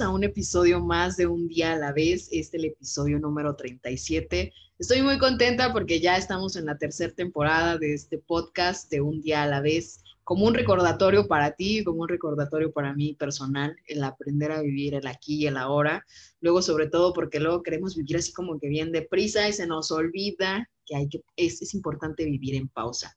A 0.00 0.08
un 0.08 0.24
episodio 0.24 0.80
más 0.80 1.16
de 1.16 1.26
Un 1.28 1.46
día 1.46 1.72
a 1.72 1.76
la 1.76 1.92
vez, 1.92 2.28
este 2.32 2.38
es 2.38 2.54
el 2.54 2.64
episodio 2.64 3.20
número 3.20 3.54
37. 3.54 4.52
Estoy 4.76 5.02
muy 5.02 5.18
contenta 5.18 5.72
porque 5.72 6.00
ya 6.00 6.16
estamos 6.16 6.56
en 6.56 6.66
la 6.66 6.76
tercera 6.78 7.12
temporada 7.14 7.78
de 7.78 7.94
este 7.94 8.18
podcast 8.18 8.90
de 8.90 9.00
Un 9.00 9.20
día 9.20 9.44
a 9.44 9.46
la 9.46 9.60
vez, 9.60 10.02
como 10.24 10.46
un 10.46 10.54
recordatorio 10.54 11.28
para 11.28 11.52
ti, 11.52 11.84
como 11.84 12.02
un 12.02 12.08
recordatorio 12.08 12.72
para 12.72 12.92
mí 12.92 13.14
personal, 13.14 13.76
el 13.86 14.02
aprender 14.02 14.50
a 14.50 14.62
vivir 14.62 14.94
el 14.94 15.06
aquí 15.06 15.36
y 15.42 15.46
el 15.46 15.56
ahora. 15.56 16.04
Luego, 16.40 16.60
sobre 16.60 16.88
todo, 16.88 17.12
porque 17.12 17.38
luego 17.38 17.62
queremos 17.62 17.94
vivir 17.94 18.16
así 18.16 18.32
como 18.32 18.58
que 18.58 18.68
bien 18.68 18.90
deprisa 18.90 19.48
y 19.48 19.52
se 19.52 19.68
nos 19.68 19.92
olvida 19.92 20.68
que 20.86 20.96
hay 20.96 21.08
que, 21.08 21.22
es, 21.36 21.62
es 21.62 21.72
importante 21.72 22.24
vivir 22.24 22.56
en 22.56 22.68
pausa. 22.68 23.16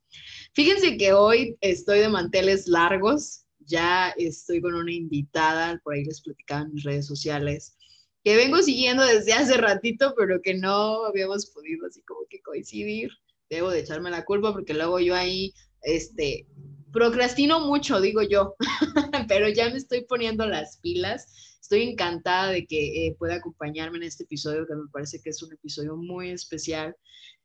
Fíjense 0.54 0.96
que 0.98 1.14
hoy 1.14 1.58
estoy 1.62 2.00
de 2.00 2.10
manteles 2.10 2.68
largos, 2.68 3.47
ya 3.68 4.10
estoy 4.18 4.62
con 4.62 4.74
una 4.74 4.92
invitada, 4.92 5.80
por 5.84 5.94
ahí 5.94 6.06
les 6.06 6.22
platicaba 6.22 6.62
en 6.62 6.74
mis 6.74 6.84
redes 6.84 7.06
sociales, 7.06 7.78
que 8.24 8.36
vengo 8.36 8.62
siguiendo 8.64 9.06
desde 9.06 9.34
hace 9.34 9.58
ratito, 9.58 10.14
pero 10.18 10.42
que 10.42 10.56
no 10.56 11.06
habíamos 11.06 11.46
podido 11.48 11.86
así 11.86 12.02
como 12.04 12.22
que 12.30 12.42
coincidir. 12.42 13.12
Debo 13.50 13.70
de 13.70 13.80
echarme 13.80 14.10
la 14.10 14.26
culpa 14.26 14.52
porque 14.52 14.74
luego 14.74 15.00
yo 15.00 15.16
ahí, 15.16 15.54
este, 15.82 16.46
procrastino 16.92 17.60
mucho, 17.62 18.02
digo 18.02 18.22
yo, 18.22 18.56
pero 19.28 19.50
ya 19.50 19.70
me 19.70 19.78
estoy 19.78 20.06
poniendo 20.06 20.46
las 20.46 20.78
pilas. 20.78 21.58
Estoy 21.62 21.84
encantada 21.84 22.52
de 22.52 22.66
que 22.66 23.08
eh, 23.08 23.16
pueda 23.20 23.36
acompañarme 23.36 23.98
en 23.98 24.04
este 24.04 24.24
episodio, 24.24 24.66
que 24.66 24.76
me 24.76 24.90
parece 24.92 25.22
que 25.22 25.30
es 25.30 25.44
un 25.44 25.54
episodio 25.54 25.96
muy 25.96 26.32
especial 26.32 26.96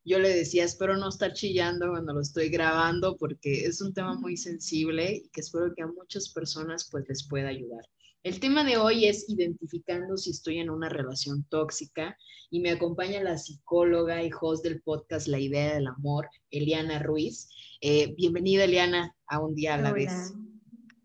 yo 0.04 0.18
le 0.18 0.34
decía, 0.34 0.64
espero 0.64 0.96
no 0.96 1.08
estar 1.08 1.32
chillando 1.32 1.90
cuando 1.90 2.12
lo 2.12 2.20
estoy 2.20 2.48
grabando 2.48 3.16
porque 3.16 3.64
es 3.66 3.80
un 3.80 3.94
tema 3.94 4.14
muy 4.14 4.36
sensible 4.36 5.22
y 5.24 5.28
que 5.28 5.40
espero 5.40 5.72
que 5.74 5.82
a 5.82 5.86
muchas 5.86 6.28
personas 6.30 6.88
pues 6.90 7.04
les 7.08 7.26
pueda 7.28 7.48
ayudar. 7.48 7.84
El 8.24 8.38
tema 8.38 8.64
de 8.64 8.76
hoy 8.76 9.06
es 9.06 9.28
identificando 9.28 10.16
si 10.16 10.30
estoy 10.30 10.58
en 10.58 10.70
una 10.70 10.88
relación 10.88 11.44
tóxica 11.48 12.16
y 12.50 12.60
me 12.60 12.70
acompaña 12.70 13.22
la 13.22 13.36
psicóloga 13.36 14.22
y 14.22 14.30
host 14.40 14.64
del 14.64 14.80
podcast 14.82 15.26
La 15.26 15.40
Idea 15.40 15.74
del 15.74 15.88
Amor, 15.88 16.28
Eliana 16.50 17.00
Ruiz. 17.00 17.48
Eh, 17.80 18.14
bienvenida, 18.16 18.64
Eliana, 18.64 19.16
a 19.26 19.40
un 19.40 19.54
día 19.54 19.74
a 19.74 19.78
la 19.78 19.92
vez. 19.92 20.32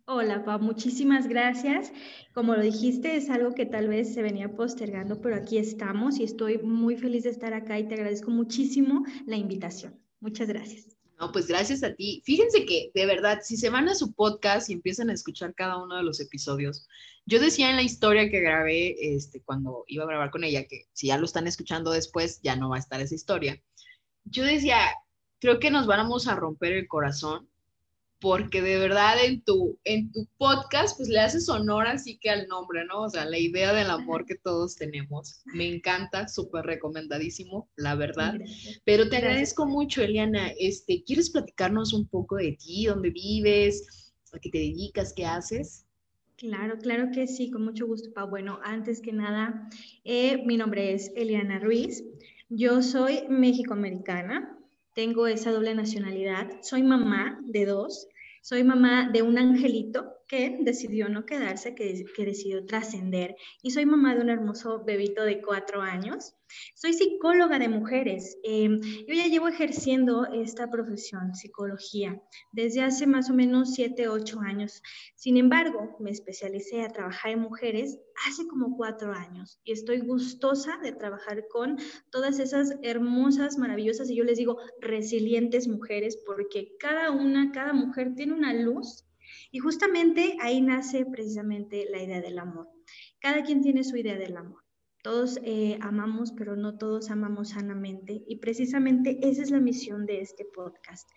Hola, 0.09 0.45
Pa, 0.45 0.57
muchísimas 0.57 1.27
gracias. 1.27 1.91
Como 2.33 2.55
lo 2.55 2.61
dijiste, 2.61 3.17
es 3.17 3.29
algo 3.29 3.53
que 3.53 3.65
tal 3.65 3.89
vez 3.89 4.13
se 4.13 4.21
venía 4.21 4.55
postergando, 4.55 5.19
pero 5.19 5.35
aquí 5.35 5.57
estamos 5.57 6.17
y 6.19 6.23
estoy 6.23 6.59
muy 6.59 6.95
feliz 6.95 7.25
de 7.25 7.31
estar 7.31 7.53
acá 7.53 7.77
y 7.77 7.89
te 7.89 7.95
agradezco 7.95 8.31
muchísimo 8.31 9.03
la 9.25 9.35
invitación. 9.35 9.99
Muchas 10.21 10.47
gracias. 10.47 10.95
No, 11.19 11.33
pues 11.33 11.47
gracias 11.47 11.83
a 11.83 11.93
ti. 11.93 12.21
Fíjense 12.23 12.65
que 12.65 12.89
de 12.95 13.05
verdad, 13.05 13.39
si 13.43 13.57
se 13.57 13.69
van 13.69 13.89
a 13.89 13.95
su 13.95 14.13
podcast 14.13 14.69
y 14.69 14.73
empiezan 14.73 15.09
a 15.09 15.13
escuchar 15.13 15.53
cada 15.53 15.75
uno 15.83 15.97
de 15.97 16.03
los 16.03 16.21
episodios, 16.21 16.87
yo 17.25 17.41
decía 17.41 17.69
en 17.69 17.75
la 17.75 17.83
historia 17.83 18.29
que 18.29 18.39
grabé 18.39 18.95
este, 19.13 19.41
cuando 19.41 19.83
iba 19.87 20.05
a 20.05 20.07
grabar 20.07 20.31
con 20.31 20.45
ella, 20.45 20.65
que 20.69 20.85
si 20.93 21.07
ya 21.07 21.17
lo 21.17 21.25
están 21.25 21.47
escuchando 21.47 21.91
después, 21.91 22.39
ya 22.41 22.55
no 22.55 22.69
va 22.69 22.77
a 22.77 22.79
estar 22.79 23.01
esa 23.01 23.15
historia. 23.15 23.61
Yo 24.23 24.45
decía, 24.45 24.77
creo 25.41 25.59
que 25.59 25.69
nos 25.69 25.85
vamos 25.85 26.29
a 26.29 26.35
romper 26.35 26.71
el 26.71 26.87
corazón 26.87 27.49
porque 28.19 28.61
de 28.61 28.77
verdad 28.79 29.23
en 29.23 29.41
tu, 29.41 29.77
en 29.83 30.11
tu 30.11 30.27
podcast 30.37 30.97
pues 30.97 31.09
le 31.09 31.19
haces 31.19 31.49
honor 31.49 31.87
así 31.87 32.17
que 32.17 32.29
al 32.29 32.47
nombre, 32.47 32.85
¿no? 32.85 33.03
O 33.03 33.09
sea, 33.09 33.25
la 33.25 33.37
idea 33.37 33.73
del 33.73 33.89
amor 33.89 34.25
que 34.25 34.35
todos 34.35 34.75
tenemos. 34.75 35.41
Me 35.45 35.67
encanta, 35.67 36.27
súper 36.27 36.65
recomendadísimo, 36.65 37.69
la 37.75 37.95
verdad. 37.95 38.35
Pero 38.85 39.09
te 39.09 39.17
agradezco 39.17 39.67
mucho, 39.67 40.01
Eliana. 40.01 40.49
Este, 40.59 41.03
¿Quieres 41.03 41.29
platicarnos 41.29 41.93
un 41.93 42.07
poco 42.07 42.37
de 42.37 42.53
ti, 42.53 42.85
dónde 42.85 43.11
vives, 43.11 44.13
a 44.33 44.39
qué 44.39 44.49
te 44.49 44.57
dedicas, 44.57 45.13
qué 45.15 45.25
haces? 45.25 45.85
Claro, 46.37 46.77
claro 46.77 47.09
que 47.11 47.27
sí, 47.27 47.49
con 47.49 47.65
mucho 47.65 47.87
gusto, 47.87 48.11
Pa. 48.13 48.23
Bueno, 48.23 48.59
antes 48.63 49.01
que 49.01 49.11
nada, 49.11 49.69
eh, 50.03 50.43
mi 50.45 50.57
nombre 50.57 50.93
es 50.93 51.11
Eliana 51.15 51.59
Ruiz. 51.59 52.03
Yo 52.49 52.81
soy 52.81 53.23
mexicoamericana, 53.27 54.56
tengo 54.97 55.27
esa 55.27 55.51
doble 55.51 55.75
nacionalidad, 55.75 56.49
soy 56.63 56.81
mamá 56.81 57.39
de 57.43 57.65
dos, 57.65 58.07
soy 58.41 58.63
mamá 58.63 59.11
de 59.13 59.21
un 59.21 59.37
angelito 59.37 60.16
que 60.27 60.57
decidió 60.61 61.09
no 61.09 61.25
quedarse, 61.25 61.73
que, 61.75 62.03
que 62.15 62.25
decidió 62.25 62.65
trascender, 62.65 63.35
y 63.61 63.71
soy 63.71 63.85
mamá 63.85 64.15
de 64.15 64.21
un 64.21 64.29
hermoso 64.29 64.83
bebito 64.83 65.23
de 65.23 65.41
cuatro 65.41 65.81
años. 65.81 66.33
Soy 66.75 66.93
psicóloga 66.93 67.59
de 67.59 67.67
mujeres. 67.67 68.37
Em, 68.43 68.79
yo 68.81 69.13
ya 69.13 69.27
llevo 69.27 69.49
ejerciendo 69.49 70.25
esta 70.27 70.69
profesión, 70.69 71.35
psicología, 71.35 72.21
desde 72.53 72.83
hace 72.83 73.05
más 73.05 73.29
o 73.29 73.33
menos 73.33 73.73
siete, 73.73 74.07
ocho 74.07 74.39
años. 74.39 74.81
Sin 75.15 75.35
embargo, 75.37 75.97
me 75.99 76.11
especialicé 76.11 76.83
a 76.83 76.89
trabajar 76.89 77.31
en 77.31 77.41
mujeres 77.41 77.99
hace 78.27 78.47
como 78.47 78.77
cuatro 78.77 79.13
años 79.13 79.59
y 79.63 79.73
estoy 79.73 79.99
gustosa 79.99 80.77
de 80.81 80.93
trabajar 80.93 81.47
con 81.49 81.77
todas 82.11 82.39
esas 82.39 82.75
hermosas, 82.81 83.57
maravillosas, 83.57 84.09
y 84.09 84.15
yo 84.15 84.23
les 84.23 84.37
digo, 84.37 84.57
resilientes 84.79 85.67
mujeres, 85.67 86.17
porque 86.25 86.75
cada 86.79 87.11
una, 87.11 87.51
cada 87.51 87.73
mujer 87.73 88.15
tiene 88.15 88.33
una 88.33 88.53
luz 88.53 89.06
y 89.51 89.59
justamente 89.59 90.37
ahí 90.41 90.61
nace 90.61 91.05
precisamente 91.05 91.87
la 91.89 92.01
idea 92.01 92.21
del 92.21 92.39
amor. 92.39 92.69
Cada 93.19 93.43
quien 93.43 93.61
tiene 93.61 93.83
su 93.83 93.97
idea 93.97 94.17
del 94.17 94.37
amor. 94.37 94.67
Todos 95.03 95.39
eh, 95.43 95.77
amamos, 95.81 96.33
pero 96.33 96.57
no 96.57 96.77
todos 96.77 97.11
amamos 97.11 97.49
sanamente. 97.49 98.23
Y 98.27 98.37
precisamente 98.37 99.17
esa 99.21 99.41
es 99.41 99.51
la 99.51 99.59
misión 99.59 100.05
de 100.05 100.19
este 100.21 100.43
podcast, 100.43 101.07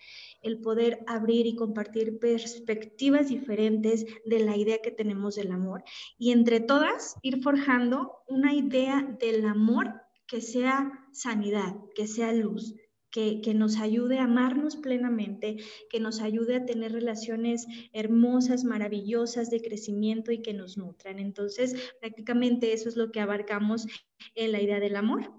el 0.42 0.60
poder 0.60 1.00
abrir 1.08 1.46
y 1.46 1.56
compartir 1.56 2.18
perspectivas 2.20 3.30
diferentes 3.30 4.06
de 4.24 4.40
la 4.40 4.56
idea 4.56 4.78
que 4.82 4.92
tenemos 4.92 5.34
del 5.34 5.50
amor 5.50 5.82
y 6.18 6.30
entre 6.30 6.60
todas 6.60 7.16
ir 7.22 7.42
forjando 7.42 8.22
una 8.28 8.54
idea 8.54 9.02
del 9.18 9.44
amor 9.44 9.94
que 10.28 10.40
sea 10.40 11.08
sanidad, 11.12 11.74
que 11.96 12.06
sea 12.06 12.32
luz, 12.32 12.76
que, 13.10 13.54
nos 13.54 13.78
ayude 13.78 14.18
a 14.18 14.24
amarnos 14.24 14.76
plenamente, 14.76 15.56
que 15.88 16.00
nos 16.00 16.20
ayude 16.20 16.56
a 16.56 16.64
tener 16.64 16.92
relaciones 16.92 17.66
hermosas, 17.92 18.64
maravillosas 18.64 19.50
de 19.50 19.60
crecimiento 19.60 20.32
y 20.32 20.42
que 20.42 20.54
nos 20.54 20.76
nutran. 20.76 21.18
Entonces, 21.18 21.74
prácticamente 22.00 22.72
eso 22.72 22.88
es 22.88 22.96
lo 22.96 23.10
que 23.10 23.20
abarcamos 23.20 23.86
en 24.34 24.52
la 24.52 24.60
idea 24.60 24.80
del 24.80 24.96
amor 24.96 25.32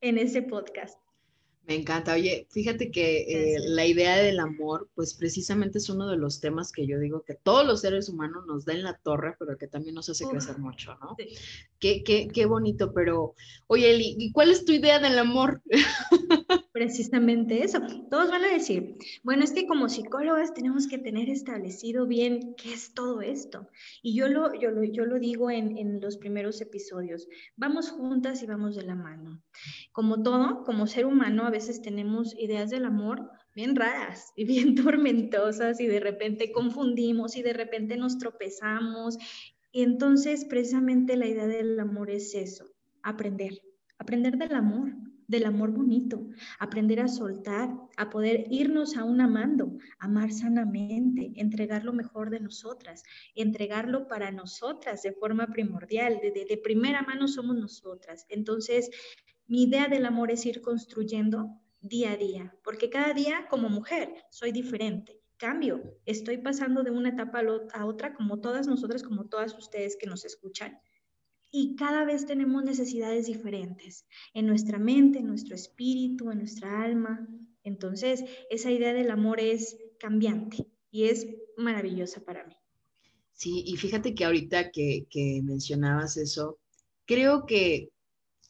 en 0.00 0.18
ese 0.18 0.42
podcast. 0.42 0.98
Me 1.66 1.74
encanta. 1.74 2.14
Oye, 2.14 2.46
fíjate 2.52 2.92
que 2.92 3.54
eh, 3.54 3.58
la 3.58 3.84
idea 3.84 4.18
del 4.18 4.38
amor, 4.38 4.88
pues 4.94 5.14
precisamente 5.14 5.78
es 5.78 5.88
uno 5.88 6.06
de 6.06 6.16
los 6.16 6.40
temas 6.40 6.70
que 6.70 6.86
yo 6.86 7.00
digo 7.00 7.24
que 7.24 7.34
todos 7.34 7.66
los 7.66 7.80
seres 7.80 8.08
humanos 8.08 8.44
nos 8.46 8.64
da 8.64 8.72
en 8.72 8.84
la 8.84 8.96
torre, 8.98 9.34
pero 9.36 9.58
que 9.58 9.66
también 9.66 9.96
nos 9.96 10.08
hace 10.08 10.26
crecer 10.26 10.58
mucho, 10.58 10.96
¿no? 11.00 11.16
Qué, 11.80 12.04
qué, 12.04 12.28
qué 12.32 12.46
bonito, 12.46 12.92
pero, 12.92 13.34
oye, 13.66 13.90
Eli, 13.90 14.14
¿y 14.16 14.30
cuál 14.30 14.52
es 14.52 14.64
tu 14.64 14.72
idea 14.72 15.00
del 15.00 15.18
amor? 15.18 15.60
Precisamente 16.76 17.64
eso. 17.64 17.80
Todos 18.10 18.30
van 18.30 18.44
a 18.44 18.52
decir, 18.52 18.98
bueno, 19.22 19.44
es 19.44 19.52
que 19.52 19.66
como 19.66 19.88
psicólogas 19.88 20.52
tenemos 20.52 20.86
que 20.86 20.98
tener 20.98 21.30
establecido 21.30 22.06
bien 22.06 22.54
qué 22.54 22.74
es 22.74 22.92
todo 22.92 23.22
esto. 23.22 23.70
Y 24.02 24.14
yo 24.14 24.28
lo, 24.28 24.52
yo 24.52 24.70
lo, 24.70 24.84
yo 24.84 25.06
lo 25.06 25.18
digo 25.18 25.50
en, 25.50 25.78
en 25.78 26.02
los 26.02 26.18
primeros 26.18 26.60
episodios, 26.60 27.28
vamos 27.56 27.90
juntas 27.90 28.42
y 28.42 28.46
vamos 28.46 28.76
de 28.76 28.82
la 28.82 28.94
mano. 28.94 29.40
Como 29.90 30.22
todo, 30.22 30.64
como 30.64 30.86
ser 30.86 31.06
humano, 31.06 31.46
a 31.46 31.50
veces 31.50 31.80
tenemos 31.80 32.38
ideas 32.38 32.68
del 32.68 32.84
amor 32.84 33.30
bien 33.54 33.74
raras 33.74 34.34
y 34.36 34.44
bien 34.44 34.74
tormentosas 34.84 35.80
y 35.80 35.86
de 35.86 36.00
repente 36.00 36.52
confundimos 36.52 37.38
y 37.38 37.42
de 37.42 37.54
repente 37.54 37.96
nos 37.96 38.18
tropezamos. 38.18 39.16
Y 39.72 39.82
entonces 39.82 40.44
precisamente 40.44 41.16
la 41.16 41.26
idea 41.26 41.46
del 41.46 41.80
amor 41.80 42.10
es 42.10 42.34
eso, 42.34 42.66
aprender, 43.02 43.62
aprender 43.96 44.36
del 44.36 44.54
amor, 44.54 44.92
del 45.28 45.44
amor 45.44 45.70
bonito, 45.70 46.28
aprender 46.58 47.00
a 47.00 47.08
soltar, 47.08 47.70
a 47.96 48.10
poder 48.10 48.46
irnos 48.50 48.96
aún 48.96 49.20
amando, 49.20 49.76
amar 49.98 50.32
sanamente, 50.32 51.32
entregar 51.36 51.84
lo 51.84 51.92
mejor 51.92 52.30
de 52.30 52.40
nosotras, 52.40 53.02
entregarlo 53.34 54.08
para 54.08 54.30
nosotras 54.30 55.02
de 55.02 55.12
forma 55.12 55.48
primordial, 55.48 56.20
de, 56.22 56.60
primera 56.62 57.02
mano 57.02 57.28
somos 57.28 57.56
nosotras. 57.56 58.26
Entonces, 58.28 58.90
mi 59.46 59.64
idea 59.64 59.88
del 59.88 60.06
amor 60.06 60.30
es 60.30 60.46
ir 60.46 60.60
construyendo 60.60 61.60
día 61.80 62.12
a 62.12 62.16
día, 62.16 62.56
porque 62.64 62.90
cada 62.90 63.12
día 63.12 63.46
como 63.48 63.68
mujer 63.68 64.12
soy 64.30 64.52
diferente. 64.52 65.20
Cambio, 65.36 65.98
estoy 66.06 66.38
pasando 66.38 66.82
de 66.82 66.90
una 66.90 67.10
etapa 67.10 67.42
a 67.74 67.84
otra 67.84 68.14
como 68.14 68.40
todas 68.40 68.66
nosotras, 68.66 69.02
como 69.02 69.26
todas 69.26 69.56
ustedes 69.56 69.96
que 69.96 70.06
nos 70.06 70.24
escuchan 70.24 70.80
y 71.58 71.74
cada 71.74 72.04
vez 72.04 72.26
tenemos 72.26 72.62
necesidades 72.64 73.28
diferentes 73.28 74.06
en 74.34 74.46
nuestra 74.46 74.78
mente, 74.78 75.20
en 75.20 75.26
nuestro 75.26 75.54
espíritu, 75.54 76.30
en 76.30 76.38
nuestra 76.40 76.82
alma, 76.82 77.26
Entonces, 77.62 78.24
esa 78.50 78.70
idea 78.70 78.92
del 78.92 79.10
amor 79.10 79.40
es 79.40 79.78
cambiante 79.98 80.66
y 80.90 81.04
es 81.04 81.26
maravillosa 81.56 82.20
para 82.20 82.44
mí. 82.44 82.54
Sí, 83.32 83.64
y 83.66 83.76
fíjate 83.76 84.14
que 84.14 84.26
ahorita 84.26 84.70
que, 84.70 85.06
que 85.08 85.40
mencionabas 85.42 86.18
eso, 86.18 86.58
creo 87.06 87.46
que 87.46 87.88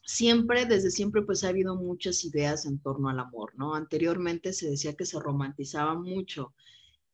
siempre, 0.03 0.65
desde 0.65 0.91
siempre, 0.91 1.21
pues 1.21 1.45
ha 1.45 1.47
habido 1.47 1.77
muchas 1.77 2.25
ideas 2.25 2.65
en 2.65 2.77
torno 2.79 3.07
al 3.07 3.19
amor, 3.19 3.53
¿no? 3.55 3.73
Anteriormente 3.73 4.51
se 4.51 4.69
decía 4.69 4.95
que 4.95 5.05
se 5.05 5.19
romantizaba 5.19 5.95
mucho 5.95 6.53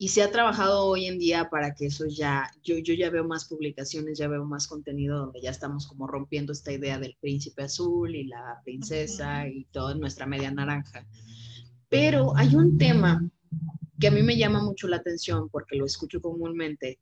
y 0.04 0.10
se 0.10 0.22
ha 0.22 0.30
trabajado 0.30 0.84
hoy 0.86 1.06
en 1.06 1.18
día 1.18 1.50
para 1.50 1.74
que 1.74 1.86
eso 1.86 2.06
ya, 2.06 2.52
yo, 2.62 2.78
yo 2.78 2.94
ya 2.94 3.10
veo 3.10 3.24
más 3.24 3.46
publicaciones, 3.46 4.18
ya 4.18 4.28
veo 4.28 4.44
más 4.44 4.68
contenido 4.68 5.18
donde 5.18 5.40
ya 5.40 5.50
estamos 5.50 5.88
como 5.88 6.08
rompiendo 6.08 6.52
esta 6.52 6.74
idea 6.74 7.00
del 7.00 7.16
príncipe 7.22 7.64
azul 7.64 8.14
y 8.14 8.26
la 8.26 8.60
princesa 8.66 9.48
y 9.48 9.64
toda 9.72 9.96
nuestra 9.96 10.26
media 10.26 10.52
naranja. 10.52 11.08
Pero 11.88 12.36
hay 12.36 12.54
un 12.54 12.78
tema 12.78 13.26
que 13.98 14.10
a 14.10 14.12
mí 14.12 14.22
me 14.24 14.36
llama 14.36 14.62
mucho 14.62 14.90
la 14.90 14.98
atención 14.98 15.48
porque 15.48 15.78
lo 15.78 15.86
escucho 15.86 16.20
comúnmente 16.20 17.00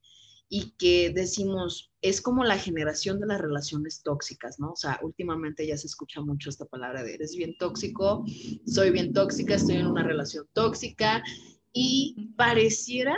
y 0.48 0.76
que 0.78 1.10
decimos, 1.10 1.92
es 2.04 2.22
como 2.22 2.44
la 2.44 2.60
generación 2.60 3.20
de 3.20 3.26
las 3.26 3.42
relaciones 3.42 4.04
tóxicas, 4.04 4.60
¿no? 4.60 4.74
O 4.74 4.76
sea, 4.76 5.00
últimamente 5.02 5.66
ya 5.66 5.76
se 5.76 5.88
escucha 5.88 6.22
mucho 6.22 6.52
esta 6.52 6.66
palabra 6.66 7.02
de 7.02 7.16
eres 7.16 7.36
bien 7.36 7.58
tóxico, 7.58 8.24
soy 8.68 8.92
bien 8.92 9.12
tóxica, 9.12 9.56
estoy 9.56 9.78
en 9.78 9.88
una 9.88 10.04
relación 10.04 10.46
tóxica 10.54 11.24
y 11.74 12.34
pareciera 12.36 13.18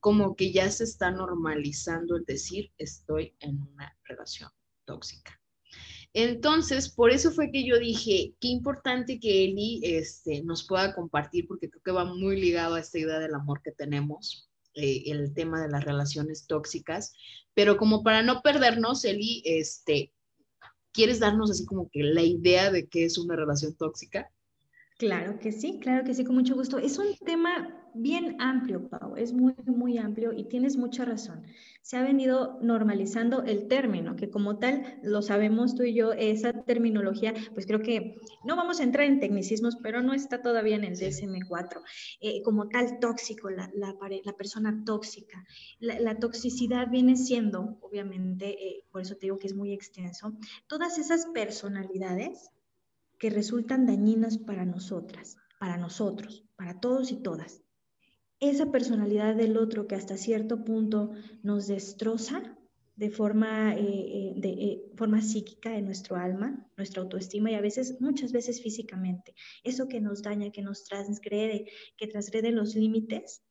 como 0.00 0.36
que 0.36 0.52
ya 0.52 0.70
se 0.70 0.84
está 0.84 1.10
normalizando 1.10 2.16
el 2.16 2.24
decir 2.24 2.70
estoy 2.76 3.34
en 3.40 3.62
una 3.62 3.96
relación 4.04 4.50
tóxica. 4.84 5.40
Entonces, 6.12 6.90
por 6.90 7.10
eso 7.10 7.32
fue 7.32 7.50
que 7.50 7.66
yo 7.66 7.78
dije, 7.78 8.34
qué 8.38 8.48
importante 8.48 9.18
que 9.18 9.44
Eli 9.44 9.80
este, 9.82 10.42
nos 10.44 10.66
pueda 10.66 10.94
compartir, 10.94 11.48
porque 11.48 11.68
creo 11.68 11.82
que 11.82 11.90
va 11.90 12.04
muy 12.04 12.40
ligado 12.40 12.74
a 12.76 12.80
esta 12.80 12.98
idea 12.98 13.18
del 13.18 13.34
amor 13.34 13.62
que 13.62 13.72
tenemos, 13.72 14.48
eh, 14.74 15.04
el 15.06 15.34
tema 15.34 15.60
de 15.62 15.68
las 15.68 15.84
relaciones 15.84 16.46
tóxicas, 16.46 17.14
pero 17.54 17.76
como 17.76 18.02
para 18.02 18.22
no 18.22 18.42
perdernos, 18.42 19.04
Eli, 19.04 19.42
este, 19.44 20.12
¿quieres 20.92 21.18
darnos 21.18 21.50
así 21.50 21.64
como 21.64 21.88
que 21.90 22.02
la 22.02 22.22
idea 22.22 22.70
de 22.70 22.86
qué 22.88 23.04
es 23.04 23.18
una 23.18 23.36
relación 23.36 23.74
tóxica? 23.74 24.30
Claro 24.98 25.38
que 25.40 25.50
sí, 25.50 25.80
claro 25.80 26.04
que 26.04 26.14
sí, 26.14 26.24
con 26.24 26.36
mucho 26.36 26.54
gusto. 26.54 26.78
Es 26.78 26.98
un 26.98 27.16
tema 27.24 27.83
bien 27.94 28.36
amplio, 28.40 28.88
Pau, 28.88 29.16
es 29.16 29.32
muy, 29.32 29.54
muy 29.66 29.98
amplio 29.98 30.32
y 30.32 30.44
tienes 30.44 30.76
mucha 30.76 31.04
razón. 31.04 31.42
Se 31.82 31.96
ha 31.96 32.02
venido 32.02 32.58
normalizando 32.60 33.42
el 33.42 33.68
término, 33.68 34.16
que 34.16 34.30
como 34.30 34.58
tal, 34.58 34.98
lo 35.02 35.22
sabemos 35.22 35.74
tú 35.74 35.82
y 35.82 35.94
yo, 35.94 36.12
esa 36.12 36.52
terminología, 36.64 37.34
pues 37.54 37.66
creo 37.66 37.80
que 37.80 38.20
no 38.44 38.56
vamos 38.56 38.80
a 38.80 38.84
entrar 38.84 39.06
en 39.06 39.20
tecnicismos, 39.20 39.76
pero 39.76 40.02
no 40.02 40.14
está 40.14 40.42
todavía 40.42 40.76
en 40.76 40.84
el 40.84 40.96
DSM-4. 40.96 41.82
Eh, 42.20 42.42
como 42.42 42.68
tal, 42.68 42.98
tóxico, 43.00 43.50
la, 43.50 43.70
la, 43.74 43.94
la 44.24 44.32
persona 44.32 44.82
tóxica. 44.84 45.44
La, 45.78 46.18
toxicidad 46.18 46.88
viene 46.90 47.16
siendo, 47.16 47.78
obviamente, 47.80 48.50
eh, 48.50 48.84
por 48.90 49.02
eso 49.02 49.14
te 49.16 49.26
digo 49.26 49.38
que 49.38 49.46
es 49.46 49.54
muy 49.54 49.72
extenso, 49.72 50.36
todas 50.66 50.98
esas 50.98 51.26
personalidades 51.26 52.50
que 53.18 53.30
resultan 53.30 53.86
dañinas 53.86 54.38
para 54.38 54.64
nosotras, 54.64 55.36
para 55.58 55.76
nosotros, 55.76 56.44
para 56.56 56.80
todos 56.80 57.10
y 57.10 57.16
todas. 57.16 57.63
Esa 58.40 58.70
personalidad 58.70 59.34
del 59.34 59.56
otro 59.56 59.86
que 59.86 59.94
hasta 59.94 60.16
cierto 60.16 60.64
punto 60.64 61.12
nos 61.42 61.66
destroza 61.66 62.56
de 62.96 63.10
forma, 63.10 63.74
eh, 63.74 63.80
eh, 63.80 64.32
de, 64.36 64.48
eh, 64.50 64.84
forma 64.96 65.20
psíquica 65.20 65.76
en 65.76 65.84
nuestro 65.84 66.16
alma, 66.16 66.68
nuestra 66.76 67.02
autoestima 67.02 67.50
y 67.50 67.54
a 67.54 67.60
veces, 67.60 68.00
muchas 68.00 68.32
veces 68.32 68.62
físicamente. 68.62 69.34
Eso 69.64 69.88
que 69.88 70.00
nos 70.00 70.22
daña, 70.22 70.50
que 70.50 70.62
nos 70.62 70.84
transgrede, 70.84 71.66
que 71.96 72.06
transgrede 72.06 72.52
los 72.52 72.74
límites, 72.74 73.42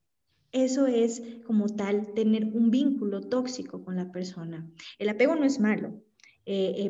eso 0.51 0.86
es 0.88 1.21
como 1.45 1.68
tal 1.68 2.13
tener 2.13 2.45
un 2.45 2.69
vínculo 2.69 3.21
tóxico 3.21 3.83
con 3.83 3.95
la 3.95 4.12
persona. 4.12 4.71
El 5.00 5.09
apego 5.09 5.36
no 5.36 5.45
es 5.45 5.59
malo, 5.59 6.03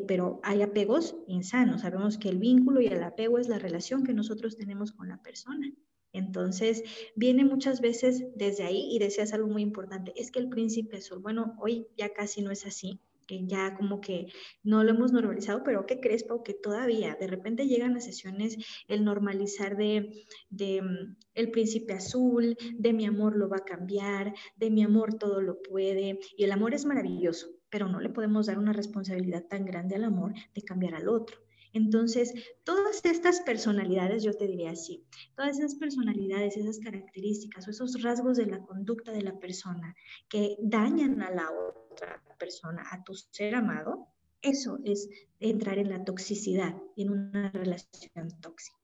pero 0.06 0.38
hay 0.42 0.60
apegos 0.60 1.16
insanos. 1.28 1.80
Sabemos 1.80 2.18
que 2.18 2.28
el 2.28 2.38
vínculo 2.38 2.82
y 2.82 2.88
el 2.88 3.02
apego 3.02 3.38
es 3.38 3.48
la 3.48 3.58
relación 3.58 4.04
que 4.04 4.12
nosotros 4.12 4.58
tenemos 4.58 4.92
con 4.92 5.08
la 5.08 5.22
persona. 5.22 5.72
Entonces, 6.14 6.84
viene 7.16 7.44
muchas 7.44 7.80
veces 7.80 8.24
desde 8.36 8.62
ahí 8.64 8.88
y 8.90 9.00
decías 9.00 9.34
algo 9.34 9.48
muy 9.48 9.62
importante, 9.62 10.12
es 10.16 10.30
que 10.30 10.38
el 10.38 10.48
príncipe 10.48 10.96
azul, 10.98 11.18
bueno, 11.18 11.56
hoy 11.60 11.88
ya 11.96 12.14
casi 12.14 12.40
no 12.40 12.52
es 12.52 12.64
así, 12.64 13.00
que 13.26 13.46
ya 13.46 13.74
como 13.74 14.00
que 14.00 14.28
no 14.62 14.84
lo 14.84 14.90
hemos 14.90 15.12
normalizado, 15.12 15.62
pero 15.64 15.86
¿qué 15.86 15.98
crees, 16.00 16.22
Pau? 16.22 16.44
Que 16.44 16.54
todavía 16.54 17.16
de 17.18 17.26
repente 17.26 17.66
llegan 17.66 17.96
a 17.96 18.00
sesiones 18.00 18.56
el 18.86 19.04
normalizar 19.04 19.76
de, 19.76 20.24
de 20.50 20.82
mm, 20.82 21.16
el 21.34 21.50
príncipe 21.50 21.94
azul, 21.94 22.56
de 22.74 22.92
mi 22.92 23.06
amor 23.06 23.36
lo 23.36 23.48
va 23.48 23.58
a 23.58 23.64
cambiar, 23.64 24.34
de 24.56 24.70
mi 24.70 24.84
amor 24.84 25.14
todo 25.18 25.40
lo 25.40 25.60
puede, 25.62 26.20
y 26.36 26.44
el 26.44 26.52
amor 26.52 26.74
es 26.74 26.84
maravilloso, 26.84 27.48
pero 27.70 27.88
no 27.88 28.00
le 28.00 28.10
podemos 28.10 28.46
dar 28.46 28.58
una 28.58 28.72
responsabilidad 28.72 29.44
tan 29.48 29.64
grande 29.64 29.96
al 29.96 30.04
amor 30.04 30.32
de 30.54 30.62
cambiar 30.62 30.94
al 30.94 31.08
otro. 31.08 31.38
Entonces, 31.74 32.32
todas 32.62 33.04
estas 33.04 33.40
personalidades, 33.40 34.22
yo 34.22 34.32
te 34.32 34.46
diría 34.46 34.70
así, 34.70 35.04
todas 35.36 35.58
esas 35.58 35.74
personalidades, 35.74 36.56
esas 36.56 36.78
características 36.78 37.66
o 37.66 37.70
esos 37.72 38.00
rasgos 38.00 38.36
de 38.36 38.46
la 38.46 38.60
conducta 38.60 39.10
de 39.10 39.22
la 39.22 39.38
persona 39.40 39.94
que 40.28 40.56
dañan 40.62 41.20
a 41.20 41.30
la 41.32 41.50
otra 41.50 42.22
persona, 42.38 42.84
a 42.92 43.02
tu 43.02 43.14
ser 43.14 43.56
amado, 43.56 44.06
eso 44.40 44.78
es 44.84 45.08
entrar 45.40 45.78
en 45.78 45.90
la 45.90 46.04
toxicidad, 46.04 46.76
en 46.96 47.10
una 47.10 47.50
relación 47.50 48.30
tóxica. 48.40 48.78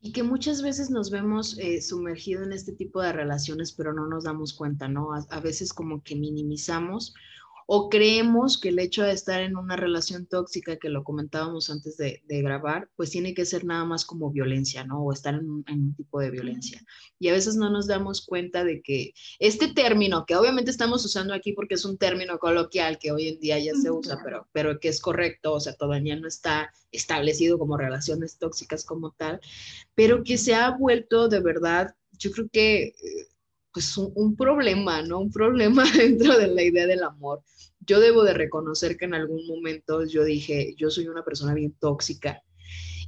Y 0.00 0.10
que 0.10 0.24
muchas 0.24 0.62
veces 0.62 0.90
nos 0.90 1.12
vemos 1.12 1.56
eh, 1.60 1.80
sumergidos 1.80 2.44
en 2.46 2.54
este 2.54 2.72
tipo 2.72 3.00
de 3.00 3.12
relaciones, 3.12 3.70
pero 3.70 3.92
no 3.92 4.08
nos 4.08 4.24
damos 4.24 4.52
cuenta, 4.52 4.88
¿no? 4.88 5.10
a, 5.12 5.40
veces 5.40 5.72
como 5.72 6.02
que 6.02 6.16
minimizamos 6.16 7.14
o 7.74 7.88
creemos 7.88 8.60
que 8.60 8.68
el 8.68 8.78
hecho 8.78 9.02
de 9.02 9.12
estar 9.12 9.40
en 9.40 9.56
una 9.56 9.76
relación 9.76 10.26
tóxica, 10.26 10.76
que 10.76 10.90
lo 10.90 11.04
comentábamos 11.04 11.70
antes 11.70 11.96
de, 11.96 12.20
grabar, 12.28 12.90
pues 12.96 13.08
tiene 13.08 13.32
que 13.32 13.46
ser 13.46 13.64
nada 13.64 13.86
más 13.86 14.04
como 14.04 14.30
violencia, 14.30 14.84
¿no? 14.84 15.02
O 15.02 15.10
estar 15.10 15.32
en 15.32 15.48
un, 15.48 15.94
tipo 15.96 16.20
de 16.20 16.30
violencia. 16.30 16.84
Y 17.18 17.28
a 17.28 17.32
veces 17.32 17.56
no 17.56 17.70
nos 17.70 17.86
damos 17.86 18.26
cuenta 18.26 18.62
de 18.62 18.82
que 18.82 19.14
este 19.38 19.72
término, 19.72 20.26
que 20.26 20.36
obviamente 20.36 20.70
estamos 20.70 21.02
usando 21.06 21.32
aquí 21.32 21.54
porque 21.54 21.76
es 21.76 21.86
un 21.86 21.96
término 21.96 22.38
coloquial 22.38 22.98
que 22.98 23.10
hoy 23.10 23.28
en 23.28 23.40
día 23.40 23.58
ya 23.58 23.72
se 23.72 23.90
usa, 23.90 24.20
pero, 24.22 24.46
pero 24.52 24.78
que 24.78 24.88
es 24.88 25.00
correcto, 25.00 25.54
o 25.54 25.60
sea, 25.60 25.72
todavía 25.72 26.14
no 26.16 26.28
está 26.28 26.70
establecido 26.90 27.58
como 27.58 27.78
relaciones 27.78 28.36
tóxicas 28.36 28.84
como 28.84 29.12
tal, 29.12 29.40
pero 29.94 30.24
que 30.24 30.36
se 30.36 30.54
ha 30.54 30.68
vuelto 30.76 31.26
de 31.28 31.40
verdad, 31.40 31.94
yo 32.18 32.32
creo 32.32 32.50
que 32.52 32.82
eh, 32.88 32.94
pues 33.72 33.96
un, 33.96 34.36
problema, 34.36 35.02
¿no? 35.02 35.20
Un 35.20 35.32
problema 35.32 35.84
dentro 35.96 36.38
de 36.38 36.48
la 36.48 36.62
idea 36.62 36.86
del 36.86 37.02
amor. 37.02 37.42
Yo 37.80 38.00
debo 38.00 38.22
de 38.22 38.34
reconocer 38.34 38.96
que 38.96 39.06
en 39.06 39.14
algún 39.14 39.46
momento 39.46 40.04
yo 40.04 40.24
dije, 40.24 40.74
yo 40.76 40.90
soy 40.90 41.08
una 41.08 41.24
persona 41.24 41.54
bien 41.54 41.74
tóxica 41.80 42.42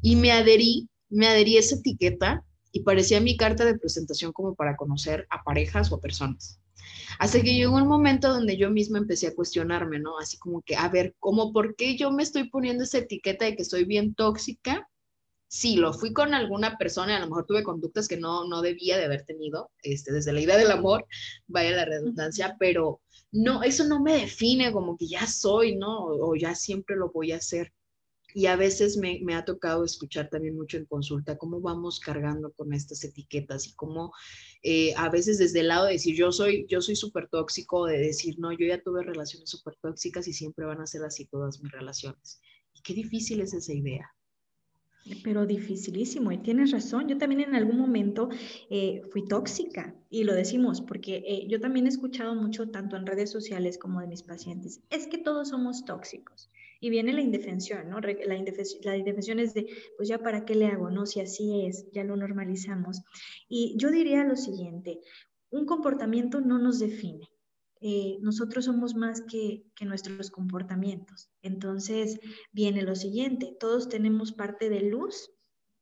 y 0.02 0.16
me 0.16 0.32
adherí, 0.32 0.88
me 1.10 1.28
adherí 1.28 1.56
a 1.56 1.60
esa 1.60 1.76
etiqueta 1.76 2.44
y 2.72 2.80
parecía 2.80 3.20
mi 3.20 3.36
carta 3.36 3.64
de 3.64 3.78
presentación 3.78 4.32
como 4.32 4.54
para 4.54 4.76
conocer 4.76 5.26
a 5.30 5.44
parejas 5.44 5.92
o 5.92 5.96
a 5.96 6.00
personas. 6.00 6.60
Hasta 7.18 7.40
que 7.40 7.54
llegó 7.54 7.76
un 7.76 7.86
momento 7.86 8.28
donde 8.28 8.56
yo 8.56 8.70
misma 8.70 8.98
empecé 8.98 9.28
a 9.28 9.34
cuestionarme, 9.34 10.00
¿no? 10.00 10.18
Así 10.18 10.36
como 10.38 10.60
que, 10.62 10.74
a 10.76 10.88
ver, 10.88 11.14
¿cómo 11.20 11.52
por 11.52 11.76
qué 11.76 11.96
yo 11.96 12.10
me 12.10 12.22
estoy 12.22 12.48
poniendo 12.48 12.82
esa 12.84 12.98
etiqueta 12.98 13.44
de 13.44 13.54
que 13.54 13.64
soy 13.64 13.84
bien 13.84 14.14
tóxica 14.14 14.88
sí, 15.54 15.76
lo 15.76 15.92
fui 15.92 16.12
con 16.12 16.34
alguna 16.34 16.76
persona, 16.76 17.16
a 17.16 17.20
lo 17.20 17.28
mejor 17.28 17.46
tuve 17.46 17.62
conductas 17.62 18.08
que 18.08 18.16
no, 18.16 18.44
no 18.48 18.60
debía 18.60 18.98
de 18.98 19.04
haber 19.04 19.24
tenido, 19.24 19.70
este, 19.84 20.12
desde 20.12 20.32
la 20.32 20.40
idea 20.40 20.56
del 20.56 20.72
amor, 20.72 21.06
vaya 21.46 21.70
la 21.70 21.84
redundancia, 21.84 22.56
pero 22.58 23.00
no, 23.30 23.62
eso 23.62 23.84
no 23.84 24.02
me 24.02 24.14
define 24.14 24.72
como 24.72 24.96
que 24.96 25.06
ya 25.06 25.28
soy, 25.28 25.76
¿no? 25.76 26.06
O, 26.06 26.34
ya 26.34 26.56
siempre 26.56 26.96
lo 26.96 27.12
voy 27.12 27.30
a 27.30 27.36
hacer. 27.36 27.72
Y 28.34 28.46
a 28.46 28.56
veces 28.56 28.96
me, 28.96 29.20
me, 29.22 29.36
ha 29.36 29.44
tocado 29.44 29.84
escuchar 29.84 30.28
también 30.28 30.56
mucho 30.56 30.76
en 30.76 30.86
consulta 30.86 31.38
cómo 31.38 31.60
vamos 31.60 32.00
cargando 32.00 32.52
con 32.52 32.72
estas 32.72 33.04
etiquetas 33.04 33.68
y 33.68 33.74
cómo 33.74 34.12
eh, 34.64 34.92
a 34.96 35.08
veces 35.08 35.38
desde 35.38 35.60
el 35.60 35.68
lado 35.68 35.86
de 35.86 35.92
decir 35.92 36.16
yo 36.16 36.32
soy 36.32 36.66
yo 36.68 36.80
soy 36.80 36.96
súper 36.96 37.28
tóxico, 37.28 37.86
de 37.86 37.98
decir 37.98 38.34
no, 38.40 38.50
yo 38.50 38.66
ya 38.66 38.82
tuve 38.82 39.04
relaciones 39.04 39.50
súper 39.50 39.76
tóxicas 39.80 40.26
y 40.26 40.32
siempre 40.32 40.66
van 40.66 40.80
a 40.80 40.86
ser 40.88 41.04
así 41.04 41.26
todas 41.26 41.62
mis 41.62 41.70
relaciones. 41.70 42.40
Y 42.74 42.82
qué 42.82 42.92
difícil 42.94 43.40
es 43.40 43.54
esa 43.54 43.72
idea. 43.72 44.10
Pero 45.22 45.44
dificilísimo, 45.46 46.32
y 46.32 46.38
tienes 46.38 46.70
razón, 46.70 47.08
yo 47.08 47.18
también 47.18 47.42
en 47.42 47.54
algún 47.54 47.78
momento 47.78 48.30
eh, 48.70 49.02
fui 49.10 49.26
tóxica, 49.26 49.94
y 50.08 50.24
lo 50.24 50.32
decimos, 50.32 50.80
porque 50.80 51.22
eh, 51.26 51.46
yo 51.48 51.60
también 51.60 51.86
he 51.86 51.90
escuchado 51.90 52.34
mucho, 52.34 52.70
tanto 52.70 52.96
en 52.96 53.06
redes 53.06 53.30
sociales 53.30 53.76
como 53.76 54.00
de 54.00 54.06
mis 54.06 54.22
pacientes, 54.22 54.80
es 54.90 55.06
que 55.06 55.18
todos 55.18 55.48
somos 55.50 55.84
tóxicos. 55.84 56.50
Y 56.80 56.90
viene 56.90 57.12
la 57.12 57.22
indefensión, 57.22 57.88
¿no? 57.88 58.00
La 58.00 58.36
indefensión, 58.36 58.82
la 58.84 58.96
indefensión 58.96 59.38
es 59.38 59.54
de, 59.54 59.66
pues 59.96 60.08
ya 60.08 60.18
para 60.18 60.44
qué 60.44 60.54
le 60.54 60.66
hago, 60.66 60.90
¿no? 60.90 61.06
Si 61.06 61.20
así 61.20 61.64
es, 61.66 61.90
ya 61.92 62.04
lo 62.04 62.16
normalizamos. 62.16 63.02
Y 63.48 63.74
yo 63.78 63.90
diría 63.90 64.24
lo 64.24 64.36
siguiente, 64.36 65.00
un 65.50 65.66
comportamiento 65.66 66.40
no 66.40 66.58
nos 66.58 66.80
define. 66.80 67.28
Eh, 67.86 68.16
nosotros 68.22 68.64
somos 68.64 68.94
más 68.94 69.20
que, 69.20 69.66
nuestros 69.82 70.30
comportamientos. 70.30 71.28
Entonces 71.42 72.18
viene 72.50 72.80
lo 72.80 72.94
siguiente, 72.94 73.54
todos 73.60 73.90
tenemos 73.90 74.32
parte 74.32 74.70
de 74.70 74.80
luz 74.80 75.30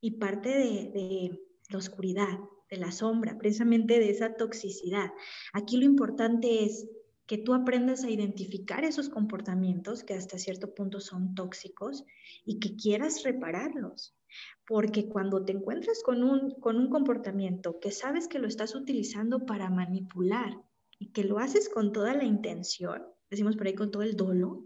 y 0.01 0.19
parte 0.19 0.49
de, 0.49 1.41
la 1.71 1.79
oscuridad, 1.79 2.41
de 2.69 2.79
la 2.79 2.91
sombra, 2.91 3.39
precisamente 3.39 4.01
de 4.01 4.11
esa 4.11 4.35
toxicidad. 4.35 5.13
Aquí 5.53 5.77
lo 5.77 5.85
importante 5.85 6.65
es 6.65 6.89
que 7.27 7.39
tú 7.39 7.55
aprendas 7.55 8.03
a 8.03 8.11
identificar 8.11 8.83
esos 8.83 9.09
comportamientos 9.09 10.03
que 10.03 10.15
hasta 10.15 10.39
cierto 10.39 10.75
punto 10.75 10.99
son 10.99 11.37
tóxicos 11.37 12.05
y 12.45 12.59
que 12.59 12.75
quieras 12.75 13.23
repararlos. 13.23 14.17
Porque 14.67 15.09
cuando 15.09 15.45
te 15.45 15.53
encuentras 15.53 16.03
con 16.03 16.25
un, 16.25 16.51
con 16.59 16.79
un 16.79 16.91
comportamiento 16.91 17.79
que 17.79 17.93
sabes 17.93 18.27
que 18.27 18.41
lo 18.41 18.49
estás 18.49 18.75
utilizando 18.75 19.47
para 19.47 19.71
manipular 19.71 20.61
que 21.07 21.25
lo 21.25 21.39
haces 21.39 21.69
con 21.69 21.93
toda 21.93 22.15
la 22.15 22.25
intención, 22.25 23.03
decimos 23.31 23.57
por 23.57 23.67
ahí 23.67 23.75
con 23.75 23.91
todo 23.91 24.03
el 24.03 24.17
dolo, 24.17 24.65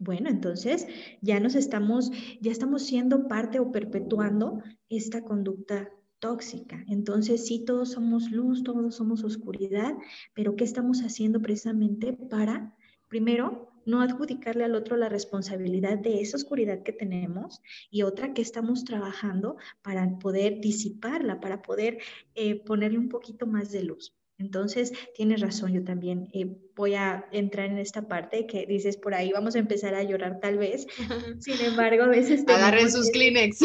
bueno, 0.00 0.30
entonces 0.30 0.86
ya 1.20 1.40
nos 1.40 1.54
estamos, 1.54 2.10
ya 2.40 2.52
estamos 2.52 2.82
siendo 2.84 3.26
parte 3.26 3.58
o 3.58 3.72
perpetuando 3.72 4.62
esta 4.88 5.22
conducta 5.22 5.90
tóxica. 6.20 6.84
Entonces, 6.88 7.46
sí, 7.46 7.64
todos 7.64 7.90
somos 7.92 8.30
luz, 8.30 8.62
todos 8.62 8.94
somos 8.94 9.24
oscuridad, 9.24 9.94
pero 10.34 10.54
¿qué 10.54 10.62
estamos 10.64 11.00
haciendo 11.00 11.42
precisamente 11.42 12.12
para, 12.12 12.76
primero, 13.08 13.72
no 13.84 14.00
adjudicarle 14.00 14.62
al 14.62 14.76
otro 14.76 14.96
la 14.96 15.08
responsabilidad 15.08 15.98
de 15.98 16.20
esa 16.20 16.36
oscuridad 16.36 16.84
que 16.84 16.92
tenemos 16.92 17.60
y 17.90 18.02
otra 18.02 18.32
que 18.32 18.42
estamos 18.42 18.84
trabajando 18.84 19.56
para 19.82 20.18
poder 20.20 20.60
disiparla, 20.60 21.40
para 21.40 21.60
poder 21.62 21.98
eh, 22.36 22.62
ponerle 22.64 22.98
un 22.98 23.08
poquito 23.08 23.48
más 23.48 23.72
de 23.72 23.82
luz? 23.82 24.14
Entonces, 24.42 24.92
tienes 25.14 25.40
razón, 25.40 25.72
yo 25.72 25.84
también 25.84 26.28
eh, 26.32 26.56
voy 26.74 26.94
a 26.94 27.26
entrar 27.30 27.66
en 27.66 27.78
esta 27.78 28.08
parte 28.08 28.46
que 28.46 28.66
dices 28.66 28.96
por 28.96 29.14
ahí, 29.14 29.30
vamos 29.30 29.54
a 29.54 29.60
empezar 29.60 29.94
a 29.94 30.02
llorar 30.02 30.40
tal 30.40 30.58
vez. 30.58 30.86
Sin 31.38 31.60
embargo, 31.60 32.02
a 32.02 32.08
veces... 32.08 32.44
Agarren 32.48 32.90
sus 32.90 33.10
Kleenex. 33.10 33.60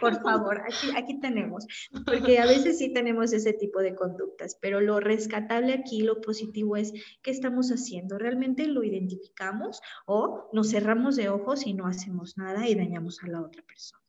por 0.00 0.20
favor, 0.22 0.62
aquí, 0.62 0.96
aquí 0.96 1.20
tenemos, 1.20 1.66
porque 2.06 2.38
a 2.38 2.46
veces 2.46 2.78
sí 2.78 2.92
tenemos 2.94 3.34
ese 3.34 3.52
tipo 3.52 3.80
de 3.80 3.94
conductas, 3.94 4.56
pero 4.60 4.80
lo 4.80 5.00
rescatable 5.00 5.74
aquí, 5.74 6.00
lo 6.00 6.22
positivo 6.22 6.76
es, 6.76 6.92
¿qué 7.22 7.30
estamos 7.30 7.68
haciendo? 7.70 8.18
¿Realmente 8.18 8.66
lo 8.66 8.82
identificamos 8.84 9.80
o 10.06 10.48
nos 10.52 10.70
cerramos 10.70 11.16
de 11.16 11.28
ojos 11.28 11.66
y 11.66 11.74
no 11.74 11.86
hacemos 11.86 12.38
nada 12.38 12.66
y 12.68 12.74
dañamos 12.74 13.22
a 13.22 13.28
la 13.28 13.42
otra 13.42 13.62
persona? 13.62 14.05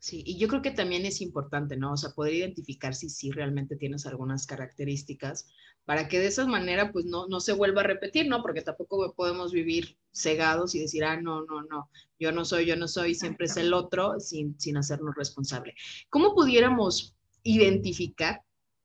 Sí, 0.00 0.22
y 0.24 0.38
yo 0.38 0.48
creo 0.48 0.62
que 0.62 0.70
también 0.70 1.04
es 1.04 1.20
importante, 1.20 1.76
¿no? 1.76 1.92
O 1.92 1.96
sea, 1.98 2.10
poder 2.10 2.32
identificar 2.32 2.94
si 2.94 3.10
sí 3.10 3.30
realmente 3.30 3.76
tienes 3.76 4.06
algunas 4.06 4.46
características 4.46 5.46
para 5.84 6.08
que 6.08 6.18
de 6.18 6.28
esa 6.28 6.46
manera, 6.46 6.90
pues, 6.90 7.04
no, 7.04 7.26
no 7.28 7.38
se 7.38 7.52
vuelva 7.52 7.82
a 7.82 7.84
repetir, 7.84 8.26
¿no? 8.26 8.40
Porque 8.40 8.62
tampoco 8.62 9.12
podemos 9.14 9.52
vivir 9.52 9.98
cegados 10.10 10.74
y 10.74 10.80
decir, 10.80 11.04
ah, 11.04 11.20
no, 11.20 11.44
no, 11.44 11.62
no, 11.64 11.90
yo 12.18 12.32
no 12.32 12.46
soy, 12.46 12.64
yo 12.64 12.76
no 12.76 12.88
soy, 12.88 13.14
siempre 13.14 13.44
es 13.44 13.58
el 13.58 13.74
otro, 13.74 14.18
sin, 14.20 14.58
sin 14.58 14.78
hacernos 14.78 15.14
responsable. 15.16 15.74
¿Cómo 16.08 16.34
pudiéramos 16.34 17.14
identificar 17.42 18.40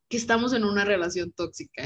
que 0.10 0.18
estamos 0.18 0.52
en 0.52 0.66
una 0.66 0.84
relación 0.84 1.32
tóxica? 1.32 1.84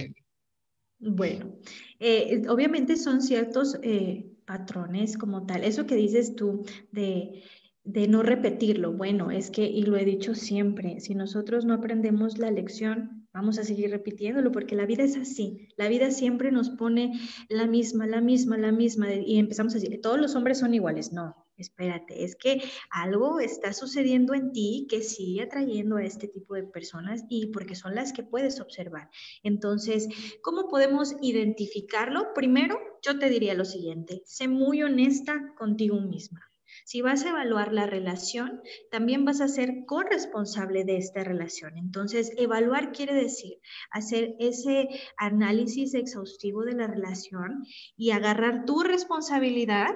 Bueno, 0.98 1.55
eh, 2.00 2.41
obviamente 2.50 2.98
son 2.98 3.21
ciertos 3.21 3.77
eh, 3.83 4.25
patrones 4.45 5.19
como 5.19 5.45
tal. 5.45 5.63
Eso 5.63 5.86
que 5.86 5.93
dices 5.93 6.36
tú 6.36 6.65
de 6.91 7.43
de 7.91 8.08
no 8.08 8.22
repetirlo. 8.22 8.93
Bueno, 8.93 9.31
es 9.31 9.50
que, 9.50 9.63
y 9.63 9.81
lo 9.81 9.98
he 9.98 10.05
dicho 10.05 10.36
siempre, 10.36 11.00
si 11.00 11.15
nosotros 11.15 11.65
no 11.65 11.74
aprendemos 11.74 12.38
la 12.38 12.51
lección, 12.51 13.27
vamos 13.34 13.58
a 13.58 13.63
seguir 13.63 13.89
repitiéndolo 13.89 14.51
porque 14.51 14.75
la 14.75 14.86
vida 14.86 15.03
es 15.03 15.17
así. 15.17 15.69
La 15.75 15.88
vida 15.88 16.12
siempre 16.12 16.51
nos 16.51 16.69
pone 16.69 17.19
la 17.50 17.65
misma, 17.65 18.05
la 18.05 18.22
misma, 18.22 18.58
la 18.58 18.72
misma, 18.72 19.12
y 19.12 19.39
empezamos 19.39 19.74
a 19.74 19.79
decir, 19.79 20.01
todos 20.01 20.19
los 20.19 20.36
hombres 20.36 20.60
son 20.60 20.75
iguales. 20.75 21.13
No, 21.13 21.48
espérate, 21.58 22.24
es 22.24 22.36
que 22.36 22.62
algo 22.91 23.39
está 23.39 23.74
sucediendo 23.74 24.36
en 24.36 24.51
ti 24.51 24.86
que 24.88 25.01
sigue 25.01 25.41
atrayendo 25.41 25.98
a 25.98 26.03
este 26.03 26.27
tipo 26.27 26.53
de 26.53 26.65
personas 26.65 27.24
y 27.27 27.48
porque 27.48 27.74
son 27.74 27.96
las 27.96 28.13
que 28.13 28.22
puedes 28.22 28.62
observar. 28.62 29.10
Entonces, 29.41 30.08
¿cómo 30.43 30.67
podemos 30.67 31.15
identificarlo? 31.24 32.36
Primero, 32.36 32.77
yo 33.01 33.17
te 33.17 33.31
diría 33.31 33.55
lo 33.55 33.65
siguiente, 33.65 34.22
sé 34.25 34.48
muy 34.48 34.84
honesta 34.84 35.55
contigo 35.58 36.00
misma. 36.00 36.49
Si 36.86 37.01
vas 37.01 37.25
a 37.25 37.29
evaluar 37.29 37.74
la 37.74 37.86
relación, 37.86 38.62
también 38.91 39.25
vas 39.25 39.41
a 39.41 39.48
ser 39.48 39.86
corresponsable 39.86 40.83
de 40.83 40.98
esta 40.98 41.24
relación. 41.24 41.77
Entonces, 41.77 42.31
evaluar 42.38 42.91
quiere 42.91 43.13
decir 43.13 43.59
hacer 43.91 44.36
ese 44.39 44.89
análisis 45.17 45.93
exhaustivo 45.93 46.63
de 46.63 46.74
la 46.74 46.88
relación 46.88 47.65
y 47.95 48.12
agarrar 48.12 48.65
tu 48.65 48.81
responsabilidad 48.83 49.95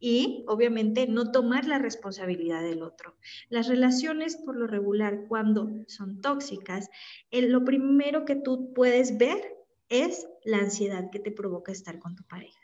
y 0.00 0.44
obviamente 0.48 1.06
no 1.06 1.30
tomar 1.32 1.64
la 1.64 1.78
responsabilidad 1.78 2.62
del 2.62 2.82
otro. 2.82 3.16
Las 3.48 3.68
relaciones 3.68 4.36
por 4.36 4.54
lo 4.54 4.66
regular 4.66 5.24
cuando 5.28 5.70
son 5.86 6.20
tóxicas, 6.20 6.90
lo 7.30 7.64
primero 7.64 8.24
que 8.26 8.36
tú 8.36 8.74
puedes 8.74 9.16
ver 9.16 9.40
es 9.88 10.26
la 10.44 10.58
ansiedad 10.58 11.08
que 11.10 11.20
te 11.20 11.30
provoca 11.30 11.72
estar 11.72 11.98
con 12.00 12.16
tu 12.16 12.24
pareja. 12.24 12.63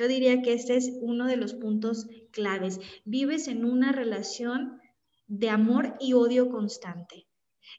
Yo 0.00 0.08
diría 0.08 0.40
que 0.40 0.54
este 0.54 0.76
es 0.76 0.96
uno 1.02 1.26
de 1.26 1.36
los 1.36 1.52
puntos 1.52 2.08
claves. 2.30 2.80
Vives 3.04 3.48
en 3.48 3.66
una 3.66 3.92
relación 3.92 4.80
de 5.26 5.50
amor 5.50 5.94
y 6.00 6.14
odio 6.14 6.48
constante. 6.48 7.28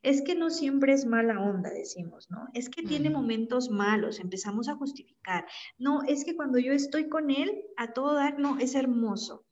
Es 0.03 0.21
que 0.21 0.35
no 0.35 0.51
siempre 0.51 0.93
es 0.93 1.07
mala 1.07 1.41
onda, 1.41 1.71
decimos, 1.71 2.29
¿no? 2.29 2.47
Es 2.53 2.69
que 2.69 2.83
tiene 2.83 3.09
momentos 3.09 3.71
malos, 3.71 4.19
empezamos 4.19 4.69
a 4.69 4.75
justificar. 4.75 5.47
No, 5.79 6.03
es 6.03 6.23
que 6.23 6.35
cuando 6.35 6.59
yo 6.59 6.73
estoy 6.73 7.09
con 7.09 7.31
él, 7.31 7.63
a 7.75 7.91
todo 7.91 8.13
dar, 8.13 8.37
no, 8.37 8.59
es 8.59 8.75
hermoso. 8.75 9.43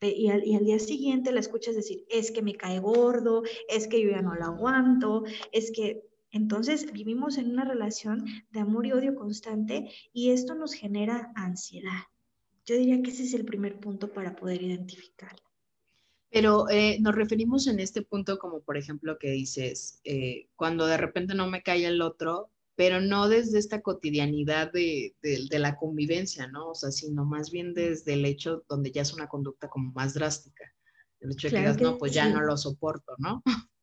Y 0.00 0.30
al, 0.30 0.42
y 0.42 0.56
al, 0.56 0.64
día 0.64 0.78
siguiente 0.78 1.32
la 1.32 1.40
escuchas 1.40 1.76
decir, 1.76 2.06
es 2.08 2.30
que 2.30 2.40
me 2.40 2.54
cae 2.54 2.80
gordo, 2.80 3.42
es 3.68 3.88
que 3.88 4.00
yo 4.00 4.08
ya 4.08 4.22
no 4.22 4.34
lo 4.34 4.44
aguanto, 4.46 5.24
es 5.52 5.70
que 5.70 6.02
entonces 6.30 6.92
vivimos 6.92 7.38
en 7.38 7.50
una 7.50 7.64
relación 7.64 8.24
de 8.50 8.60
amor 8.60 8.86
y 8.86 8.92
odio 8.92 9.14
constante 9.14 9.90
y 10.12 10.30
esto 10.30 10.54
nos 10.54 10.74
genera 10.74 11.32
ansiedad. 11.34 12.02
Yo 12.64 12.76
diría 12.76 13.00
que 13.02 13.10
ese 13.10 13.22
es 13.22 13.34
el 13.34 13.44
primer 13.44 13.78
punto 13.78 14.12
para 14.12 14.34
poder 14.34 14.62
identificarlo. 14.62 15.46
Pero 16.30 16.68
eh, 16.68 16.98
nos 17.00 17.14
referimos 17.14 17.66
en 17.68 17.78
este 17.78 18.02
punto 18.02 18.38
como 18.38 18.60
por 18.60 18.76
ejemplo 18.76 19.18
que 19.18 19.30
dices, 19.30 20.00
eh, 20.04 20.48
cuando 20.56 20.86
de 20.86 20.96
repente 20.96 21.34
no 21.34 21.48
me 21.48 21.62
cae 21.62 21.86
el 21.86 22.02
otro, 22.02 22.50
pero 22.74 23.00
no 23.00 23.28
desde 23.28 23.58
esta 23.58 23.80
cotidianidad 23.80 24.70
de, 24.72 25.14
la 25.50 25.76
convivencia, 25.76 26.46
¿no? 26.48 26.70
O 26.70 26.74
sea, 26.74 26.90
sino 26.90 27.24
más 27.24 27.50
bien 27.50 27.72
desde 27.72 28.12
el 28.12 28.24
hecho 28.26 28.64
donde 28.68 28.90
ya 28.92 29.02
es 29.02 29.14
una 29.14 29.28
conducta 29.28 29.68
como 29.68 29.92
más 29.92 30.12
drástica. 30.12 30.64
El 31.20 31.32
hecho 31.32 31.46
de 31.48 31.54
que 31.54 31.60
digas, 31.60 31.80
no, 31.80 31.96
pues 31.96 32.12
ya 32.12 32.28
no 32.28 32.42
lo 32.42 32.56
soporto, 32.56 33.14
¿no? 33.18 33.42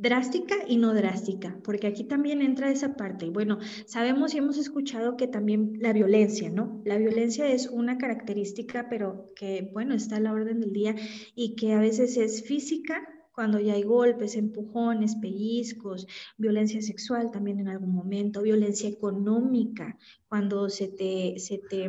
drástica 0.00 0.56
y 0.66 0.76
no 0.76 0.94
drástica, 0.94 1.58
porque 1.64 1.86
aquí 1.86 2.04
también 2.04 2.40
entra 2.42 2.70
esa 2.70 2.94
parte. 2.94 3.30
Bueno, 3.30 3.58
sabemos 3.86 4.34
y 4.34 4.38
hemos 4.38 4.56
escuchado 4.58 5.16
que 5.16 5.26
también 5.26 5.72
la 5.80 5.92
violencia, 5.92 6.50
¿no? 6.50 6.80
La 6.84 6.98
violencia 6.98 7.48
es 7.48 7.68
una 7.68 7.98
característica, 7.98 8.88
pero 8.88 9.32
que, 9.34 9.70
bueno, 9.72 9.94
está 9.94 10.16
a 10.16 10.20
la 10.20 10.32
orden 10.32 10.60
del 10.60 10.72
día 10.72 10.94
y 11.34 11.56
que 11.56 11.72
a 11.72 11.80
veces 11.80 12.16
es 12.16 12.44
física, 12.44 13.02
cuando 13.34 13.60
ya 13.60 13.74
hay 13.74 13.82
golpes, 13.82 14.34
empujones, 14.34 15.14
pellizcos, 15.16 16.08
violencia 16.36 16.82
sexual 16.82 17.30
también 17.30 17.60
en 17.60 17.68
algún 17.68 17.94
momento, 17.94 18.42
violencia 18.42 18.88
económica, 18.88 19.96
cuando 20.28 20.68
se 20.68 20.88
te, 20.88 21.38
se 21.38 21.58
te 21.58 21.88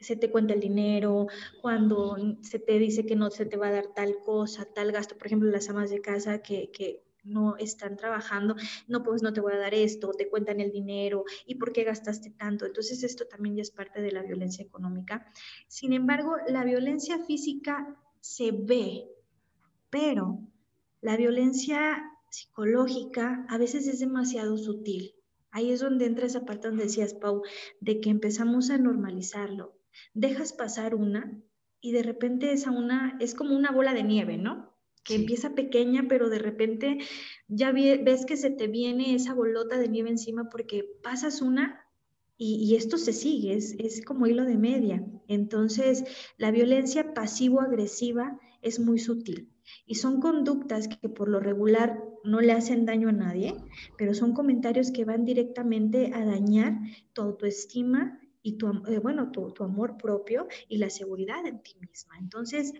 se 0.00 0.14
te 0.14 0.30
cuenta 0.30 0.54
el 0.54 0.60
dinero, 0.60 1.26
cuando 1.60 2.16
se 2.42 2.60
te 2.60 2.78
dice 2.78 3.04
que 3.04 3.16
no 3.16 3.30
se 3.30 3.46
te 3.46 3.56
va 3.56 3.68
a 3.68 3.72
dar 3.72 3.88
tal 3.96 4.18
cosa, 4.24 4.64
tal 4.64 4.92
gasto, 4.92 5.16
por 5.18 5.26
ejemplo, 5.26 5.50
las 5.50 5.68
amas 5.68 5.90
de 5.90 6.00
casa 6.00 6.40
que, 6.40 6.70
que 6.70 7.02
no 7.28 7.56
están 7.56 7.96
trabajando, 7.96 8.56
no, 8.86 9.02
pues 9.02 9.22
no 9.22 9.32
te 9.32 9.40
voy 9.40 9.52
a 9.52 9.58
dar 9.58 9.74
esto, 9.74 10.10
te 10.10 10.28
cuentan 10.28 10.60
el 10.60 10.72
dinero 10.72 11.24
y 11.46 11.56
por 11.56 11.72
qué 11.72 11.84
gastaste 11.84 12.30
tanto. 12.30 12.66
Entonces 12.66 13.02
esto 13.02 13.26
también 13.26 13.56
ya 13.56 13.62
es 13.62 13.70
parte 13.70 14.00
de 14.00 14.12
la 14.12 14.22
violencia 14.22 14.64
económica. 14.64 15.30
Sin 15.66 15.92
embargo, 15.92 16.36
la 16.48 16.64
violencia 16.64 17.18
física 17.18 17.96
se 18.20 18.52
ve, 18.52 19.08
pero 19.90 20.40
la 21.00 21.16
violencia 21.16 22.04
psicológica 22.30 23.46
a 23.48 23.58
veces 23.58 23.86
es 23.86 24.00
demasiado 24.00 24.58
sutil. 24.58 25.14
Ahí 25.50 25.72
es 25.72 25.80
donde 25.80 26.06
entra 26.06 26.26
esa 26.26 26.44
parte 26.44 26.68
donde 26.68 26.84
decías, 26.84 27.14
Pau, 27.14 27.42
de 27.80 28.00
que 28.00 28.10
empezamos 28.10 28.70
a 28.70 28.78
normalizarlo. 28.78 29.78
Dejas 30.14 30.52
pasar 30.52 30.94
una 30.94 31.40
y 31.80 31.92
de 31.92 32.02
repente 32.02 32.52
esa 32.52 32.70
una 32.70 33.16
es 33.20 33.34
como 33.34 33.56
una 33.56 33.70
bola 33.70 33.94
de 33.94 34.02
nieve, 34.02 34.36
¿no? 34.36 34.77
Que 35.04 35.14
empieza 35.14 35.54
pequeña, 35.54 36.06
pero 36.08 36.28
de 36.28 36.38
repente 36.38 36.98
ya 37.48 37.72
ves 37.72 38.26
que 38.26 38.36
se 38.36 38.50
te 38.50 38.68
viene 38.68 39.14
esa 39.14 39.34
bolota 39.34 39.78
de 39.78 39.88
nieve 39.88 40.10
encima 40.10 40.48
porque 40.50 40.84
pasas 41.02 41.42
una 41.42 41.84
y, 42.40 42.76
esto 42.76 42.98
se 42.98 43.12
sigue, 43.12 43.54
es, 43.54 43.74
es, 43.80 44.04
como 44.04 44.28
hilo 44.28 44.44
de 44.44 44.56
media. 44.56 45.04
Entonces, 45.26 46.04
la 46.36 46.52
violencia 46.52 47.12
pasivo-agresiva 47.12 48.38
es 48.62 48.78
muy 48.78 49.00
sutil 49.00 49.50
y 49.86 49.96
son 49.96 50.20
conductas 50.20 50.86
que 50.86 51.08
por 51.08 51.28
lo 51.28 51.40
regular 51.40 52.00
no 52.22 52.40
le 52.40 52.52
hacen 52.52 52.86
daño 52.86 53.08
a 53.08 53.12
nadie, 53.12 53.56
pero 53.96 54.14
son 54.14 54.34
comentarios 54.34 54.92
que 54.92 55.04
van 55.04 55.24
directamente 55.24 56.12
a 56.14 56.24
dañar 56.24 56.78
tu 57.12 57.22
autoestima 57.22 58.20
y 58.40 58.56
tu, 58.56 58.68
eh, 58.86 58.98
bueno, 59.00 59.32
tu, 59.32 59.50
tu 59.50 59.64
amor 59.64 59.96
propio 59.98 60.46
y 60.68 60.78
la 60.78 60.90
seguridad 60.90 61.44
en 61.44 61.60
ti 61.62 61.74
misma. 61.80 62.18
Entonces, 62.18 62.72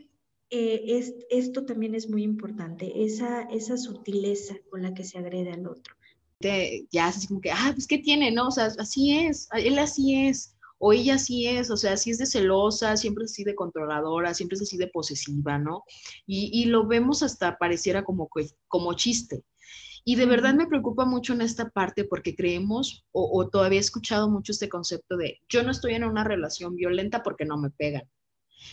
eh, 0.50 0.82
es, 0.86 1.14
esto 1.30 1.66
también 1.66 1.94
es 1.94 2.08
muy 2.08 2.22
importante, 2.22 3.04
esa, 3.04 3.42
esa 3.42 3.76
sutileza 3.76 4.56
con 4.70 4.82
la 4.82 4.94
que 4.94 5.04
se 5.04 5.18
agrede 5.18 5.52
al 5.52 5.66
otro. 5.66 5.94
Ya 6.40 7.08
es 7.08 7.16
así 7.16 7.26
como 7.26 7.40
que, 7.40 7.50
ah, 7.50 7.72
pues 7.74 7.86
¿qué 7.86 7.98
tiene? 7.98 8.30
No, 8.30 8.48
o 8.48 8.50
sea, 8.50 8.66
así 8.78 9.18
es, 9.18 9.48
él 9.52 9.78
así 9.78 10.26
es, 10.26 10.56
o 10.78 10.92
ella 10.92 11.16
así 11.16 11.46
es, 11.46 11.70
o 11.70 11.76
sea, 11.76 11.94
así 11.94 12.10
es 12.10 12.18
de 12.18 12.26
celosa, 12.26 12.96
siempre 12.96 13.24
es 13.24 13.32
así 13.32 13.44
de 13.44 13.54
controladora, 13.54 14.32
siempre 14.32 14.56
es 14.56 14.62
así 14.62 14.78
de 14.78 14.86
posesiva, 14.86 15.58
¿no? 15.58 15.82
Y, 16.26 16.50
y 16.52 16.66
lo 16.66 16.86
vemos 16.86 17.22
hasta 17.22 17.58
pareciera 17.58 18.04
como, 18.04 18.30
como 18.68 18.94
chiste. 18.94 19.42
Y 20.04 20.14
de 20.14 20.26
verdad 20.26 20.54
me 20.54 20.66
preocupa 20.66 21.04
mucho 21.04 21.34
en 21.34 21.42
esta 21.42 21.68
parte 21.68 22.04
porque 22.04 22.34
creemos, 22.34 23.04
o, 23.12 23.28
o, 23.38 23.48
todavía 23.50 23.78
he 23.78 23.80
escuchado 23.80 24.30
mucho 24.30 24.52
este 24.52 24.68
concepto 24.68 25.16
de, 25.18 25.40
yo 25.48 25.62
no 25.62 25.72
estoy 25.72 25.94
en 25.94 26.04
una 26.04 26.24
relación 26.24 26.76
violenta 26.76 27.22
porque 27.22 27.44
no 27.44 27.58
me 27.58 27.70
pegan 27.70 28.08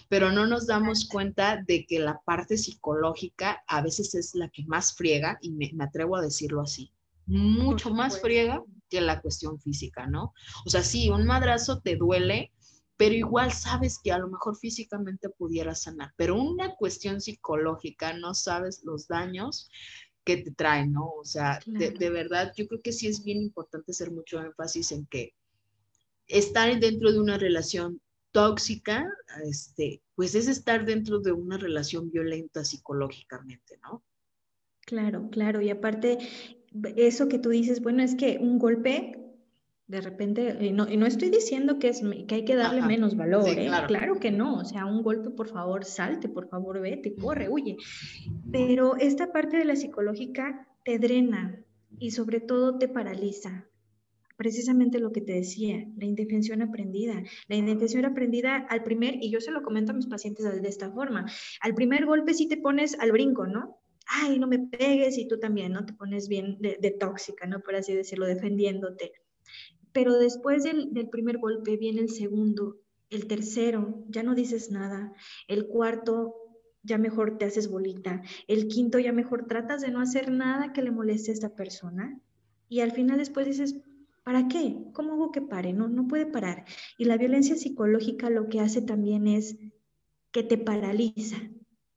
pero 0.09 0.31
no 0.31 0.45
nos 0.47 0.67
damos 0.67 1.07
cuenta 1.07 1.63
de 1.65 1.85
que 1.85 1.99
la 1.99 2.21
parte 2.25 2.57
psicológica 2.57 3.63
a 3.67 3.81
veces 3.81 4.15
es 4.15 4.35
la 4.35 4.49
que 4.49 4.65
más 4.65 4.95
friega, 4.95 5.37
y 5.41 5.51
me, 5.51 5.71
atrevo 5.83 6.15
a 6.15 6.21
decirlo 6.21 6.61
así, 6.61 6.91
mucho 7.25 7.89
más 7.91 8.19
friega 8.19 8.63
que 8.89 9.01
la 9.01 9.21
cuestión 9.21 9.59
física, 9.59 10.05
¿no? 10.05 10.33
O 10.65 10.69
sea, 10.69 10.83
sí, 10.83 11.09
un 11.09 11.25
madrazo 11.25 11.79
te 11.79 11.95
duele, 11.95 12.51
pero 12.97 13.15
igual 13.15 13.51
sabes 13.51 13.99
que 14.03 14.11
a 14.11 14.19
lo 14.19 14.29
mejor 14.29 14.57
físicamente 14.57 15.29
pudiera 15.29 15.75
sanar, 15.75 16.13
pero 16.15 16.39
una 16.41 16.75
cuestión 16.75 17.19
psicológica, 17.19 18.13
no 18.13 18.33
sabes 18.33 18.83
los 18.83 19.07
daños 19.07 19.69
que 20.23 20.37
te 20.37 20.51
traen, 20.51 20.93
¿no? 20.93 21.11
O 21.19 21.25
sea, 21.25 21.59
de, 21.65 21.91
de, 21.91 22.09
verdad, 22.09 22.51
yo 22.55 22.67
creo 22.67 22.81
que 22.81 22.91
sí 22.91 23.07
es 23.07 23.23
bien 23.23 23.41
importante 23.41 23.91
hacer 23.91 24.11
mucho 24.11 24.41
énfasis 24.41 24.91
en 24.91 25.05
que 25.05 25.35
estar 26.27 26.79
dentro 26.79 27.11
de 27.11 27.19
una 27.19 27.37
relación 27.37 28.01
tóxica, 28.35 29.09
este, 29.45 30.01
pues 30.13 30.35
es 30.35 30.49
estar 30.49 30.85
dentro 30.85 31.19
de 31.19 31.31
una 31.31 31.57
relación 31.57 32.11
violenta 32.11 32.65
psicológicamente, 32.65 33.79
¿no? 33.81 34.03
Claro, 34.81 35.29
claro. 35.31 35.61
Y 35.61 35.69
aparte, 35.69 36.17
eso 36.97 37.29
que 37.29 37.39
tú 37.39 37.47
dices, 37.47 37.81
bueno, 37.81 38.03
es 38.03 38.15
que 38.15 38.37
un 38.41 38.59
golpe, 38.59 39.17
de 39.87 40.01
repente, 40.01 40.57
y 40.59 40.73
no, 40.73 40.85
y 40.91 40.97
no 40.97 41.05
estoy 41.05 41.29
diciendo 41.29 41.79
que, 41.79 41.87
es, 41.87 42.01
que 42.27 42.35
hay 42.35 42.43
que 42.43 42.57
darle 42.57 42.81
menos 42.81 43.15
valor, 43.15 43.47
¿eh? 43.47 43.67
claro. 43.67 43.87
claro. 43.87 44.19
que 44.19 44.31
no. 44.31 44.57
O 44.57 44.65
sea, 44.65 44.85
un 44.85 45.01
golpe, 45.01 45.29
por 45.29 45.47
favor, 45.47 45.85
salte, 45.85 46.27
por 46.27 46.49
favor, 46.49 46.81
vete, 46.81 47.15
corre, 47.15 47.47
huye. 47.47 47.77
Pero 48.51 48.97
esta 48.97 49.31
parte 49.31 49.55
de 49.55 49.63
la 49.63 49.77
psicológica 49.77 50.67
te 50.83 50.99
drena 50.99 51.63
y 51.99 52.11
sobre 52.11 52.41
todo 52.41 52.77
te 52.77 52.89
paraliza 52.89 53.65
precisamente 54.37 54.99
lo 54.99 55.11
que 55.11 55.21
te 55.21 55.33
decía, 55.33 55.87
la 55.97 56.05
indefensión 56.05 56.61
aprendida. 56.61 57.23
La 57.47 57.55
indefensión 57.55 58.05
aprendida 58.05 58.57
al 58.57 58.83
primer, 58.83 59.15
y 59.21 59.29
yo 59.29 59.39
se 59.41 59.51
lo 59.51 59.63
comento 59.63 59.91
a 59.91 59.95
mis 59.95 60.07
pacientes 60.07 60.61
de 60.61 60.67
esta 60.67 60.91
forma, 60.91 61.25
al 61.61 61.73
primer 61.73 62.05
golpe 62.05 62.33
sí 62.33 62.47
te 62.47 62.57
pones 62.57 62.97
al 62.99 63.11
brinco, 63.11 63.47
¿no? 63.47 63.79
Ay, 64.07 64.37
no 64.37 64.47
me 64.47 64.59
pegues 64.59 65.17
y 65.17 65.27
tú 65.27 65.39
también, 65.39 65.73
¿no? 65.73 65.85
Te 65.85 65.93
pones 65.93 66.27
bien 66.27 66.57
de, 66.59 66.95
tóxica, 66.99 67.47
¿no? 67.47 67.61
Por 67.61 67.75
así 67.75 67.93
decirlo, 67.93 68.25
defendiéndote. 68.27 69.13
Pero 69.91 70.17
después 70.17 70.63
del, 70.63 70.93
del 70.93 71.09
primer 71.09 71.37
golpe 71.37 71.77
viene 71.77 72.01
el 72.01 72.09
segundo, 72.09 72.77
el 73.09 73.27
tercero, 73.27 74.03
ya 74.09 74.23
no 74.23 74.35
dices 74.35 74.69
nada, 74.69 75.13
el 75.47 75.67
cuarto 75.67 76.35
ya 76.85 76.97
mejor 76.99 77.37
te 77.37 77.45
haces 77.45 77.69
bolita. 77.69 78.21
El 78.47 78.67
quinto, 78.67 78.99
ya 78.99 79.11
mejor 79.11 79.47
tratas 79.47 79.81
de 79.81 79.89
no 79.89 80.01
hacer 80.01 80.31
nada 80.31 80.71
que 80.71 80.83
le 80.83 80.91
moleste 80.91 81.31
a 81.31 81.33
esta 81.33 81.55
persona. 81.55 82.19
Y 82.69 82.81
al 82.81 82.91
final 82.91 83.17
después 83.17 83.47
dices, 83.47 83.75
¿Para 84.25 84.47
qué? 84.47 84.75
¿Cómo 84.93 85.13
hago 85.13 85.31
que 85.31 85.41
pare? 85.41 85.71
No, 85.71 85.87
no 85.87 86.07
puede 86.07 86.25
parar. 86.25 86.65
Y 86.97 87.05
la 87.05 87.15
violencia 87.15 87.55
psicológica 87.55 88.31
lo 88.31 88.49
que 88.49 88.59
hace 88.59 88.81
también 88.81 89.27
es 89.27 89.55
que 90.31 90.41
te 90.41 90.57
paraliza, 90.57 91.37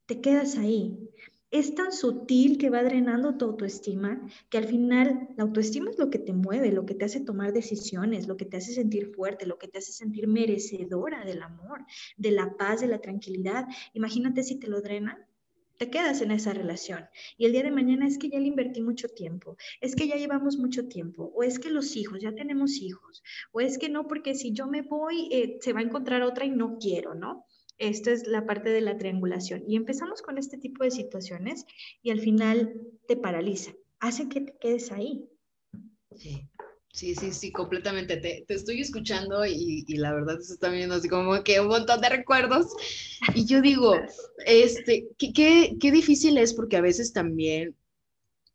te 0.05 0.21
quedas 0.21 0.55
ahí. 0.55 1.09
Es 1.49 1.73
tan 1.73 1.91
sutil 1.91 2.59
que 2.59 2.69
va 2.69 2.83
drenando 2.83 3.35
tu 3.35 3.45
autoestima 3.45 4.21
que 4.51 4.59
al 4.59 4.65
final 4.65 5.29
la 5.37 5.43
autoestima 5.45 5.89
es 5.89 5.97
lo 5.97 6.11
que 6.11 6.19
te 6.19 6.33
mueve, 6.33 6.71
lo 6.71 6.85
que 6.85 6.93
te 6.93 7.05
hace 7.05 7.19
tomar 7.19 7.51
decisiones, 7.51 8.27
lo 8.27 8.37
que 8.37 8.45
te 8.45 8.57
hace 8.57 8.73
sentir 8.73 9.07
fuerte, 9.15 9.47
lo 9.47 9.57
que 9.57 9.67
te 9.67 9.79
hace 9.79 9.91
sentir 9.91 10.27
merecedora 10.27 11.25
del 11.25 11.41
amor, 11.41 11.83
de 12.15 12.29
la 12.29 12.55
paz, 12.57 12.81
de 12.81 12.87
la 12.87 13.01
tranquilidad. 13.01 13.65
Imagínate 13.93 14.43
si 14.43 14.59
te 14.59 14.67
lo 14.67 14.81
drena, 14.81 15.27
te 15.79 15.89
quedas 15.89 16.21
en 16.21 16.31
esa 16.31 16.53
relación. 16.53 17.05
Y 17.37 17.45
el 17.45 17.53
día 17.53 17.63
de 17.63 17.71
mañana 17.71 18.05
es 18.05 18.17
que 18.17 18.29
ya 18.29 18.37
le 18.37 18.47
invertí 18.47 18.81
mucho 18.81 19.07
tiempo, 19.07 19.55
es 19.79 19.95
que 19.95 20.07
ya 20.07 20.17
llevamos 20.17 20.57
mucho 20.57 20.89
tiempo, 20.89 21.31
o 21.33 21.41
es 21.41 21.57
que 21.57 21.69
los 21.69 21.95
hijos, 21.95 22.19
ya 22.21 22.35
tenemos 22.35 22.81
hijos, 22.81 23.23
o 23.53 23.61
es 23.61 23.77
que 23.77 23.87
no, 23.87 24.05
porque 24.05 24.35
si 24.35 24.51
yo 24.51 24.67
me 24.67 24.81
voy, 24.81 25.29
eh, 25.31 25.57
se 25.61 25.71
va 25.71 25.79
a 25.79 25.83
encontrar 25.83 26.21
otra 26.21 26.45
y 26.45 26.51
no 26.51 26.77
quiero, 26.79 27.15
¿no? 27.15 27.45
Esta 27.77 28.11
es 28.11 28.27
la 28.27 28.45
parte 28.45 28.69
de 28.71 28.81
la 28.81 28.97
triangulación. 28.97 29.63
Y 29.65 29.77
empezamos 29.77 30.21
con 30.21 30.37
este 30.37 30.57
tipo 30.57 30.83
de 30.83 30.91
situaciones 30.91 31.65
y 32.03 32.11
al 32.11 32.19
final 32.19 32.73
te 33.07 33.15
paraliza, 33.15 33.71
hace 33.99 34.27
que 34.27 34.41
te 34.41 34.57
quedes 34.59 34.91
ahí. 34.91 35.29
Sí. 36.13 36.45
Sí, 36.99 37.15
sí, 37.15 37.31
sí, 37.31 37.49
completamente. 37.53 38.17
Te, 38.17 38.43
te 38.45 38.53
estoy 38.53 38.81
escuchando 38.81 39.45
y, 39.45 39.85
y, 39.87 39.95
la 39.95 40.13
verdad 40.13 40.37
se 40.39 40.51
está 40.51 40.67
viendo 40.67 40.95
así 40.95 41.07
como 41.07 41.41
que 41.45 41.61
un 41.61 41.69
montón 41.69 42.01
de 42.01 42.09
recuerdos. 42.09 42.73
Y 43.33 43.45
yo 43.45 43.61
digo, 43.61 43.93
este, 44.45 45.07
qué, 45.17 45.31
qué, 45.31 45.77
qué 45.79 45.91
difícil 45.93 46.37
es 46.37 46.53
porque 46.53 46.75
a 46.75 46.81
veces 46.81 47.13
también 47.13 47.73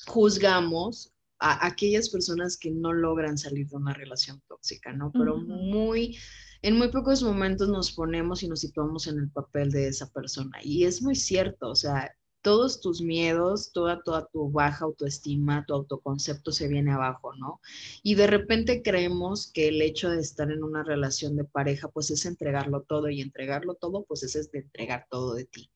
juzgamos 0.07 1.11
a 1.38 1.66
aquellas 1.66 2.11
personas 2.11 2.59
que 2.59 2.70
no 2.70 2.92
logran 2.92 3.38
salir 3.38 3.66
de 3.66 3.76
una 3.76 3.94
relación 3.94 4.42
tóxica, 4.46 4.92
¿no? 4.92 5.11
Pero 5.11 5.38
muy, 5.38 6.18
en 6.61 6.76
muy 6.76 6.88
pocos 6.88 7.22
momentos 7.22 7.70
nos 7.70 7.92
ponemos 7.92 8.42
y 8.42 8.48
nos 8.48 8.61
situamos 8.61 9.07
en 9.07 9.20
el 9.20 9.30
papel 9.30 9.70
de 9.70 9.88
esa 9.88 10.12
persona. 10.12 10.59
Y 10.62 10.85
es 10.85 11.00
muy 11.00 11.14
cierto, 11.14 11.70
o 11.70 11.74
sea, 11.74 12.14
todos 12.44 12.83
tus 12.83 13.00
miedos, 13.00 13.72
toda, 13.72 14.02
toda 14.02 14.26
tu 14.26 14.50
baja 14.50 14.85
autoestima, 14.85 15.64
tu 15.66 15.72
autoconcepto 15.72 16.52
se 16.52 16.68
viene 16.68 16.92
abajo, 16.92 17.35
¿no? 17.37 17.62
Y 18.02 18.16
de 18.16 18.26
repente 18.26 18.83
creemos 18.83 19.50
que 19.50 19.68
el 19.68 19.80
hecho 19.80 20.11
de 20.11 20.20
estar 20.20 20.52
en 20.52 20.62
una 20.62 20.85
relación 20.85 21.37
de 21.37 21.44
pareja, 21.44 21.88
pues 21.88 22.11
es 22.11 22.26
entregarlo 22.26 22.83
todo 22.83 23.09
y 23.09 23.22
entregarlo 23.22 23.76
todo, 23.76 24.04
pues 24.04 24.22
es 24.24 24.52
de 24.52 24.59
entregar 24.59 25.07
todo 25.11 25.33
de 25.33 25.46
ti. 25.46 25.70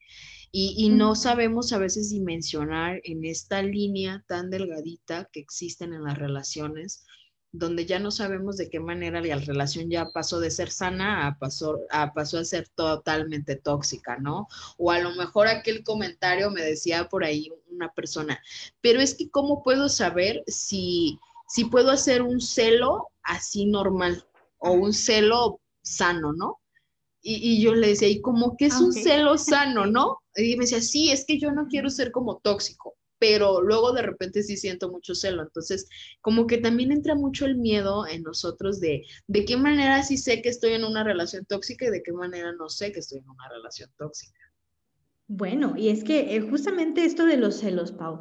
Y, 0.52 0.74
y, 0.76 0.90
no 0.90 1.14
sabemos 1.14 1.72
a 1.72 1.78
veces 1.78 2.11
dimensionar 2.11 3.00
en 3.04 3.24
esta 3.24 3.62
línea 3.62 4.24
tan 4.28 4.50
delgadita 4.50 5.28
que 5.33 5.40
existen 5.40 5.94
en 5.94 6.04
las 6.04 6.18
relaciones, 6.18 7.07
donde 7.52 7.87
ya 7.87 7.98
no 7.98 8.11
sabemos 8.11 8.56
de 8.56 8.68
qué 8.68 8.78
manera 8.78 9.20
la 9.22 9.37
relación 9.37 9.88
ya 9.90 10.11
pasó 10.12 10.38
de 10.38 10.50
ser 10.50 10.70
sana 10.70 11.26
a 11.26 11.38
pasó 11.38 11.78
a, 11.90 12.12
pasó 12.12 12.38
a 12.38 12.44
ser 12.44 12.68
totalmente 12.68 13.56
tóxica, 13.56 14.18
¿no? 14.18 14.48
O 14.76 14.90
a 14.90 14.98
lo 14.98 15.14
mejor 15.14 15.48
aquel 15.48 15.82
comentario 15.82 16.50
me 16.50 16.62
decía 16.62 17.08
por 17.08 17.24
ahí 17.24 17.50
una 17.70 17.92
persona, 17.92 18.42
pero 18.80 19.00
es 19.00 19.14
que 19.14 19.30
¿cómo 19.30 19.62
puedo 19.62 19.88
saber 19.88 20.42
si, 20.46 21.18
si 21.48 21.64
puedo 21.64 21.90
hacer 21.90 22.22
un 22.22 22.40
celo 22.40 23.08
así 23.22 23.66
normal 23.66 24.24
o 24.58 24.72
un 24.72 24.92
celo 24.92 25.61
sano, 25.82 26.32
¿no? 26.32 26.58
Y, 27.22 27.34
y 27.34 27.62
yo 27.62 27.74
le 27.74 27.88
decía, 27.88 28.08
¿y 28.08 28.20
cómo 28.20 28.56
que 28.56 28.66
es 28.66 28.80
un 28.80 28.92
celo 28.92 29.38
sano, 29.38 29.87
no? 29.87 30.18
Y 30.37 30.56
me 30.56 30.64
decía, 30.64 30.82
sí, 30.82 31.11
es 31.11 31.24
que 31.26 31.38
yo 31.38 31.50
no 31.50 31.66
quiero 31.66 31.88
ser 31.90 32.12
como 32.12 32.38
tóxico 32.38 32.97
pero 33.18 33.62
luego 33.62 33.92
de 33.92 34.02
repente 34.02 34.42
sí 34.42 34.57
siento 34.57 34.90
mucho 34.90 35.14
celo. 35.14 35.42
Entonces, 35.42 35.88
como 36.20 36.46
que 36.46 36.59
también 36.59 36.92
entra 36.92 37.14
mucho 37.14 37.46
el 37.46 37.57
miedo 37.57 38.07
en 38.07 38.22
nosotros 38.22 38.81
de 38.81 39.04
de 39.26 39.44
qué 39.44 39.57
manera 39.57 40.02
sí 40.02 40.16
sé 40.16 40.42
que 40.42 40.48
estoy 40.48 40.72
en 40.72 40.85
una 40.85 41.04
relación 41.04 41.44
tóxica 41.44 41.87
y 41.87 41.90
de 41.90 42.02
qué 42.02 42.12
manera 42.12 42.52
no 42.52 42.68
sé 42.68 42.92
que 42.92 43.00
estoy 43.00 43.18
en 43.18 43.28
una 43.28 43.48
relación 43.48 43.90
tóxica. 43.96 44.38
Bueno, 45.26 45.74
y 45.76 45.88
es 45.90 46.04
que 46.04 46.35
eh, 46.37 46.40
justamente 46.40 47.04
esto 47.04 47.26
de 47.26 47.37
los 47.37 47.57
celos, 47.57 47.92
Pau, 47.92 48.18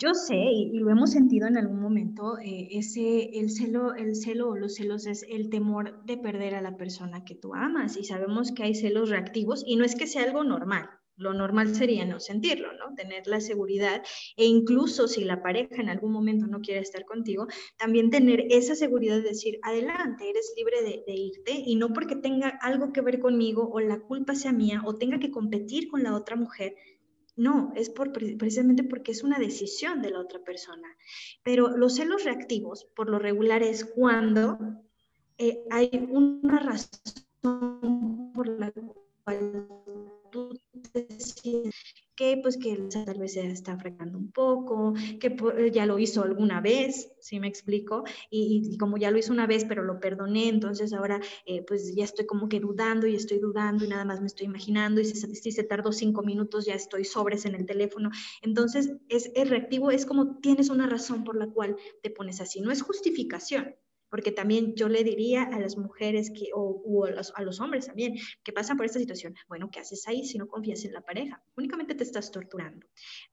yo 0.00 0.12
sé 0.12 0.36
y, 0.36 0.78
lo 0.78 0.90
hemos 0.90 1.12
sentido 1.12 1.46
en 1.46 1.56
algún 1.56 1.80
momento, 1.80 2.38
eh, 2.38 2.68
ese, 2.72 3.38
el 3.38 3.50
celo, 3.50 3.94
el 3.94 4.16
celo 4.16 4.50
o 4.50 4.56
los 4.56 4.74
celos 4.74 5.06
es 5.06 5.24
el 5.28 5.48
temor 5.50 6.04
de 6.04 6.18
perder 6.18 6.54
a 6.54 6.60
la 6.60 6.76
persona 6.76 7.24
que 7.24 7.36
tú 7.36 7.54
amas 7.54 7.96
y 7.96 8.04
sabemos 8.04 8.52
que 8.52 8.64
hay 8.64 8.74
celos 8.74 9.08
reactivos 9.08 9.62
y 9.66 9.76
no 9.76 9.84
es 9.84 9.94
que 9.94 10.06
sea 10.06 10.24
algo 10.24 10.42
normal, 10.42 10.88
lo 11.16 11.32
normal 11.32 11.74
sería 11.74 12.04
no 12.04 12.20
sentirlo, 12.20 12.72
¿no? 12.74 12.94
Tener 12.94 13.26
la 13.26 13.40
seguridad 13.40 14.02
e 14.36 14.44
incluso 14.44 15.08
si 15.08 15.24
la 15.24 15.42
pareja 15.42 15.80
en 15.80 15.88
algún 15.88 16.12
momento 16.12 16.46
no 16.46 16.60
quiere 16.60 16.80
estar 16.80 17.04
contigo, 17.04 17.46
también 17.76 18.10
tener 18.10 18.44
esa 18.50 18.74
seguridad 18.74 19.16
de 19.16 19.30
decir, 19.30 19.58
adelante, 19.62 20.28
eres 20.28 20.52
libre 20.56 20.82
de, 20.82 21.14
irte 21.14 21.62
y 21.64 21.76
no 21.76 21.92
porque 21.92 22.16
tenga 22.16 22.48
algo 22.60 22.92
que 22.92 23.00
ver 23.00 23.20
conmigo 23.20 23.68
o 23.72 23.80
la 23.80 23.98
culpa 24.00 24.34
sea 24.34 24.52
mía 24.52 24.82
o 24.84 24.96
tenga 24.96 25.18
que 25.18 25.30
competir 25.30 25.88
con 25.88 26.02
la 26.02 26.14
otra 26.14 26.36
mujer. 26.36 26.74
No, 27.36 27.72
es 27.76 27.90
por, 27.90 28.12
precisamente 28.12 28.82
porque 28.82 29.12
es 29.12 29.22
una 29.22 29.38
decisión 29.38 30.00
de 30.00 30.10
la 30.10 30.20
otra 30.20 30.42
persona. 30.42 30.88
Pero 31.42 31.76
los 31.76 31.96
celos 31.96 32.24
reactivos, 32.24 32.86
por 32.96 33.10
lo 33.10 33.18
regular, 33.18 33.62
es 33.62 33.84
cuando 33.84 34.58
eh, 35.38 35.62
hay 35.70 35.90
una 36.10 36.58
razón 36.58 38.32
por 38.32 38.48
la 38.48 38.72
cual 39.22 39.68
tú 40.30 40.58
que 42.16 42.38
pues 42.42 42.56
que 42.56 42.76
tal 43.04 43.18
vez 43.18 43.34
se 43.34 43.46
está 43.46 43.76
fregando 43.76 44.18
un 44.18 44.32
poco, 44.32 44.94
que 45.20 45.36
ya 45.72 45.84
lo 45.84 45.98
hizo 45.98 46.22
alguna 46.22 46.60
vez, 46.60 47.12
si 47.20 47.38
me 47.38 47.46
explico, 47.46 48.04
y, 48.30 48.76
como 48.78 48.96
ya 48.96 49.10
lo 49.10 49.18
hizo 49.18 49.32
una 49.32 49.46
vez, 49.46 49.66
pero 49.66 49.84
lo 49.84 50.00
perdoné, 50.00 50.48
entonces 50.48 50.94
ahora 50.94 51.20
eh, 51.44 51.62
pues 51.68 51.94
ya 51.94 52.04
estoy 52.04 52.24
como 52.26 52.48
que 52.48 52.58
dudando 52.58 53.06
y 53.06 53.14
estoy 53.14 53.38
dudando 53.38 53.84
y 53.84 53.88
nada 53.88 54.04
más 54.04 54.20
me 54.20 54.26
estoy 54.26 54.46
imaginando 54.46 55.00
y 55.00 55.04
si, 55.04 55.52
se 55.52 55.62
tardó 55.64 55.92
cinco 55.92 56.22
minutos 56.22 56.64
ya 56.64 56.74
estoy 56.74 57.04
sobres 57.04 57.44
en 57.44 57.54
el 57.54 57.66
teléfono. 57.66 58.10
Entonces 58.42 58.92
es, 59.08 59.30
es 59.34 59.50
reactivo, 59.50 59.90
es 59.90 60.06
como 60.06 60.38
tienes 60.38 60.70
una 60.70 60.86
razón 60.86 61.22
por 61.22 61.36
la 61.36 61.48
cual 61.48 61.76
te 62.02 62.10
pones 62.10 62.40
así, 62.40 62.60
no 62.60 62.70
es 62.70 62.82
justificación, 62.82 63.74
porque 64.16 64.32
también 64.32 64.74
yo 64.76 64.88
le 64.88 65.04
diría 65.04 65.42
a 65.42 65.60
las 65.60 65.76
mujeres 65.76 66.30
que, 66.30 66.48
o, 66.54 67.04
a, 67.04 67.10
los, 67.10 67.34
a, 67.36 67.42
los, 67.42 67.60
hombres 67.60 67.88
también 67.88 68.14
que 68.42 68.50
pasan 68.50 68.78
por 68.78 68.86
esta 68.86 68.98
situación, 68.98 69.34
bueno, 69.46 69.68
¿qué 69.70 69.80
haces 69.80 70.08
ahí 70.08 70.24
si 70.24 70.38
no 70.38 70.48
confías 70.48 70.86
en 70.86 70.94
la 70.94 71.02
pareja? 71.02 71.42
Únicamente 71.54 71.94
te 71.94 72.02
estás 72.02 72.30
torturando. 72.30 72.86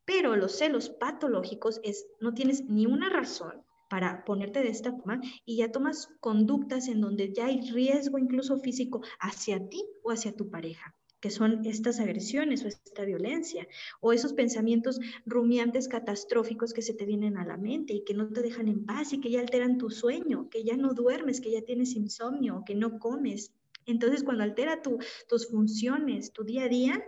Pero 0.04 0.36
los 0.36 0.58
celos 0.58 0.90
patológicos 0.90 1.80
es, 1.84 2.06
no 2.20 2.34
tienes 2.34 2.66
ni 2.66 2.86
una 2.86 3.10
razón 3.10 3.64
para 3.90 4.26
ponerte 4.26 4.62
de 4.62 4.72
esta 4.72 4.92
forma 4.92 5.22
y 5.46 5.56
ya 5.56 5.72
tomas 5.72 6.10
conductas 6.20 6.90
en 6.90 7.00
donde 7.00 7.32
ya 7.34 7.46
hay 7.46 7.62
riesgo 7.72 8.18
incluso 8.18 8.58
físico 8.58 9.00
hacia 9.22 9.66
ti 9.70 9.86
o 10.04 10.12
hacia 10.12 10.36
tu 10.36 10.50
pareja 10.50 10.94
que 11.24 11.30
son 11.30 11.66
estas 11.66 12.02
agresiones 12.02 12.66
o 12.66 12.68
esta 12.68 13.06
violencia, 13.06 13.66
o 14.02 14.12
esos 14.12 14.34
pensamientos 14.34 15.00
rumiantes 15.26 15.88
catastróficos 15.88 16.74
que 16.74 16.82
se 16.82 16.94
te 16.94 17.06
vienen 17.06 17.38
a 17.38 17.46
la 17.46 17.56
mente 17.56 17.94
y 17.94 18.04
que 18.04 18.14
no 18.14 18.28
te 18.28 18.42
dejan 18.42 18.68
en 18.68 18.86
paz 18.86 19.14
y 19.14 19.22
que 19.22 19.32
ya 19.32 19.40
alteran 19.40 19.78
tu 19.78 19.90
sueño, 19.90 20.50
que 20.50 20.66
ya 20.66 20.76
no 20.76 20.94
duermes, 20.94 21.40
que 21.40 21.52
ya 21.52 21.62
tienes 21.62 21.96
insomnio, 21.96 22.64
que 22.66 22.76
no 22.76 23.00
comes. 23.00 23.54
Entonces, 23.86 24.26
cuando 24.26 24.44
altera 24.44 24.82
tus 24.82 25.48
funciones, 25.48 26.34
tu 26.34 26.44
día 26.44 26.66
a 26.66 26.68
día, 26.68 27.02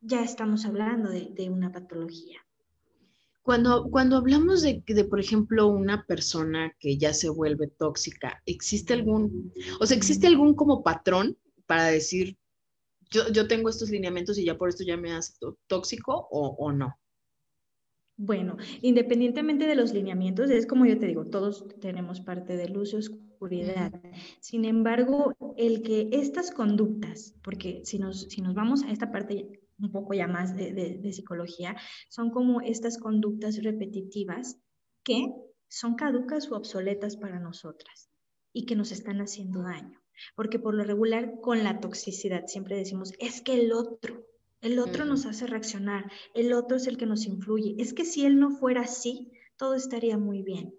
ya 0.00 0.22
estamos 0.22 0.64
hablando 0.64 1.10
de, 1.10 1.50
una 1.50 1.72
patología. 1.72 2.38
Cuando, 3.42 3.88
cuando 3.90 4.16
hablamos 4.16 4.62
de, 4.62 4.80
de, 4.86 5.04
por 5.06 5.18
ejemplo, 5.18 5.66
una 5.66 6.06
persona 6.06 6.72
que 6.78 6.98
ya 6.98 7.12
se 7.12 7.28
vuelve 7.28 7.66
tóxica, 7.66 8.40
¿existe 8.46 8.92
algún, 8.92 9.52
o 9.80 9.86
sea, 9.86 9.96
existe 9.96 10.28
algún 10.28 10.54
como 10.54 10.84
patrón 10.84 11.36
para 11.66 11.86
decir, 11.86 12.36
yo, 13.10 13.48
tengo 13.48 13.68
estos 13.68 13.90
lineamientos 13.90 14.38
y 14.38 14.44
ya 14.44 14.56
por 14.56 14.68
esto 14.68 14.84
ya 14.84 14.96
me 14.96 15.12
hace 15.12 15.34
tóxico 15.66 16.28
o, 16.30 16.72
no? 16.72 16.96
Bueno, 18.16 18.56
independientemente 18.82 19.66
de 19.66 19.74
los 19.74 19.92
lineamientos, 19.92 20.50
es 20.50 20.66
como 20.66 20.86
yo 20.86 20.98
te 20.98 21.06
digo, 21.06 21.26
todos 21.26 21.66
tenemos 21.80 22.20
parte 22.20 22.56
de 22.56 22.68
luz 22.68 22.92
y 22.92 22.96
oscuridad. 22.96 23.92
Sin 24.40 24.64
embargo, 24.64 25.34
el 25.56 25.82
que 25.82 26.10
estas 26.12 26.50
conductas, 26.50 27.34
porque 27.42 27.80
si 27.84 27.98
nos, 27.98 28.22
si 28.28 28.42
nos 28.42 28.54
vamos 28.54 28.82
a 28.82 28.90
esta 28.90 29.10
parte 29.10 29.60
un 29.78 29.90
poco 29.90 30.12
ya 30.12 30.26
más 30.26 30.54
de, 30.54 30.72
de 30.72 31.12
psicología, 31.12 31.74
son 32.10 32.30
como 32.30 32.60
estas 32.60 32.98
conductas 32.98 33.62
repetitivas 33.62 34.58
que 35.02 35.26
son 35.68 35.94
caducas 35.94 36.52
o 36.52 36.56
obsoletas 36.56 37.16
para 37.16 37.40
nosotras 37.40 38.10
y 38.52 38.66
que 38.66 38.76
nos 38.76 38.92
están 38.92 39.20
haciendo 39.22 39.62
daño 39.62 40.00
porque 40.34 40.58
por 40.58 40.74
lo 40.74 40.84
regular 40.84 41.40
con 41.40 41.62
la 41.64 41.80
toxicidad 41.80 42.46
siempre 42.46 42.76
decimos, 42.76 43.12
es 43.18 43.40
que 43.40 43.54
el 43.54 43.72
otro, 43.72 44.26
el 44.60 44.78
otro 44.78 45.04
nos 45.04 45.26
hace 45.26 45.46
reaccionar, 45.46 46.10
el 46.34 46.52
otro 46.52 46.76
es 46.76 46.86
el 46.86 46.96
que 46.96 47.06
nos 47.06 47.26
influye, 47.26 47.76
es 47.78 47.94
que 47.94 48.04
si 48.04 48.24
él 48.24 48.38
no 48.38 48.50
fuera 48.50 48.82
así, 48.82 49.32
todo 49.56 49.74
estaría 49.74 50.18
muy 50.18 50.42
bien. 50.42 50.74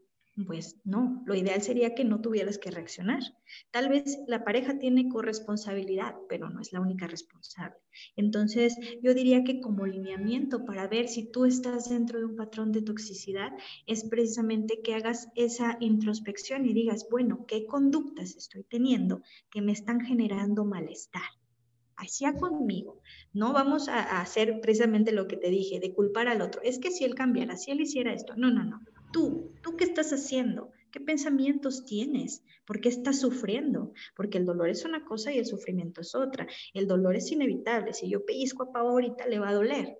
Pues 0.47 0.77
no, 0.85 1.21
lo 1.25 1.35
ideal 1.35 1.61
sería 1.61 1.93
que 1.93 2.05
no 2.05 2.21
tuvieras 2.21 2.57
que 2.57 2.71
reaccionar. 2.71 3.21
Tal 3.69 3.89
vez 3.89 4.17
la 4.27 4.45
pareja 4.45 4.79
tiene 4.79 5.09
corresponsabilidad, 5.09 6.15
pero 6.29 6.49
no 6.49 6.61
es 6.61 6.71
la 6.71 6.79
única 6.79 7.05
responsable. 7.05 7.75
Entonces, 8.15 8.77
yo 9.03 9.13
diría 9.13 9.43
que 9.43 9.59
como 9.59 9.85
lineamiento 9.85 10.63
para 10.63 10.87
ver 10.87 11.09
si 11.09 11.29
tú 11.29 11.45
estás 11.45 11.89
dentro 11.89 12.19
de 12.19 12.25
un 12.25 12.37
patrón 12.37 12.71
de 12.71 12.81
toxicidad 12.81 13.51
es 13.87 14.05
precisamente 14.05 14.81
que 14.81 14.95
hagas 14.95 15.27
esa 15.35 15.77
introspección 15.81 16.65
y 16.65 16.73
digas, 16.73 17.07
bueno, 17.11 17.45
¿qué 17.45 17.65
conductas 17.65 18.35
estoy 18.35 18.63
teniendo 18.63 19.21
que 19.49 19.61
me 19.61 19.73
están 19.73 19.99
generando 19.99 20.63
malestar? 20.63 21.21
hacía 21.97 22.33
conmigo. 22.33 22.99
No 23.31 23.53
vamos 23.53 23.87
a, 23.87 24.21
hacer 24.21 24.59
precisamente 24.59 25.11
lo 25.11 25.27
que 25.27 25.37
te 25.37 25.49
dije, 25.49 25.79
de 25.79 25.93
culpar 25.93 26.27
al 26.27 26.41
otro. 26.41 26.59
Es 26.63 26.79
que 26.79 26.89
si 26.89 27.03
él 27.03 27.13
cambiara, 27.13 27.57
si 27.57 27.69
él 27.69 27.81
hiciera 27.81 28.11
esto. 28.11 28.33
No, 28.35 28.49
no, 28.49 28.63
no. 28.63 28.79
Tú, 29.11 29.51
¿tú 29.61 29.75
qué 29.75 29.83
estás 29.83 30.11
haciendo? 30.11 30.71
¿Qué 30.91 30.99
pensamientos 30.99 31.85
tienes? 31.85 32.43
¿Por 32.65 32.79
qué 32.79 32.89
estás 32.89 33.19
sufriendo? 33.19 33.93
Porque 34.15 34.37
el 34.37 34.45
dolor 34.45 34.69
es 34.69 34.85
una 34.85 35.03
cosa 35.05 35.33
y 35.33 35.37
el 35.37 35.45
sufrimiento 35.45 36.01
es 36.01 36.15
otra. 36.15 36.47
El 36.73 36.87
dolor 36.87 37.15
es 37.15 37.31
inevitable. 37.31 37.93
Si 37.93 38.09
yo 38.09 38.25
pellizco 38.25 38.63
a 38.63 38.71
Pau 38.71 38.87
ahorita, 38.87 39.27
le 39.27 39.39
va 39.39 39.49
a 39.49 39.53
doler 39.53 39.97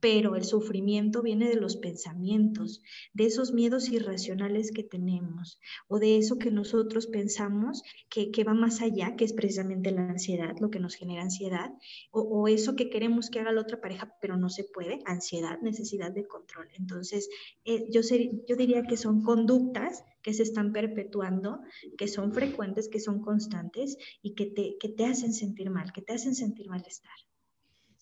pero 0.00 0.36
el 0.36 0.44
sufrimiento 0.44 1.22
viene 1.22 1.48
de 1.48 1.56
los 1.56 1.76
pensamientos, 1.76 2.82
de 3.12 3.26
esos 3.26 3.52
miedos 3.52 3.88
irracionales 3.88 4.72
que 4.72 4.82
tenemos 4.82 5.58
o 5.88 5.98
de 5.98 6.18
eso 6.18 6.38
que 6.38 6.50
nosotros 6.50 7.06
pensamos 7.06 7.82
que, 8.08 8.44
va 8.44 8.54
más 8.54 8.80
allá, 8.80 9.16
que 9.16 9.24
es 9.24 9.32
precisamente 9.32 9.90
la 9.90 10.08
ansiedad, 10.08 10.54
lo 10.60 10.70
que 10.70 10.80
nos 10.80 10.94
genera 10.94 11.22
ansiedad, 11.22 11.70
o, 12.10 12.48
eso 12.48 12.76
que 12.76 12.90
queremos 12.90 13.30
que 13.30 13.40
haga 13.40 13.52
la 13.52 13.62
otra 13.62 13.80
pareja, 13.80 14.14
pero 14.20 14.36
no 14.36 14.48
se 14.48 14.64
puede, 14.64 15.00
ansiedad, 15.06 15.58
necesidad 15.60 16.12
de 16.12 16.26
control. 16.26 16.68
Entonces, 16.78 17.28
eh, 17.64 17.86
yo, 17.90 18.02
yo 18.48 18.56
diría 18.56 18.82
que 18.84 18.96
son 18.96 19.22
conductas 19.22 20.04
que 20.22 20.34
se 20.34 20.42
están 20.42 20.72
perpetuando, 20.72 21.60
que 21.98 22.08
son 22.08 22.32
frecuentes, 22.32 22.88
que 22.88 23.00
son 23.00 23.20
constantes 23.20 23.96
y 24.22 24.34
que 24.34 24.46
te, 24.46 24.76
que 24.78 24.88
te 24.88 25.04
hacen 25.04 25.32
sentir 25.32 25.70
mal, 25.70 25.92
que 25.92 26.02
te 26.02 26.14
hacen 26.14 26.34
sentir 26.34 26.68
malestar. 26.68 27.14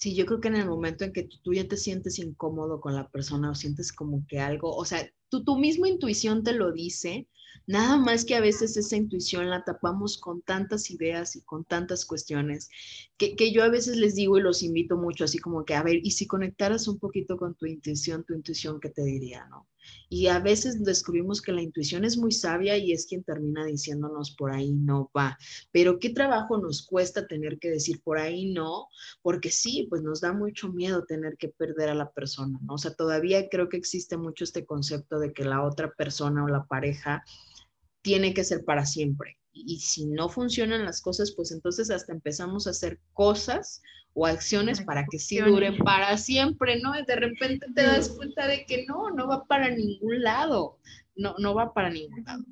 Sí, 0.03 0.17
yo 0.17 0.27
creo 0.27 0.41
que 0.41 0.49
en 0.49 0.57
el 0.57 0.67
momento 0.67 1.05
en 1.05 1.13
que 1.13 1.29
tú, 1.45 1.55
ya 1.55 1.69
te 1.69 1.77
sientes 1.77 2.19
incómodo 2.19 2.81
con 2.81 2.97
la 2.97 3.09
persona 3.09 3.53
o 3.53 3.55
sientes 3.55 3.93
como 3.93 4.27
que 4.27 4.41
algo, 4.41 4.75
o 4.75 4.85
sea, 4.85 5.09
tú, 5.29 5.45
tu 5.45 5.57
misma 5.57 5.89
intuición 5.89 6.43
te 6.43 6.55
lo 6.55 6.73
dice, 6.73 7.29
nada 7.69 7.99
más 7.99 8.25
que 8.25 8.35
a 8.35 8.41
veces 8.41 8.77
esa 8.77 8.97
intuición 8.97 9.49
la 9.49 9.63
tapamos 9.63 10.19
con 10.19 10.43
tantas 10.43 10.91
ideas 10.91 11.37
y 11.37 11.43
con 11.43 11.65
tantas 11.65 12.05
cuestiones, 12.05 12.69
que, 13.17 13.37
que 13.37 13.53
yo 13.53 13.63
a 13.63 13.69
veces 13.69 13.97
les 13.97 14.17
digo 14.17 14.37
y 14.39 14.43
los 14.43 14.65
invito 14.65 14.97
mucho, 14.97 15.23
así 15.23 15.39
como 15.39 15.65
que, 15.65 15.75
a 15.77 15.85
ver, 15.85 16.01
y 16.03 16.11
si 16.11 16.27
conectaras 16.27 16.89
un 16.89 16.99
poquito 16.99 17.37
con 17.37 17.55
tu 17.55 17.67
intuición, 17.67 18.25
tu 18.25 18.35
intuición, 18.35 18.81
¿qué 18.81 18.89
te 18.89 19.05
diría, 19.05 19.47
no? 19.51 19.69
Y 20.09 20.27
a 20.27 20.39
veces 20.39 20.83
descubrimos 20.83 21.41
que 21.41 21.53
la 21.53 21.63
intuición 21.63 22.05
es 22.05 22.17
muy 22.17 22.33
sabia 22.33 22.77
y 22.77 22.93
es 22.93 23.07
quien 23.07 23.25
termina 23.25 23.65
diciéndonos 23.65 24.33
por 24.33 24.53
ahí 24.53 24.73
no 24.73 25.11
va. 25.17 25.39
Pero 25.71 25.99
qué 25.99 26.11
trabajo 26.11 26.59
nos 26.59 26.87
cuesta 26.87 27.27
tener 27.27 27.59
que 27.59 27.71
decir 27.71 28.03
por 28.03 28.19
ahí 28.19 28.53
no, 28.53 28.89
porque 29.23 29.51
sí, 29.51 29.87
pues 29.89 30.03
nos 30.03 30.21
da 30.21 30.33
mucho 30.33 30.73
miedo 30.73 31.05
tener 31.05 31.37
que 31.37 31.49
perder 31.49 31.89
a 31.89 31.95
la 31.95 32.11
persona, 32.11 32.59
¿no? 32.63 32.75
O 32.75 32.79
sea, 32.79 32.95
todavía 32.95 33.49
creo 33.49 33.69
que 33.69 33.77
existe 33.77 34.17
mucho 34.17 34.45
este 34.45 34.67
concepto 34.67 35.19
de 35.19 35.33
que 35.33 35.45
la 35.45 35.63
otra 35.63 35.93
persona 35.93 36.45
o 36.45 36.49
la 36.49 36.65
pareja 36.65 37.25
tiene 38.03 38.35
que 38.35 38.45
ser 38.45 38.65
para 38.65 38.85
siempre. 38.85 39.39
Y 39.53 39.81
si 39.81 40.07
no 40.07 40.29
funcionan 40.29 40.85
las 40.85 41.03
cosas, 41.03 41.33
pues 41.33 41.53
entonces 41.53 41.91
hasta 41.91 42.13
empezamos 42.13 42.67
a 42.67 42.71
hacer 42.71 43.01
cosas 43.13 43.83
o 44.15 44.27
acciones 44.27 44.81
para 44.83 45.05
que 45.11 45.19
sí 45.19 45.39
duren 45.39 45.79
para 45.79 46.17
siempre, 46.19 46.81
¿no? 46.81 46.99
Y 46.99 47.05
de 47.05 47.17
repente 47.17 47.67
te 47.75 47.83
das 47.83 48.11
cuenta 48.11 48.47
de 48.47 48.67
que 48.67 48.85
no, 48.87 49.11
no 49.11 49.27
va 49.27 49.45
para 49.45 49.71
ningún 49.71 50.23
lado, 50.23 50.79
no, 51.17 51.35
no 51.39 51.55
va 51.55 51.73
para 51.73 51.91
ningún 51.91 52.23
lado. 52.25 52.45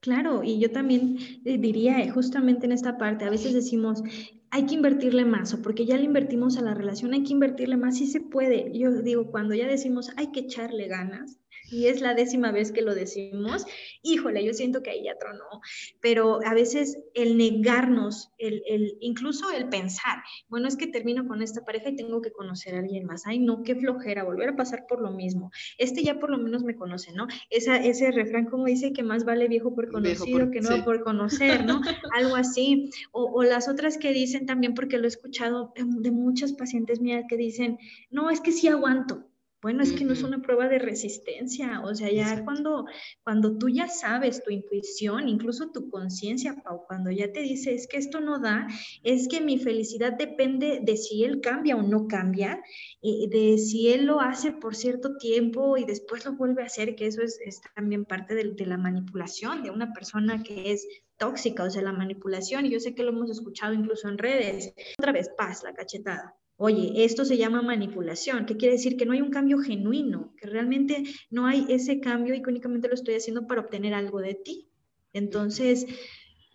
Claro, 0.00 0.44
y 0.44 0.60
yo 0.60 0.70
también 0.70 1.18
eh, 1.44 1.58
diría 1.58 2.00
eh, 2.00 2.10
justamente 2.10 2.66
en 2.66 2.72
esta 2.72 2.96
parte, 2.98 3.24
a 3.24 3.30
veces 3.30 3.52
decimos, 3.52 4.02
hay 4.50 4.66
que 4.66 4.74
invertirle 4.74 5.24
más, 5.24 5.54
o 5.54 5.62
porque 5.62 5.86
ya 5.86 5.96
le 5.96 6.04
invertimos 6.04 6.56
a 6.56 6.62
la 6.62 6.74
relación, 6.74 7.12
hay 7.12 7.22
que 7.22 7.32
invertirle 7.32 7.76
más, 7.76 7.98
sí 7.98 8.06
se 8.06 8.20
puede. 8.20 8.76
Yo 8.76 8.90
digo, 9.02 9.30
cuando 9.30 9.54
ya 9.54 9.66
decimos, 9.66 10.10
hay 10.16 10.32
que 10.32 10.40
echarle 10.40 10.88
ganas, 10.88 11.38
y 11.70 11.86
es 11.86 12.00
la 12.00 12.14
décima 12.14 12.52
vez 12.52 12.72
que 12.72 12.82
lo 12.82 12.94
decimos, 12.94 13.66
híjole, 14.02 14.44
yo 14.44 14.54
siento 14.54 14.82
que 14.82 14.90
ahí 14.90 15.04
ya 15.04 15.18
tronó, 15.18 15.60
pero 16.00 16.40
a 16.44 16.54
veces 16.54 16.98
el 17.14 17.36
negarnos, 17.36 18.30
el, 18.38 18.62
el, 18.66 18.96
incluso 19.00 19.50
el 19.50 19.68
pensar, 19.68 20.22
bueno, 20.48 20.68
es 20.68 20.76
que 20.76 20.86
termino 20.86 21.26
con 21.26 21.42
esta 21.42 21.64
pareja 21.64 21.90
y 21.90 21.96
tengo 21.96 22.22
que 22.22 22.32
conocer 22.32 22.74
a 22.74 22.78
alguien 22.78 23.04
más, 23.04 23.26
ay, 23.26 23.38
no, 23.38 23.62
qué 23.62 23.74
flojera, 23.74 24.24
volver 24.24 24.50
a 24.50 24.56
pasar 24.56 24.86
por 24.88 25.00
lo 25.00 25.10
mismo, 25.10 25.50
este 25.76 26.02
ya 26.02 26.18
por 26.18 26.30
lo 26.30 26.38
menos 26.38 26.64
me 26.64 26.76
conoce, 26.76 27.12
¿no? 27.12 27.26
Esa, 27.50 27.76
ese 27.76 28.10
refrán 28.10 28.46
como 28.46 28.64
dice 28.64 28.92
que 28.92 29.02
más 29.02 29.24
vale 29.24 29.48
viejo 29.48 29.74
por 29.74 29.90
conocido 29.90 30.50
que 30.50 30.60
no 30.60 30.84
por 30.84 31.02
conocer, 31.02 31.64
¿no? 31.64 31.80
Algo 32.14 32.36
así, 32.36 32.90
o, 33.12 33.24
o 33.24 33.42
las 33.42 33.68
otras 33.68 33.98
que 33.98 34.12
dicen 34.12 34.37
también, 34.46 34.74
porque 34.74 34.98
lo 34.98 35.04
he 35.04 35.08
escuchado 35.08 35.72
de 35.76 36.10
muchas 36.10 36.52
pacientes 36.52 37.00
mías 37.00 37.24
que 37.28 37.36
dicen, 37.36 37.78
no, 38.10 38.30
es 38.30 38.40
que 38.40 38.52
sí 38.52 38.68
aguanto, 38.68 39.28
bueno, 39.60 39.82
es 39.82 39.92
que 39.92 40.04
no 40.04 40.12
es 40.12 40.22
una 40.22 40.40
prueba 40.40 40.68
de 40.68 40.78
resistencia, 40.78 41.80
o 41.82 41.92
sea, 41.92 42.10
ya 42.12 42.44
cuando, 42.44 42.86
cuando 43.24 43.58
tú 43.58 43.68
ya 43.68 43.88
sabes 43.88 44.42
tu 44.44 44.50
intuición, 44.50 45.28
incluso 45.28 45.72
tu 45.72 45.90
conciencia, 45.90 46.54
Pau, 46.62 46.84
cuando 46.86 47.10
ya 47.10 47.32
te 47.32 47.40
dice, 47.40 47.74
es 47.74 47.88
que 47.88 47.96
esto 47.96 48.20
no 48.20 48.38
da, 48.38 48.68
es 49.02 49.26
que 49.26 49.40
mi 49.40 49.58
felicidad 49.58 50.12
depende 50.12 50.80
de 50.82 50.96
si 50.96 51.24
él 51.24 51.40
cambia 51.40 51.76
o 51.76 51.82
no 51.82 52.06
cambia, 52.06 52.62
de 53.02 53.58
si 53.58 53.88
él 53.88 54.06
lo 54.06 54.20
hace 54.20 54.52
por 54.52 54.76
cierto 54.76 55.16
tiempo 55.16 55.76
y 55.76 55.84
después 55.84 56.24
lo 56.24 56.36
vuelve 56.36 56.62
a 56.62 56.66
hacer, 56.66 56.94
que 56.94 57.06
eso 57.06 57.22
es, 57.22 57.60
también 57.74 58.04
parte 58.04 58.36
de, 58.36 58.52
de 58.52 58.66
la 58.66 58.76
manipulación 58.76 59.64
de 59.64 59.70
una 59.70 59.92
persona 59.92 60.42
que 60.44 60.70
es 60.72 60.86
tóxica, 61.16 61.64
o 61.64 61.70
sea, 61.70 61.82
la 61.82 61.92
manipulación, 61.92 62.66
y 62.66 62.70
yo 62.70 62.78
sé 62.78 62.94
que 62.94 63.02
lo 63.02 63.10
hemos 63.10 63.28
escuchado 63.28 63.72
incluso 63.72 64.08
en 64.08 64.18
redes, 64.18 64.72
otra 64.98 65.10
vez, 65.10 65.28
paz, 65.36 65.64
la 65.64 65.74
cachetada 65.74 66.36
Oye, 66.60 67.04
esto 67.04 67.24
se 67.24 67.36
llama 67.36 67.62
manipulación, 67.62 68.44
¿qué 68.44 68.56
quiere 68.56 68.74
decir? 68.74 68.96
Que 68.96 69.06
no 69.06 69.12
hay 69.12 69.20
un 69.20 69.30
cambio 69.30 69.58
genuino, 69.58 70.34
que 70.36 70.48
realmente 70.48 71.04
no 71.30 71.46
hay 71.46 71.64
ese 71.68 72.00
cambio 72.00 72.34
y 72.34 72.42
que 72.42 72.50
únicamente 72.50 72.88
lo 72.88 72.94
estoy 72.94 73.14
haciendo 73.14 73.46
para 73.46 73.60
obtener 73.60 73.94
algo 73.94 74.20
de 74.20 74.34
ti. 74.34 74.68
Entonces, 75.12 75.86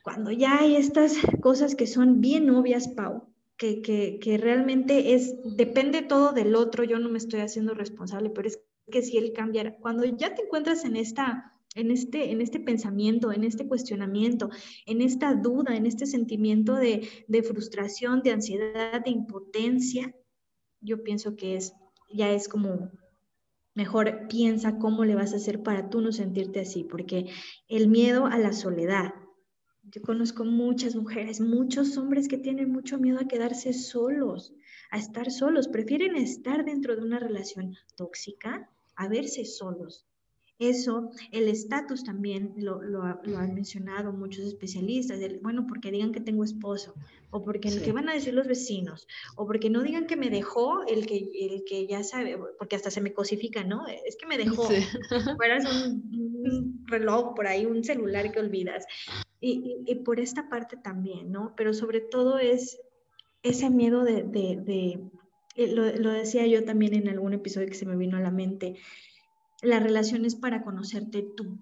cuando 0.03 0.31
ya 0.31 0.59
hay 0.59 0.75
estas 0.75 1.15
cosas 1.41 1.75
que 1.75 1.87
son 1.87 2.19
bien 2.19 2.49
obvias, 2.49 2.89
Pau, 2.89 3.29
que, 3.55 3.81
que, 3.81 4.19
que 4.19 4.37
realmente 4.37 5.13
es, 5.13 5.35
depende 5.55 6.01
todo 6.01 6.33
del 6.33 6.53
otro, 6.55 6.83
yo 6.83 6.99
no 6.99 7.07
me 7.07 7.17
estoy 7.17 7.39
haciendo 7.39 7.73
responsable, 7.73 8.29
pero 8.29 8.49
es 8.49 8.59
que 8.91 9.03
si 9.03 9.17
él 9.17 9.31
cambiara, 9.31 9.77
cuando 9.77 10.03
ya 10.03 10.35
te 10.35 10.41
encuentras 10.41 10.83
en 10.83 10.97
esta 10.97 11.53
en 11.75 11.91
este, 11.91 12.31
en 12.31 12.41
este 12.41 12.59
pensamiento, 12.59 13.31
en 13.31 13.43
este 13.43 13.67
cuestionamiento, 13.67 14.49
en 14.85 15.01
esta 15.01 15.33
duda, 15.33 15.75
en 15.75 15.85
este 15.85 16.05
sentimiento 16.05 16.75
de, 16.75 17.07
de, 17.27 17.43
frustración, 17.43 18.21
de 18.21 18.31
ansiedad, 18.31 19.03
de 19.03 19.11
impotencia, 19.11 20.15
yo 20.81 21.03
pienso 21.03 21.35
que 21.35 21.55
es, 21.55 21.73
ya 22.11 22.31
es 22.31 22.47
como, 22.47 22.91
mejor 23.73 24.27
piensa 24.27 24.77
cómo 24.77 25.05
le 25.05 25.15
vas 25.15 25.33
a 25.33 25.37
hacer 25.37 25.63
para 25.63 25.89
tú 25.89 26.01
no 26.01 26.11
sentirte 26.11 26.59
así, 26.59 26.83
porque 26.83 27.29
el 27.67 27.87
miedo 27.87 28.25
a 28.25 28.37
la 28.37 28.53
soledad, 28.53 29.13
yo 29.83 30.01
conozco 30.01 30.45
muchas 30.45 30.95
mujeres, 30.95 31.41
muchos 31.41 31.97
hombres 31.97 32.27
que 32.27 32.37
tienen 32.37 32.71
mucho 32.71 32.97
miedo 32.97 33.19
a 33.19 33.27
quedarse 33.27 33.73
solos, 33.73 34.53
a 34.91 34.97
estar 34.97 35.31
solos, 35.31 35.67
prefieren 35.67 36.15
estar 36.15 36.63
dentro 36.63 36.95
de 36.95 37.01
una 37.01 37.19
relación 37.19 37.75
tóxica 37.95 38.69
a 38.95 39.07
verse 39.07 39.43
solos. 39.43 40.07
Eso, 40.69 41.11
el 41.31 41.49
estatus 41.49 42.05
también 42.05 42.53
lo, 42.55 42.81
lo, 42.81 43.03
han 43.03 43.53
mencionado 43.53 44.13
muchos 44.13 44.45
especialistas, 44.45 45.19
bueno, 45.41 45.65
porque 45.67 45.91
digan 45.91 46.13
que 46.13 46.21
tengo 46.21 46.45
esposo, 46.45 46.93
o 47.31 47.43
porque 47.43 47.69
¿qué 47.83 47.91
van 47.91 48.07
a 48.07 48.13
decir 48.13 48.33
los 48.33 48.47
vecinos, 48.47 49.05
o 49.35 49.45
porque 49.45 49.69
no 49.69 49.83
digan 49.83 50.07
que 50.07 50.15
me 50.15 50.29
dejó 50.29 50.85
el 50.87 51.05
que, 51.05 51.17
el 51.17 51.65
que 51.65 51.85
ya 51.85 52.01
sabe, 52.03 52.37
porque 52.57 52.77
hasta 52.77 52.91
se 52.91 53.01
me 53.01 53.11
cosifica, 53.11 53.65
¿no? 53.65 53.85
Es 53.87 54.15
que 54.15 54.25
me 54.25 54.37
dejó, 54.37 54.69
sí. 54.69 54.75
fueras 55.35 55.65
un, 55.65 56.85
reloj 56.85 57.35
por 57.35 57.47
ahí, 57.47 57.65
un 57.65 57.83
celular 57.83 58.31
que 58.31 58.39
olvidas. 58.39 58.85
Y, 59.41 59.83
y, 59.85 59.95
por 59.95 60.21
esta 60.21 60.47
parte 60.47 60.77
también, 60.77 61.29
¿no? 61.29 61.53
Pero 61.57 61.73
sobre 61.73 61.99
todo 61.99 62.39
es 62.39 62.79
ese 63.41 63.69
miedo 63.69 64.05
de, 64.05 64.23
de, 64.23 64.61
de 64.63 64.99
eh, 65.55 65.67
lo, 65.67 65.85
lo 65.97 66.11
decía 66.11 66.47
yo 66.47 66.63
también 66.63 66.95
en 66.95 67.09
algún 67.09 67.33
episodio 67.33 67.67
que 67.67 67.73
se 67.73 67.85
me 67.85 67.97
vino 67.97 68.15
a 68.15 68.21
la 68.21 68.31
mente, 68.31 68.75
la 69.63 69.79
relación 69.79 70.25
es 70.25 70.35
para 70.35 70.63
conocerte 70.63 71.25
tú. 71.35 71.57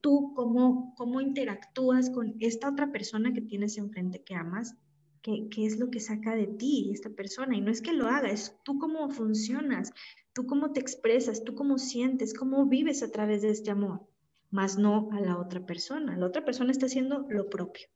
Tú, 0.00 0.32
cómo, 0.34 0.94
cómo 0.96 1.20
interactúas 1.20 2.10
con 2.10 2.36
esta 2.40 2.70
otra 2.70 2.90
persona 2.90 3.32
que 3.32 3.40
tienes 3.40 3.76
enfrente 3.76 4.22
que 4.22 4.34
amas, 4.34 4.74
qué, 5.22 5.48
qué 5.50 5.66
es 5.66 5.78
lo 5.78 5.90
que 5.90 6.00
saca 6.00 6.34
de 6.34 6.46
ti 6.46 6.90
esta 6.92 7.10
persona. 7.10 7.56
Y 7.56 7.60
no 7.60 7.70
es 7.70 7.82
que 7.82 7.92
lo 7.92 8.08
haga, 8.08 8.30
es 8.30 8.56
tú 8.64 8.78
cómo 8.78 9.10
funcionas, 9.10 9.92
tú 10.32 10.46
cómo 10.46 10.72
te 10.72 10.80
expresas, 10.80 11.44
tú 11.44 11.54
cómo 11.54 11.78
sientes, 11.78 12.32
cómo 12.32 12.66
vives 12.66 13.02
a 13.02 13.10
través 13.10 13.42
de 13.42 13.50
este 13.50 13.70
amor, 13.70 14.06
más 14.50 14.78
no 14.78 15.10
a 15.12 15.20
la 15.20 15.38
otra 15.38 15.66
persona. 15.66 16.16
La 16.16 16.26
otra 16.26 16.44
persona 16.44 16.70
está 16.70 16.86
haciendo 16.86 17.26
lo 17.28 17.50
propio. 17.50 17.88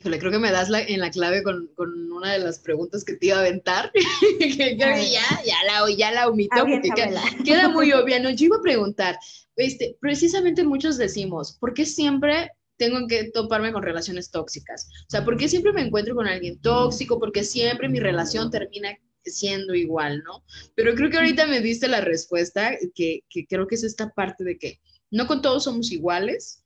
Híjole, 0.00 0.18
creo 0.18 0.30
que 0.30 0.38
me 0.38 0.52
das 0.52 0.68
la, 0.68 0.82
en 0.82 1.00
la 1.00 1.10
clave 1.10 1.42
con, 1.42 1.68
con, 1.74 2.12
una 2.12 2.32
de 2.32 2.38
las 2.38 2.58
preguntas 2.58 3.04
que 3.04 3.14
te 3.14 3.26
iba 3.26 3.36
a 3.36 3.40
aventar, 3.40 3.90
que 4.38 4.76
ya, 4.76 4.96
ya, 4.98 5.56
la, 5.66 5.90
ya 5.96 6.12
la 6.12 6.28
omito 6.28 6.56
porque 6.60 6.90
queda, 6.94 7.22
queda, 7.44 7.68
muy 7.68 7.92
obvia. 7.92 8.20
No, 8.20 8.30
yo 8.30 8.46
iba 8.46 8.56
a 8.56 8.62
preguntar, 8.62 9.18
este, 9.56 9.96
precisamente 10.00 10.64
muchos 10.64 10.98
decimos, 10.98 11.56
¿por 11.58 11.72
qué 11.72 11.86
siempre 11.86 12.50
tengo 12.76 13.06
que 13.08 13.30
toparme 13.30 13.72
con 13.72 13.82
relaciones 13.82 14.30
tóxicas? 14.30 14.88
O 15.02 15.10
sea, 15.10 15.24
¿por 15.24 15.38
qué 15.38 15.48
siempre 15.48 15.72
me 15.72 15.82
encuentro 15.82 16.14
con 16.14 16.26
alguien 16.26 16.60
tóxico? 16.60 17.18
Porque 17.18 17.42
siempre 17.42 17.88
mi 17.88 17.98
relación 17.98 18.50
termina 18.50 18.96
siendo 19.24 19.74
igual, 19.74 20.22
¿no? 20.24 20.44
Pero 20.74 20.94
creo 20.94 21.10
que 21.10 21.16
ahorita 21.16 21.46
me 21.46 21.60
diste 21.60 21.88
la 21.88 22.00
respuesta, 22.00 22.76
que, 22.94 23.24
que 23.28 23.46
creo 23.46 23.66
que 23.66 23.74
es 23.74 23.82
esta 23.82 24.10
parte 24.10 24.44
de 24.44 24.58
que 24.58 24.80
no 25.10 25.26
con 25.26 25.42
todos 25.42 25.64
somos 25.64 25.90
iguales, 25.90 26.62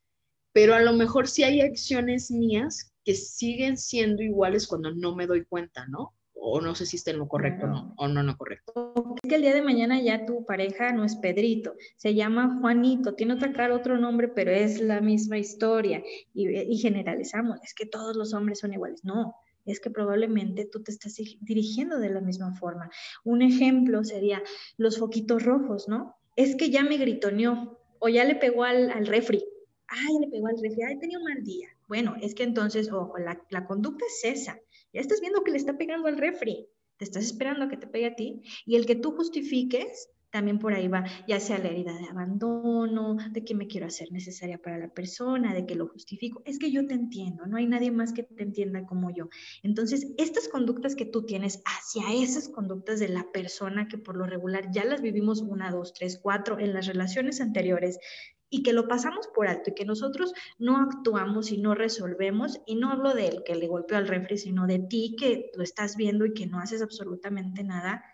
pero 0.52 0.74
a 0.74 0.80
lo 0.80 0.92
mejor 0.92 1.28
sí 1.28 1.44
hay 1.44 1.60
acciones 1.60 2.30
mías 2.30 2.89
que 3.04 3.14
siguen 3.14 3.76
siendo 3.76 4.22
iguales 4.22 4.66
cuando 4.66 4.92
no 4.94 5.14
me 5.14 5.26
doy 5.26 5.44
cuenta, 5.44 5.86
¿no? 5.86 6.14
O 6.34 6.60
no 6.60 6.74
sé 6.74 6.86
si 6.86 6.96
está 6.96 7.10
en 7.10 7.18
lo 7.18 7.28
correcto 7.28 7.66
no, 7.66 7.94
o 7.98 8.08
no, 8.08 8.22
no 8.22 8.36
correcto. 8.36 8.72
Es 9.22 9.28
que 9.28 9.34
el 9.34 9.42
día 9.42 9.54
de 9.54 9.60
mañana 9.60 10.00
ya 10.00 10.24
tu 10.24 10.46
pareja 10.46 10.90
no 10.92 11.04
es 11.04 11.16
Pedrito, 11.16 11.74
se 11.96 12.14
llama 12.14 12.58
Juanito, 12.60 13.14
tiene 13.14 13.34
otra 13.34 13.52
cara, 13.52 13.74
otro 13.74 13.98
nombre, 13.98 14.28
pero 14.28 14.50
es 14.50 14.80
la 14.80 15.02
misma 15.02 15.36
historia. 15.36 16.02
Y, 16.32 16.48
y 16.48 16.78
generalizamos, 16.78 17.58
es 17.62 17.74
que 17.74 17.84
todos 17.84 18.16
los 18.16 18.32
hombres 18.32 18.60
son 18.60 18.72
iguales. 18.72 19.04
No, 19.04 19.34
es 19.66 19.80
que 19.80 19.90
probablemente 19.90 20.64
tú 20.64 20.82
te 20.82 20.92
estás 20.92 21.16
dirigiendo 21.40 21.98
de 21.98 22.10
la 22.10 22.20
misma 22.20 22.54
forma. 22.54 22.90
Un 23.24 23.42
ejemplo 23.42 24.04
sería 24.04 24.42
los 24.76 24.98
foquitos 24.98 25.42
rojos, 25.44 25.88
¿no? 25.88 26.16
Es 26.36 26.56
que 26.56 26.70
ya 26.70 26.82
me 26.82 26.96
gritoneó 26.96 27.78
o 27.98 28.08
ya 28.08 28.24
le 28.24 28.36
pegó 28.36 28.64
al, 28.64 28.90
al 28.90 29.06
refri. 29.06 29.44
Ay, 29.88 30.18
le 30.20 30.28
pegó 30.28 30.46
al 30.46 30.56
refri, 30.60 30.82
ay, 30.82 30.98
tenía 30.98 31.18
un 31.18 31.24
mal 31.24 31.42
día. 31.44 31.68
Bueno, 31.90 32.14
es 32.22 32.37
que 32.37 32.44
entonces, 32.44 32.92
ojo, 32.92 33.14
la, 33.18 33.66
conducta 33.66 34.05
es 34.07 34.38
esa. 34.38 34.61
Ya 34.92 35.00
estás 35.00 35.20
viendo 35.20 35.42
que 35.42 35.50
le 35.50 35.57
está 35.57 35.76
pegando 35.76 36.07
al 36.07 36.18
refri, 36.18 36.68
te 36.96 37.05
estás 37.05 37.24
esperando 37.24 37.64
a 37.64 37.68
que 37.68 37.76
te 37.76 37.88
pegue 37.88 38.07
a 38.07 38.14
ti 38.14 38.42
y 38.64 38.76
el 38.76 38.87
que 38.87 38.94
tú 38.94 39.11
justifiques 39.11 40.09
también 40.31 40.61
por 40.61 40.72
ahí 40.72 40.87
va, 40.87 41.03
ya 41.26 41.40
sea 41.40 41.59
la 41.59 41.66
herida 41.66 41.92
de 41.92 42.07
abandono, 42.07 43.16
de 43.33 43.44
que 43.44 43.57
me 43.57 43.66
quiero 43.66 43.88
hacer 43.88 44.12
necesaria 44.12 44.59
para 44.59 44.79
la 44.79 44.94
persona, 44.94 45.53
de 45.53 45.66
que 45.66 45.74
lo 45.74 45.88
justifico. 45.88 46.42
Es 46.44 46.61
que 46.61 46.70
yo 46.70 46.87
te 46.87 46.94
entiendo, 46.94 47.46
no 47.46 47.57
hay 47.57 47.66
nadie 47.66 47.90
más 47.90 48.12
que 48.12 48.22
te 48.22 48.44
entienda 48.44 48.87
como 48.87 49.11
yo. 49.11 49.29
Entonces, 49.64 50.12
estas 50.16 50.46
conductas 50.46 50.94
que 50.94 51.07
tú 51.07 51.26
tienes 51.26 51.61
hacia 51.64 52.05
esas 52.22 52.48
conductas 52.48 53.00
de 53.00 53.09
la 53.09 53.33
persona 53.33 53.88
que 53.88 53.98
por 53.98 54.16
lo 54.16 54.26
regular 54.26 54.70
ya 54.70 54.85
las 54.85 55.03
vivimos 55.03 55.42
una, 55.42 55.72
dos, 55.72 55.92
tres, 55.92 56.20
cuatro 56.22 56.61
en 56.61 56.72
las 56.72 56.87
relaciones 56.87 57.40
anteriores, 57.40 57.98
y 58.50 58.62
que 58.62 58.72
lo 58.72 58.88
pasamos 58.88 59.28
por 59.28 59.46
alto 59.46 59.70
y 59.70 59.74
que 59.74 59.84
nosotros 59.84 60.34
no 60.58 60.78
actuamos 60.78 61.52
y 61.52 61.58
no 61.58 61.74
resolvemos, 61.74 62.60
y 62.66 62.74
no 62.74 62.90
hablo 62.90 63.14
del 63.14 63.42
que 63.44 63.54
le 63.54 63.68
golpeó 63.68 63.96
al 63.96 64.08
refri, 64.08 64.36
sino 64.36 64.66
de 64.66 64.80
ti 64.80 65.16
que 65.18 65.50
lo 65.54 65.62
estás 65.62 65.96
viendo 65.96 66.26
y 66.26 66.34
que 66.34 66.46
no 66.46 66.58
haces 66.58 66.82
absolutamente 66.82 67.62
nada, 67.62 68.04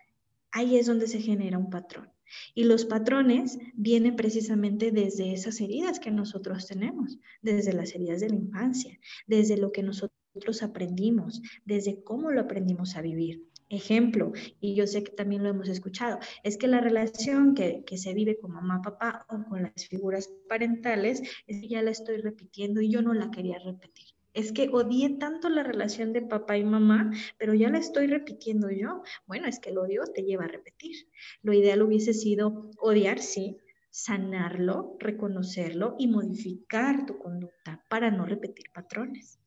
ahí 0.52 0.76
es 0.76 0.86
donde 0.86 1.08
se 1.08 1.20
genera 1.20 1.58
un 1.58 1.70
patrón. 1.70 2.12
Y 2.54 2.64
los 2.64 2.84
patrones 2.84 3.58
vienen 3.74 4.16
precisamente 4.16 4.90
desde 4.90 5.32
esas 5.32 5.60
heridas 5.60 6.00
que 6.00 6.10
nosotros 6.10 6.66
tenemos, 6.66 7.18
desde 7.40 7.72
las 7.72 7.94
heridas 7.94 8.20
de 8.20 8.30
la 8.30 8.36
infancia, 8.36 8.98
desde 9.26 9.56
lo 9.56 9.72
que 9.72 9.82
nosotros 9.82 10.62
aprendimos, 10.62 11.40
desde 11.64 12.02
cómo 12.02 12.30
lo 12.30 12.40
aprendimos 12.40 12.96
a 12.96 13.02
vivir 13.02 13.46
ejemplo, 13.68 14.32
y 14.60 14.74
yo 14.74 14.86
sé 14.86 15.02
que 15.02 15.12
también 15.12 15.42
lo 15.42 15.48
hemos 15.48 15.68
escuchado, 15.68 16.18
es 16.42 16.56
que 16.56 16.68
la 16.68 16.80
relación 16.80 17.54
que, 17.54 17.82
que 17.84 17.98
se 17.98 18.14
vive 18.14 18.38
con 18.38 18.52
mamá, 18.52 18.80
papá 18.82 19.26
o 19.28 19.42
con 19.48 19.62
las 19.62 19.86
figuras 19.88 20.30
parentales, 20.48 21.22
ya 21.46 21.82
la 21.82 21.90
estoy 21.90 22.18
repitiendo 22.18 22.80
y 22.80 22.90
yo 22.90 23.02
no 23.02 23.12
la 23.12 23.30
quería 23.30 23.58
repetir. 23.58 24.06
Es 24.34 24.52
que 24.52 24.68
odié 24.70 25.16
tanto 25.18 25.48
la 25.48 25.62
relación 25.62 26.12
de 26.12 26.20
papá 26.20 26.58
y 26.58 26.64
mamá, 26.64 27.10
pero 27.38 27.54
ya 27.54 27.70
la 27.70 27.78
estoy 27.78 28.06
repitiendo 28.06 28.70
yo. 28.70 29.02
Bueno, 29.26 29.48
es 29.48 29.60
que 29.60 29.70
el 29.70 29.78
odio 29.78 30.04
te 30.14 30.24
lleva 30.24 30.44
a 30.44 30.48
repetir. 30.48 31.08
Lo 31.40 31.54
ideal 31.54 31.80
hubiese 31.80 32.12
sido 32.12 32.70
odiar, 32.78 33.20
sí, 33.20 33.56
sanarlo, 33.88 34.94
reconocerlo 35.00 35.94
y 35.98 36.08
modificar 36.08 37.06
tu 37.06 37.16
conducta 37.18 37.82
para 37.88 38.10
no 38.10 38.26
repetir 38.26 38.66
patrones. 38.74 39.40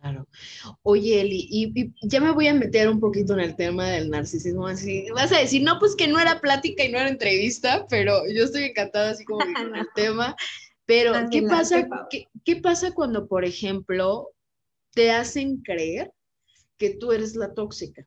Claro. 0.00 0.26
Oye, 0.82 1.20
Eli, 1.20 1.46
y, 1.50 1.92
ya 2.02 2.20
me 2.20 2.30
voy 2.30 2.48
a 2.48 2.54
meter 2.54 2.88
un 2.88 3.00
poquito 3.00 3.34
en 3.34 3.40
el 3.40 3.54
tema 3.54 3.86
del 3.90 4.08
narcisismo. 4.08 4.66
Así 4.66 5.06
vas 5.14 5.30
a 5.30 5.38
decir, 5.38 5.62
no, 5.62 5.78
pues 5.78 5.94
que 5.94 6.08
no 6.08 6.18
era 6.18 6.40
plática 6.40 6.82
y 6.82 6.90
no 6.90 6.98
era 6.98 7.10
entrevista, 7.10 7.86
pero 7.90 8.22
yo 8.26 8.44
estoy 8.44 8.64
encantada 8.64 9.10
así 9.10 9.24
como 9.24 9.40
con 9.56 9.76
el 9.76 9.86
tema. 9.94 10.34
Pero, 10.86 11.12
¿qué 11.30 11.42
pasa, 11.42 11.86
¿qué, 12.44 12.56
pasa 12.56 12.92
cuando, 12.92 13.28
por 13.28 13.44
ejemplo, 13.44 14.30
te 14.92 15.12
hacen 15.12 15.58
creer 15.58 16.10
que 16.78 16.96
tú 16.96 17.12
eres 17.12 17.36
la 17.36 17.52
tóxica? 17.52 18.04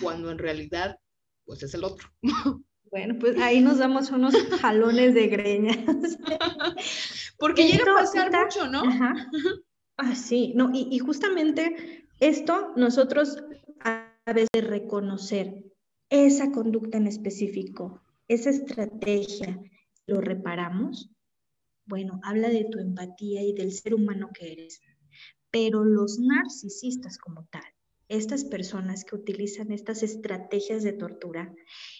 Cuando 0.00 0.30
en 0.30 0.38
realidad, 0.38 0.98
pues 1.44 1.62
es 1.62 1.74
el 1.74 1.84
otro. 1.84 2.08
Bueno, 2.90 3.16
pues 3.18 3.36
ahí 3.38 3.60
nos 3.60 3.78
damos 3.78 4.10
unos 4.10 4.34
jalones 4.60 5.12
de 5.12 5.26
greñas. 5.26 6.18
Porque 7.36 7.66
llega 7.66 7.92
a 7.92 7.96
pasar 7.96 8.30
mucho, 8.32 8.68
¿no? 8.68 8.82
Ajá. 8.84 9.28
Ah, 10.00 10.14
sí, 10.14 10.52
no, 10.54 10.70
y, 10.72 10.96
justamente 11.00 12.06
esto 12.20 12.72
nosotros 12.76 13.42
a 13.80 14.14
veces 14.32 14.64
reconocer 14.64 15.64
esa 16.08 16.52
conducta 16.52 16.98
en 16.98 17.08
específico, 17.08 18.00
esa 18.28 18.50
estrategia, 18.50 19.60
lo 20.06 20.20
reparamos, 20.20 21.10
bueno, 21.84 22.20
habla 22.22 22.48
de 22.48 22.66
tu 22.70 22.78
empatía 22.78 23.42
y 23.42 23.52
del 23.54 23.72
ser 23.72 23.92
humano 23.94 24.30
que 24.32 24.52
eres. 24.52 24.80
Pero 25.50 25.84
los 25.84 26.20
narcisistas 26.20 27.18
como 27.18 27.48
tal, 27.50 27.64
estas 28.06 28.44
personas 28.44 29.04
que 29.04 29.16
utilizan 29.16 29.72
estas 29.72 30.04
estrategias 30.04 30.84
de 30.84 30.92
tortura, 30.92 31.52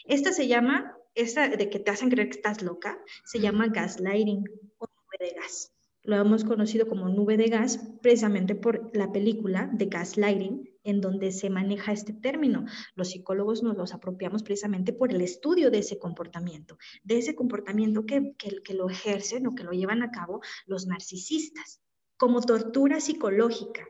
esta 0.04 0.32
se 0.32 0.46
llama, 0.46 0.96
esa 1.16 1.48
de 1.48 1.68
que 1.68 1.80
te 1.80 1.90
hacen 1.90 2.10
creer 2.10 2.28
que 2.28 2.36
estás 2.36 2.62
loca, 2.62 2.96
se 3.24 3.40
llama 3.40 3.66
gaslighting 3.66 4.44
o 4.78 4.86
nube 4.86 5.18
de 5.18 5.34
gas 5.34 5.72
lo 6.08 6.16
hemos 6.16 6.42
conocido 6.42 6.88
como 6.88 7.10
nube 7.10 7.36
de 7.36 7.50
gas 7.50 7.86
precisamente 8.00 8.54
por 8.54 8.96
la 8.96 9.12
película 9.12 9.70
de 9.74 9.84
Gaslighting 9.84 10.70
en 10.82 11.02
donde 11.02 11.32
se 11.32 11.50
maneja 11.50 11.92
este 11.92 12.14
término. 12.14 12.64
Los 12.94 13.10
psicólogos 13.10 13.62
nos 13.62 13.76
los 13.76 13.92
apropiamos 13.92 14.42
precisamente 14.42 14.94
por 14.94 15.12
el 15.12 15.20
estudio 15.20 15.70
de 15.70 15.80
ese 15.80 15.98
comportamiento, 15.98 16.78
de 17.04 17.18
ese 17.18 17.34
comportamiento 17.34 18.06
que, 18.06 18.34
que, 18.38 18.72
lo 18.72 18.88
ejercen 18.88 19.46
o 19.46 19.54
que 19.54 19.64
lo 19.64 19.72
llevan 19.72 20.02
a 20.02 20.10
cabo 20.10 20.40
los 20.64 20.86
narcisistas, 20.86 21.82
como 22.16 22.40
tortura 22.40 23.00
psicológica. 23.00 23.86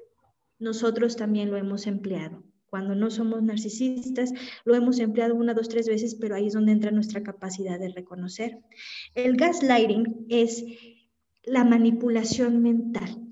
Nosotros 0.59 1.15
también 1.15 1.53
lo 1.53 1.57
hemos 1.57 1.87
empleado. 1.87 2.43
Cuando 2.67 2.97
no 2.97 3.13
somos 3.13 3.45
narcisistas, 3.45 4.33
lo 4.65 4.75
hemos 4.75 4.99
empleado 4.99 5.37
una, 5.37 5.55
dos, 5.55 5.69
tres 5.69 5.87
veces, 5.87 6.17
pero 6.17 6.35
ahí 6.35 6.49
es 6.49 6.55
donde 6.55 6.73
entra 6.73 6.91
nuestra 6.91 7.23
capacidad 7.23 7.79
de 7.79 7.91
reconocer. 7.91 8.59
El 9.15 9.37
gaslighting 9.37 10.27
es 10.29 10.65
la 11.49 11.65
manipulación 11.65 12.63
mental 12.63 13.29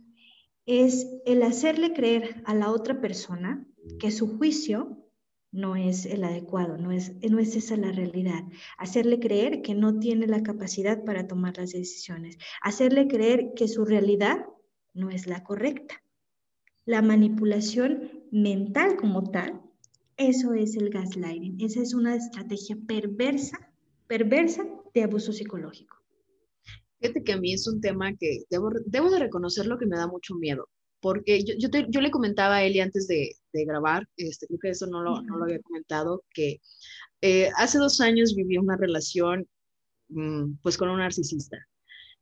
es 0.66 1.06
el 1.26 1.42
hacerle 1.42 1.92
creer 1.92 2.42
a 2.44 2.54
la 2.54 2.70
otra 2.70 3.00
persona 3.00 3.64
que 4.00 4.10
su 4.10 4.36
juicio 4.36 5.06
no 5.52 5.76
es 5.76 6.04
el 6.06 6.24
adecuado, 6.24 6.76
no 6.76 6.90
es, 6.90 7.12
esa 7.22 7.76
la 7.76 7.92
realidad. 7.92 8.44
Hacerle 8.76 9.20
creer 9.20 9.62
que 9.62 9.74
no 9.74 9.98
tiene 9.98 10.26
la 10.26 10.42
capacidad 10.42 11.02
para 11.04 11.26
tomar 11.26 11.56
las 11.56 11.72
decisiones. 11.72 12.36
Hacerle 12.60 13.08
creer 13.08 13.54
que 13.54 13.68
su 13.68 13.84
realidad 13.84 14.44
no 14.92 15.08
es 15.10 15.26
la 15.26 15.44
correcta. 15.44 16.02
La 16.84 17.00
manipulación 17.00 18.24
mental 18.30 18.96
como 18.96 19.30
tal, 19.30 19.62
eso 20.16 20.52
es 20.52 20.76
el 20.76 20.90
gaslighting. 20.90 21.60
Esa 21.60 21.80
es 21.80 21.94
una 21.94 22.14
estrategia 22.14 22.76
perversa, 22.86 23.72
perversa 24.06 24.66
de 24.92 25.02
abuso 25.04 25.32
psicológico. 25.32 25.95
Fíjate 27.00 27.24
que 27.24 27.32
a 27.32 27.38
mí 27.38 27.52
es 27.52 27.66
un 27.66 27.80
tema 27.80 28.14
que 28.16 28.44
debo, 28.50 28.70
debo 28.86 29.10
de 29.10 29.18
reconocer 29.18 29.66
lo 29.66 29.78
que 29.78 29.86
me 29.86 29.96
da 29.96 30.06
mucho 30.06 30.34
miedo, 30.34 30.68
porque 31.00 31.44
yo, 31.44 31.54
yo, 31.58 31.68
yo 31.88 32.00
le 32.00 32.10
comentaba 32.10 32.56
a 32.56 32.64
Eli 32.64 32.80
antes 32.80 33.06
de, 33.06 33.36
de 33.52 33.64
grabar, 33.64 34.08
este, 34.16 34.46
creo 34.46 34.58
que 34.60 34.70
eso 34.70 34.86
no 34.86 35.02
lo, 35.02 35.22
no 35.22 35.36
lo 35.36 35.44
había 35.44 35.60
comentado, 35.60 36.24
que 36.32 36.60
eh, 37.20 37.50
hace 37.56 37.78
dos 37.78 38.00
años 38.00 38.34
viví 38.34 38.56
una 38.58 38.76
relación 38.76 39.46
mmm, 40.08 40.54
pues 40.62 40.76
con 40.76 40.88
un 40.88 40.98
narcisista 40.98 41.58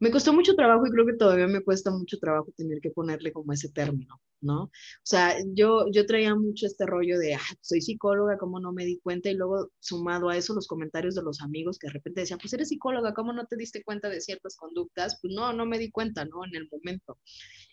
me 0.04 0.10
costó 0.10 0.34
mucho 0.34 0.54
trabajo 0.54 0.86
y 0.86 0.90
creo 0.90 1.06
que 1.06 1.14
todavía 1.14 1.46
me 1.46 1.62
cuesta 1.62 1.90
mucho 1.90 2.18
trabajo 2.18 2.52
tener 2.58 2.78
que 2.82 2.90
ponerle 2.90 3.32
como 3.32 3.54
ese 3.54 3.70
término, 3.70 4.20
¿no? 4.42 4.64
O 4.64 4.70
sea, 5.02 5.34
yo, 5.54 5.86
yo 5.90 6.04
traía 6.04 6.34
mucho 6.34 6.66
este 6.66 6.84
rollo 6.84 7.18
de, 7.18 7.34
ah, 7.36 7.40
soy 7.62 7.80
psicóloga, 7.80 8.36
¿cómo 8.36 8.60
no 8.60 8.70
me 8.74 8.84
di 8.84 8.98
cuenta? 9.00 9.30
Y 9.30 9.34
luego 9.34 9.70
sumado 9.80 10.28
a 10.28 10.36
eso 10.36 10.54
los 10.54 10.66
comentarios 10.66 11.14
de 11.14 11.22
los 11.22 11.40
amigos 11.40 11.78
que 11.78 11.86
de 11.86 11.94
repente 11.94 12.20
decían, 12.20 12.38
pues 12.38 12.52
eres 12.52 12.68
psicóloga, 12.68 13.14
¿cómo 13.14 13.32
no 13.32 13.46
te 13.46 13.56
diste 13.56 13.82
cuenta 13.82 14.10
de 14.10 14.20
ciertas 14.20 14.56
conductas? 14.56 15.18
Pues 15.22 15.32
no, 15.34 15.54
no 15.54 15.64
me 15.64 15.78
di 15.78 15.90
cuenta, 15.90 16.26
¿no? 16.26 16.44
En 16.44 16.54
el 16.54 16.68
momento. 16.70 17.18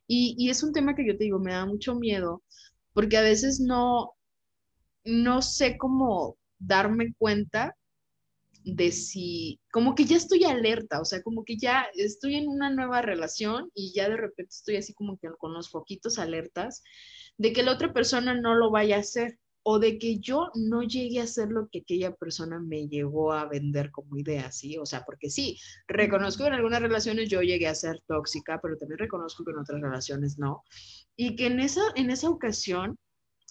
Y, 0.07 0.35
y 0.37 0.49
es 0.51 0.63
un 0.63 0.71
tema 0.71 0.95
que 0.95 1.05
yo 1.05 1.17
te 1.17 1.25
digo, 1.25 1.37
me 1.39 1.51
da 1.51 1.65
mucho 1.65 1.95
miedo 1.95 2.43
porque 2.93 3.17
a 3.17 3.21
veces 3.23 3.59
no, 3.59 4.13
no 5.03 5.41
sé 5.41 5.77
cómo 5.77 6.37
darme 6.59 7.13
cuenta 7.17 7.75
de 8.63 8.91
si, 8.91 9.59
como 9.71 9.95
que 9.95 10.05
ya 10.05 10.17
estoy 10.17 10.43
alerta, 10.43 11.01
o 11.01 11.05
sea, 11.05 11.21
como 11.21 11.43
que 11.43 11.57
ya 11.57 11.87
estoy 11.95 12.35
en 12.35 12.47
una 12.47 12.69
nueva 12.69 13.01
relación 13.01 13.71
y 13.73 13.93
ya 13.93 14.09
de 14.09 14.17
repente 14.17 14.51
estoy 14.51 14.75
así 14.77 14.93
como 14.93 15.17
que 15.17 15.29
con 15.37 15.53
los 15.53 15.69
foquitos 15.69 16.19
alertas 16.19 16.83
de 17.37 17.53
que 17.53 17.63
la 17.63 17.73
otra 17.73 17.93
persona 17.93 18.33
no 18.33 18.55
lo 18.55 18.71
vaya 18.71 18.97
a 18.97 18.99
hacer 18.99 19.39
o 19.63 19.79
de 19.79 19.99
que 19.99 20.19
yo 20.19 20.49
no 20.55 20.81
llegue 20.81 21.19
a 21.19 21.23
hacer 21.23 21.49
lo 21.49 21.69
que 21.69 21.79
aquella 21.79 22.15
persona 22.15 22.59
me 22.59 22.87
llegó 22.87 23.31
a 23.31 23.45
vender 23.45 23.91
como 23.91 24.17
idea, 24.17 24.51
¿sí? 24.51 24.77
O 24.77 24.85
sea, 24.85 25.03
porque 25.05 25.29
sí, 25.29 25.59
reconozco 25.87 26.43
que 26.43 26.47
en 26.47 26.55
algunas 26.55 26.81
relaciones 26.81 27.29
yo 27.29 27.41
llegué 27.41 27.67
a 27.67 27.75
ser 27.75 28.01
tóxica, 28.07 28.59
pero 28.61 28.77
también 28.77 28.97
reconozco 28.97 29.43
que 29.45 29.51
en 29.51 29.59
otras 29.59 29.81
relaciones 29.81 30.39
no. 30.39 30.63
Y 31.15 31.35
que 31.35 31.47
en 31.47 31.59
esa, 31.59 31.81
en 31.95 32.09
esa 32.09 32.29
ocasión 32.29 32.97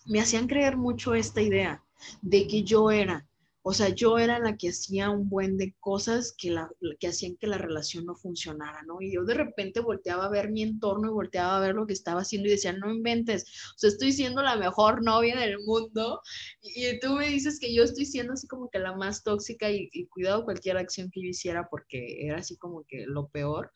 me 0.06 0.20
hacían 0.20 0.48
creer 0.48 0.76
mucho 0.76 1.14
esta 1.14 1.42
idea 1.42 1.84
de 2.22 2.48
que 2.48 2.64
yo 2.64 2.90
era 2.90 3.28
o 3.62 3.74
sea, 3.74 3.90
yo 3.90 4.18
era 4.18 4.38
la 4.38 4.56
que 4.56 4.70
hacía 4.70 5.10
un 5.10 5.28
buen 5.28 5.58
de 5.58 5.74
cosas 5.80 6.34
que, 6.36 6.50
la, 6.50 6.70
que 6.98 7.08
hacían 7.08 7.36
que 7.36 7.46
la 7.46 7.58
relación 7.58 8.06
no 8.06 8.14
funcionara, 8.14 8.82
¿no? 8.84 9.02
Y 9.02 9.12
yo 9.12 9.24
de 9.24 9.34
repente 9.34 9.80
volteaba 9.80 10.26
a 10.26 10.30
ver 10.30 10.50
mi 10.50 10.62
entorno 10.62 11.08
y 11.08 11.12
volteaba 11.12 11.58
a 11.58 11.60
ver 11.60 11.74
lo 11.74 11.86
que 11.86 11.92
estaba 11.92 12.22
haciendo 12.22 12.48
y 12.48 12.52
decía, 12.52 12.72
no 12.72 12.90
inventes, 12.90 13.44
o 13.74 13.78
sea, 13.78 13.90
estoy 13.90 14.12
siendo 14.12 14.42
la 14.42 14.56
mejor 14.56 15.04
novia 15.04 15.38
del 15.38 15.58
mundo 15.60 16.22
y, 16.62 16.98
tú 17.00 17.14
me 17.14 17.28
dices 17.28 17.58
que 17.60 17.74
yo 17.74 17.84
estoy 17.84 18.06
siendo 18.06 18.32
así 18.32 18.46
como 18.46 18.68
que 18.70 18.78
la 18.78 18.94
más 18.96 19.22
tóxica 19.22 19.70
y, 19.70 19.88
y 19.92 20.06
cuidado 20.06 20.44
cualquier 20.44 20.76
acción 20.76 21.10
que 21.10 21.22
yo 21.22 21.28
hiciera 21.28 21.68
porque 21.70 22.26
era 22.26 22.38
así 22.38 22.56
como 22.56 22.84
que 22.84 23.06
lo 23.06 23.28
peor. 23.28 23.72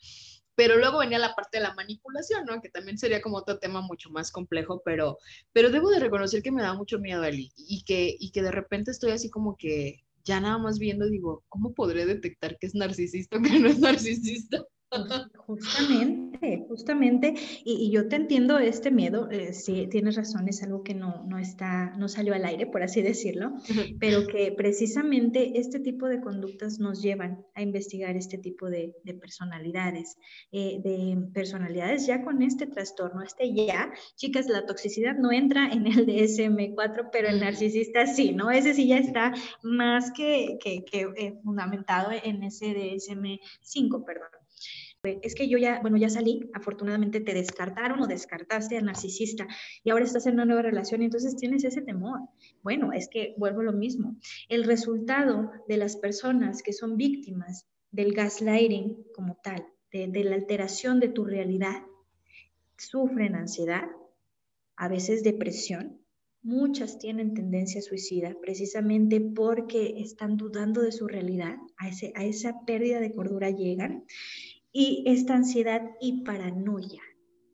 Pero 0.57 0.77
luego 0.77 0.99
venía 0.99 1.19
la 1.19 1.35
parte 1.35 1.59
de 1.59 1.65
la 1.65 1.75
manipulación, 1.75 2.45
¿no? 2.45 2.61
Que 2.61 2.69
también 2.69 2.99
sería 2.99 3.21
como 3.21 3.39
otro 3.39 3.59
tema 3.59 3.81
mucho 3.81 4.11
más 4.11 4.31
complejo, 4.31 4.83
pero, 4.85 5.19
pero 5.53 5.71
debo 5.71 5.91
de 5.91 6.01
reconocer 6.01 6.43
que 6.43 6.53
me 6.53 6.63
da 6.63 6.75
mucho 6.75 6.99
miedo, 6.99 7.25
Eli, 7.25 7.53
y 7.57 7.83
que, 7.85 8.17
y 8.19 8.31
que 8.31 8.43
de 8.43 8.53
repente 8.53 8.91
estoy 8.91 9.11
así 9.13 9.31
como 9.31 9.57
que 9.57 10.05
ya 10.25 10.41
nada 10.41 10.59
más 10.59 10.79
viendo, 10.79 11.07
digo, 11.07 11.45
¿cómo 11.49 11.75
podré 11.75 12.07
detectar 12.07 12.57
que 12.59 12.67
es 12.67 12.75
narcisista 12.75 13.37
o 13.37 13.43
que 13.43 13.59
no 13.59 13.69
es 13.69 13.79
narcisista? 13.79 14.65
Justamente, 15.47 16.65
justamente, 16.69 17.35
y, 17.65 17.91
yo 17.91 18.09
te 18.09 18.17
entiendo 18.17 18.59
este 18.59 18.91
miedo, 18.91 19.29
eh, 19.31 19.53
sí, 19.53 19.87
tienes 19.91 20.17
razón, 20.17 20.49
es 20.49 20.63
algo 20.63 20.83
que 20.83 20.95
no, 20.95 21.25
no, 21.29 21.39
está, 21.39 21.93
no 21.99 22.09
salió 22.09 22.35
al 22.35 22.45
aire, 22.45 22.67
por 22.67 22.83
así 22.83 23.03
decirlo, 23.03 23.53
pero 24.01 24.27
que 24.27 24.53
precisamente 24.57 25.59
este 25.59 25.81
tipo 25.81 26.07
de 26.07 26.21
conductas 26.21 26.79
nos 26.79 27.03
llevan 27.03 27.45
a 27.55 27.63
investigar 27.63 28.17
este 28.17 28.39
tipo 28.39 28.71
de, 28.71 28.95
de 29.05 29.15
personalidades, 29.15 30.17
eh, 30.53 30.81
de 30.83 31.19
personalidades 31.35 32.07
ya 32.07 32.25
con 32.25 32.43
este 32.43 32.67
trastorno, 32.67 33.23
este 33.23 33.53
ya, 33.55 33.93
chicas, 34.17 34.49
la 34.49 34.65
toxicidad 34.65 35.17
no 35.17 35.31
entra 35.31 35.71
en 35.71 35.87
el 35.87 36.07
DSM-4, 36.07 37.11
pero 37.13 37.29
el 37.29 37.41
narcisista 37.41 38.07
sí, 38.07 38.33
¿no? 38.33 38.51
Ese 38.51 38.75
sí 38.75 38.89
ya 38.89 38.99
está 38.99 39.35
más 39.63 40.11
que, 40.13 40.57
que, 40.63 40.85
que 40.85 41.09
eh, 41.17 41.39
fundamentado 41.43 42.11
en 42.13 42.43
ese 42.45 42.67
DSM-5, 42.67 44.05
perdón 44.05 44.44
es 45.05 45.35
que 45.35 45.49
yo 45.49 45.59
ya, 45.59 45.81
bueno, 45.81 45.97
ya 45.97 46.09
salí, 46.09 46.51
afortunadamente 46.55 47.21
te 47.21 47.35
descartaron 47.35 48.01
o 48.01 48.07
descartaste 48.07 48.79
al 48.79 48.87
narcisista 48.87 49.47
y 49.83 49.91
ahora 49.91 50.05
estás 50.05 50.27
en 50.27 50.35
una 50.35 50.45
nueva 50.45 50.63
relación 50.63 51.03
y 51.03 51.07
entonces 51.07 51.37
tienes 51.37 51.65
ese 51.65 51.83
temor. 51.83 52.21
Bueno, 52.63 52.93
es 52.93 53.09
que 53.09 53.35
vuelvo 53.37 53.61
a 53.61 53.65
lo 53.65 53.73
mismo. 53.73 54.17
El 54.49 54.65
resultado 54.65 55.51
de 55.69 55.77
las 55.77 55.97
personas 55.97 56.63
que 56.63 56.73
son 56.73 56.97
víctimas 56.97 57.67
del 57.91 58.13
gaslighting 58.13 58.97
como 59.15 59.37
tal, 59.43 59.67
de, 59.93 60.25
la 60.25 60.35
alteración 60.35 60.99
de 60.99 61.09
tu 61.09 61.25
realidad, 61.25 61.83
sufren 62.77 63.37
ansiedad, 63.37 63.89
a 64.77 64.89
veces 64.89 65.23
depresión, 65.23 66.01
Muchas 66.47 66.99
tienen 66.99 67.33
tendencia 67.33 67.81
suicida 67.81 68.37
precisamente 68.39 69.19
porque 69.19 69.95
están 69.97 70.37
dudando 70.37 70.83
de 70.83 70.93
su 70.93 71.09
realidad, 71.09 71.57
a 71.79 72.23
esa 72.23 72.67
pérdida 72.67 73.01
de 73.01 73.15
cordura 73.15 73.49
llegan 73.49 74.05
y 74.75 75.05
esta 75.07 75.37
ansiedad 75.37 75.93
y 76.01 76.25
paranoia 76.25 77.01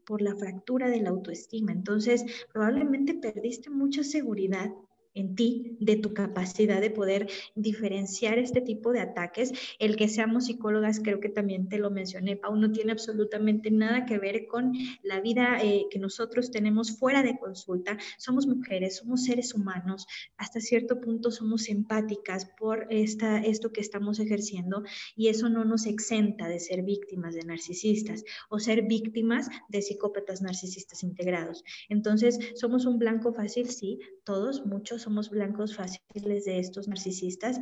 por 0.06 0.22
la 0.22 0.34
fractura 0.34 0.88
de 0.88 1.02
la 1.02 1.10
autoestima. 1.10 1.70
Entonces, 1.70 2.24
probablemente 2.52 3.14
perdiste 3.14 3.70
mucha 3.70 4.02
seguridad 4.02 4.72
en 5.14 5.34
ti, 5.34 5.76
de 5.80 5.96
tu 5.96 6.14
capacidad 6.14 6.80
de 6.80 6.90
poder 6.90 7.28
diferenciar 7.54 8.38
este 8.38 8.60
tipo 8.60 8.92
de 8.92 9.00
ataques. 9.00 9.52
El 9.78 9.96
que 9.96 10.08
seamos 10.08 10.46
psicólogas, 10.46 11.00
creo 11.00 11.20
que 11.20 11.28
también 11.28 11.68
te 11.68 11.78
lo 11.78 11.90
mencioné, 11.90 12.36
Pau, 12.36 12.56
no 12.56 12.70
tiene 12.70 12.92
absolutamente 12.92 13.70
nada 13.70 14.06
que 14.06 14.18
ver 14.18 14.46
con 14.46 14.72
la 15.02 15.20
vida 15.20 15.58
eh, 15.62 15.86
que 15.90 15.98
nosotros 15.98 16.50
tenemos 16.50 16.98
fuera 16.98 17.22
de 17.22 17.38
consulta. 17.38 17.98
Somos 18.18 18.46
mujeres, 18.46 18.98
somos 18.98 19.24
seres 19.24 19.54
humanos, 19.54 20.06
hasta 20.36 20.60
cierto 20.60 21.00
punto 21.00 21.30
somos 21.30 21.68
empáticas 21.68 22.46
por 22.58 22.86
esta, 22.90 23.38
esto 23.38 23.72
que 23.72 23.80
estamos 23.80 24.20
ejerciendo 24.20 24.82
y 25.16 25.28
eso 25.28 25.48
no 25.48 25.64
nos 25.64 25.86
exenta 25.86 26.48
de 26.48 26.60
ser 26.60 26.82
víctimas 26.82 27.34
de 27.34 27.42
narcisistas 27.42 28.24
o 28.48 28.58
ser 28.58 28.82
víctimas 28.82 29.48
de 29.68 29.82
psicópatas 29.82 30.42
narcisistas 30.42 31.02
integrados. 31.02 31.64
Entonces, 31.88 32.38
somos 32.54 32.86
un 32.86 32.98
blanco 32.98 33.32
fácil, 33.32 33.68
sí, 33.70 33.98
todos, 34.24 34.66
muchos 34.66 34.99
somos 35.02 35.30
blancos 35.30 35.76
fáciles 35.76 36.44
de 36.44 36.58
estos 36.58 36.88
narcisistas, 36.88 37.60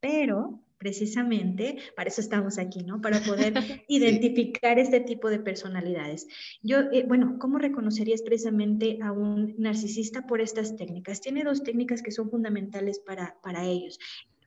pero 0.00 0.60
precisamente 0.78 1.78
para 1.96 2.10
eso 2.10 2.20
estamos 2.20 2.58
aquí, 2.58 2.82
¿no? 2.82 3.00
Para 3.00 3.20
poder 3.20 3.54
identificar 3.88 4.78
este 4.78 5.00
tipo 5.00 5.30
de 5.30 5.38
personalidades. 5.38 6.26
Yo, 6.62 6.80
eh, 6.92 7.04
bueno, 7.08 7.38
¿cómo 7.38 7.58
reconocerías 7.58 8.22
precisamente 8.22 8.98
a 9.02 9.12
un 9.12 9.54
narcisista 9.56 10.26
por 10.26 10.40
estas 10.40 10.76
técnicas? 10.76 11.20
Tiene 11.20 11.42
dos 11.42 11.62
técnicas 11.62 12.02
que 12.02 12.12
son 12.12 12.30
fundamentales 12.30 12.98
para, 12.98 13.38
para 13.42 13.64
ellos. 13.64 13.98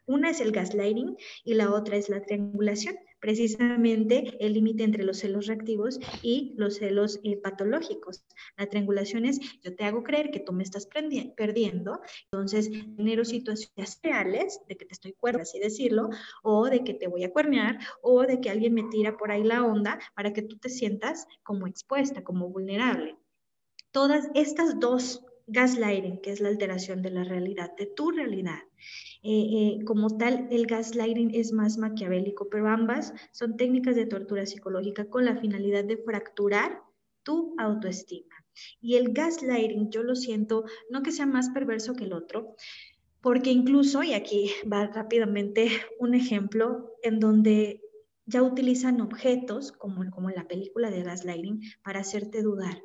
Una 0.06 0.30
es 0.30 0.40
el 0.40 0.52
gaslighting 0.52 1.18
y 1.44 1.56
la 1.56 1.72
otra 1.72 1.98
es 1.98 2.08
la 2.08 2.22
triangulación 2.22 2.96
precisamente 3.20 4.38
el 4.40 4.54
límite 4.54 4.84
entre 4.84 5.04
los 5.04 5.18
celos 5.20 5.48
reactivos 5.48 6.00
y 6.22 6.54
los 6.58 6.78
celos 6.78 7.20
eh, 7.24 7.38
patológicos. 7.38 8.26
La 8.58 8.68
triangulación 8.68 9.26
es, 9.26 9.40
yo 9.62 9.76
te 9.76 9.84
hago 9.84 10.04
creer 10.04 10.32
que 10.32 10.40
tú 10.40 10.54
me 10.54 10.64
estás 10.64 10.88
perdiendo, 11.36 12.02
entonces 12.32 12.70
genero 12.70 13.26
situaciones 13.26 14.00
reales 14.02 14.60
de 14.68 14.78
que 14.78 14.86
te 14.86 14.94
estoy 14.94 15.14
cuerda, 15.14 15.42
así 15.42 15.60
decirlo, 15.60 16.10
o 16.44 16.66
de 16.66 16.84
que 16.84 16.94
te 16.94 17.08
voy 17.08 17.24
a 17.24 17.32
cuernear, 17.32 17.80
o 18.02 18.24
de 18.24 18.40
que 18.40 18.50
alguien 18.50 18.74
me 18.74 18.84
tira 18.84 19.18
por 19.18 19.32
ahí 19.32 19.44
la 19.44 19.64
onda 19.64 20.00
para 20.16 20.34
que 20.34 20.42
tú 20.42 20.58
te 20.58 20.70
sientas 20.70 21.28
como 21.44 21.68
expuesta, 21.68 22.24
como 22.24 22.50
vulnerable. 22.50 23.18
Todas 23.92 24.30
estas 24.36 24.80
dos 24.80 25.27
gaslighting, 25.48 26.22
que 26.22 26.32
es 26.32 26.42
la 26.42 26.50
alteración 26.50 27.02
de 27.02 27.12
la 27.12 27.24
realidad, 27.24 27.76
de 27.78 27.86
tu 27.86 28.12
realidad. 28.12 28.60
Eh, 29.24 29.80
eh, 29.80 29.86
como 29.86 30.18
tal, 30.18 30.48
el 30.52 30.68
gaslighting 30.68 31.34
es 31.34 31.52
más 31.52 31.78
maquiavélico, 31.78 32.50
pero 32.50 32.68
ambas 32.68 33.14
son 33.32 33.58
técnicas 33.58 33.96
de 33.96 34.06
tortura 34.06 34.46
psicológica 34.46 35.10
con 35.10 35.26
la 35.26 35.38
finalidad 35.38 35.86
de 35.86 35.98
fracturar 35.98 36.82
tu 37.24 37.56
autoestima. 37.58 38.36
Y 38.82 38.96
el 38.96 39.14
gaslighting, 39.14 39.90
yo 39.90 40.04
lo 40.04 40.16
siento, 40.16 40.66
no 40.90 41.02
que 41.02 41.12
sea 41.12 41.26
más 41.26 41.50
perverso 41.50 41.94
que 41.94 42.06
el 42.06 42.14
otro, 42.14 42.56
porque 43.22 43.52
incluso, 43.52 44.04
y 44.04 44.14
aquí 44.14 44.52
va 44.72 44.88
rápidamente 44.88 45.70
un 46.00 46.14
ejemplo 46.14 46.94
en 47.04 47.20
donde 47.20 47.82
ya 48.26 48.44
utilizan 48.44 49.02
objetos, 49.02 49.72
como, 49.72 50.10
como 50.12 50.30
en 50.30 50.36
la 50.36 50.48
película 50.48 50.92
de 50.92 51.04
gaslighting, 51.04 51.62
para 51.84 52.02
hacerte 52.02 52.42
dudar 52.42 52.82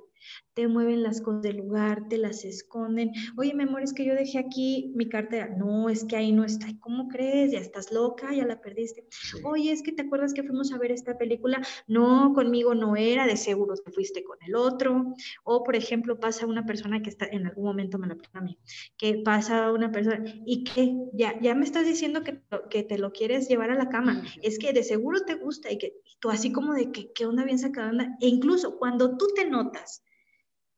te 0.54 0.68
mueven 0.68 1.02
las 1.02 1.20
cosas 1.20 1.42
del 1.42 1.58
lugar, 1.58 2.08
te 2.08 2.18
las 2.18 2.44
esconden. 2.44 3.12
Oye, 3.36 3.54
mi 3.54 3.62
amor, 3.62 3.82
es 3.82 3.94
que 3.94 4.04
yo 4.04 4.14
dejé 4.14 4.38
aquí 4.38 4.92
mi 4.94 5.08
cartera. 5.08 5.48
No, 5.48 5.88
es 5.88 6.04
que 6.04 6.16
ahí 6.16 6.32
no 6.32 6.44
está. 6.44 6.66
¿Cómo 6.80 7.08
crees? 7.08 7.52
Ya 7.52 7.58
estás 7.58 7.90
loca, 7.90 8.34
ya 8.34 8.46
la 8.46 8.60
perdiste. 8.60 9.06
Oye, 9.44 9.72
es 9.72 9.82
que 9.82 9.92
te 9.92 10.02
acuerdas 10.02 10.34
que 10.34 10.42
fuimos 10.42 10.72
a 10.72 10.78
ver 10.78 10.92
esta 10.92 11.16
película. 11.16 11.62
No, 11.86 12.32
conmigo 12.34 12.74
no 12.74 12.96
era, 12.96 13.26
de 13.26 13.36
seguro 13.36 13.74
te 13.76 13.92
fuiste 13.92 14.22
con 14.24 14.36
el 14.46 14.54
otro. 14.54 15.14
O, 15.44 15.64
por 15.64 15.74
ejemplo, 15.74 16.20
pasa 16.20 16.46
una 16.46 16.66
persona 16.66 17.00
que 17.02 17.08
está, 17.10 17.26
en 17.26 17.46
algún 17.46 17.64
momento 17.64 17.98
me 17.98 18.06
lo 18.06 18.16
a 18.34 18.40
mí, 18.40 18.58
que 18.98 19.22
pasa 19.24 19.72
una 19.72 19.90
persona 19.90 20.22
y 20.46 20.64
que 20.64 20.94
ya, 21.14 21.40
ya 21.40 21.54
me 21.54 21.64
estás 21.64 21.86
diciendo 21.86 22.22
que, 22.22 22.40
que 22.70 22.82
te 22.82 22.98
lo 22.98 23.12
quieres 23.12 23.48
llevar 23.48 23.70
a 23.70 23.74
la 23.74 23.88
cama. 23.88 24.22
Es 24.42 24.58
que 24.58 24.72
de 24.72 24.82
seguro 24.82 25.24
te 25.24 25.34
gusta 25.34 25.72
y 25.72 25.78
que 25.78 25.94
tú 26.20 26.30
así 26.30 26.52
como 26.52 26.74
de 26.74 26.92
que, 26.92 27.10
qué 27.12 27.24
onda 27.26 27.44
bien 27.44 27.58
sacada 27.58 27.90
onda. 27.90 28.16
E 28.20 28.28
incluso 28.28 28.78
cuando 28.78 29.16
tú 29.16 29.26
te 29.34 29.48
notas 29.48 30.02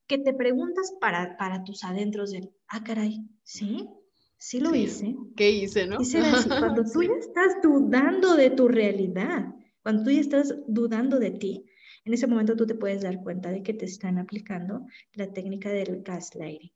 que 0.07 0.19
te 0.19 0.35
preguntas 0.35 0.95
para, 1.01 1.37
para 1.37 1.65
tus 1.65 1.85
adentros 1.85 2.31
de, 2.31 2.51
ah, 2.69 2.85
caray, 2.85 3.27
¿sí? 3.43 3.89
Sí 4.37 4.61
lo 4.61 4.75
hice. 4.75 5.17
¿Qué 5.37 5.51
hice, 5.51 5.87
no? 5.87 6.01
Hice 6.01 6.19
así, 6.19 6.49
cuando 6.49 6.85
tú 6.93 7.03
ya 7.03 7.15
estás 7.19 7.63
dudando 7.63 8.37
de 8.37 8.51
tu 8.51 8.69
realidad, 8.69 9.55
cuando 9.83 10.05
tú 10.05 10.11
ya 10.11 10.21
estás 10.21 10.55
dudando 10.67 11.19
de 11.19 11.31
ti, 11.31 11.65
en 12.05 12.13
ese 12.13 12.27
momento 12.27 12.55
tú 12.55 12.67
te 12.67 12.75
puedes 12.75 13.03
dar 13.03 13.23
cuenta 13.23 13.51
de 13.51 13.63
que 13.63 13.73
te 13.73 13.87
están 13.87 14.19
aplicando 14.19 14.87
la 15.15 15.33
técnica 15.33 15.71
del 15.71 16.03
gaslighting. 16.03 16.71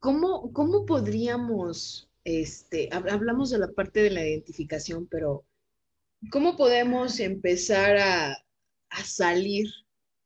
¿Cómo, 0.00 0.52
cómo 0.52 0.84
podríamos, 0.84 2.10
este, 2.24 2.88
hablamos 2.92 3.50
de 3.50 3.58
la 3.58 3.68
parte 3.68 4.02
de 4.02 4.10
la 4.10 4.26
identificación, 4.26 5.06
pero 5.06 5.44
¿cómo 6.32 6.56
podemos 6.56 7.20
empezar 7.20 7.96
a, 7.98 8.32
a 8.90 9.04
salir 9.04 9.66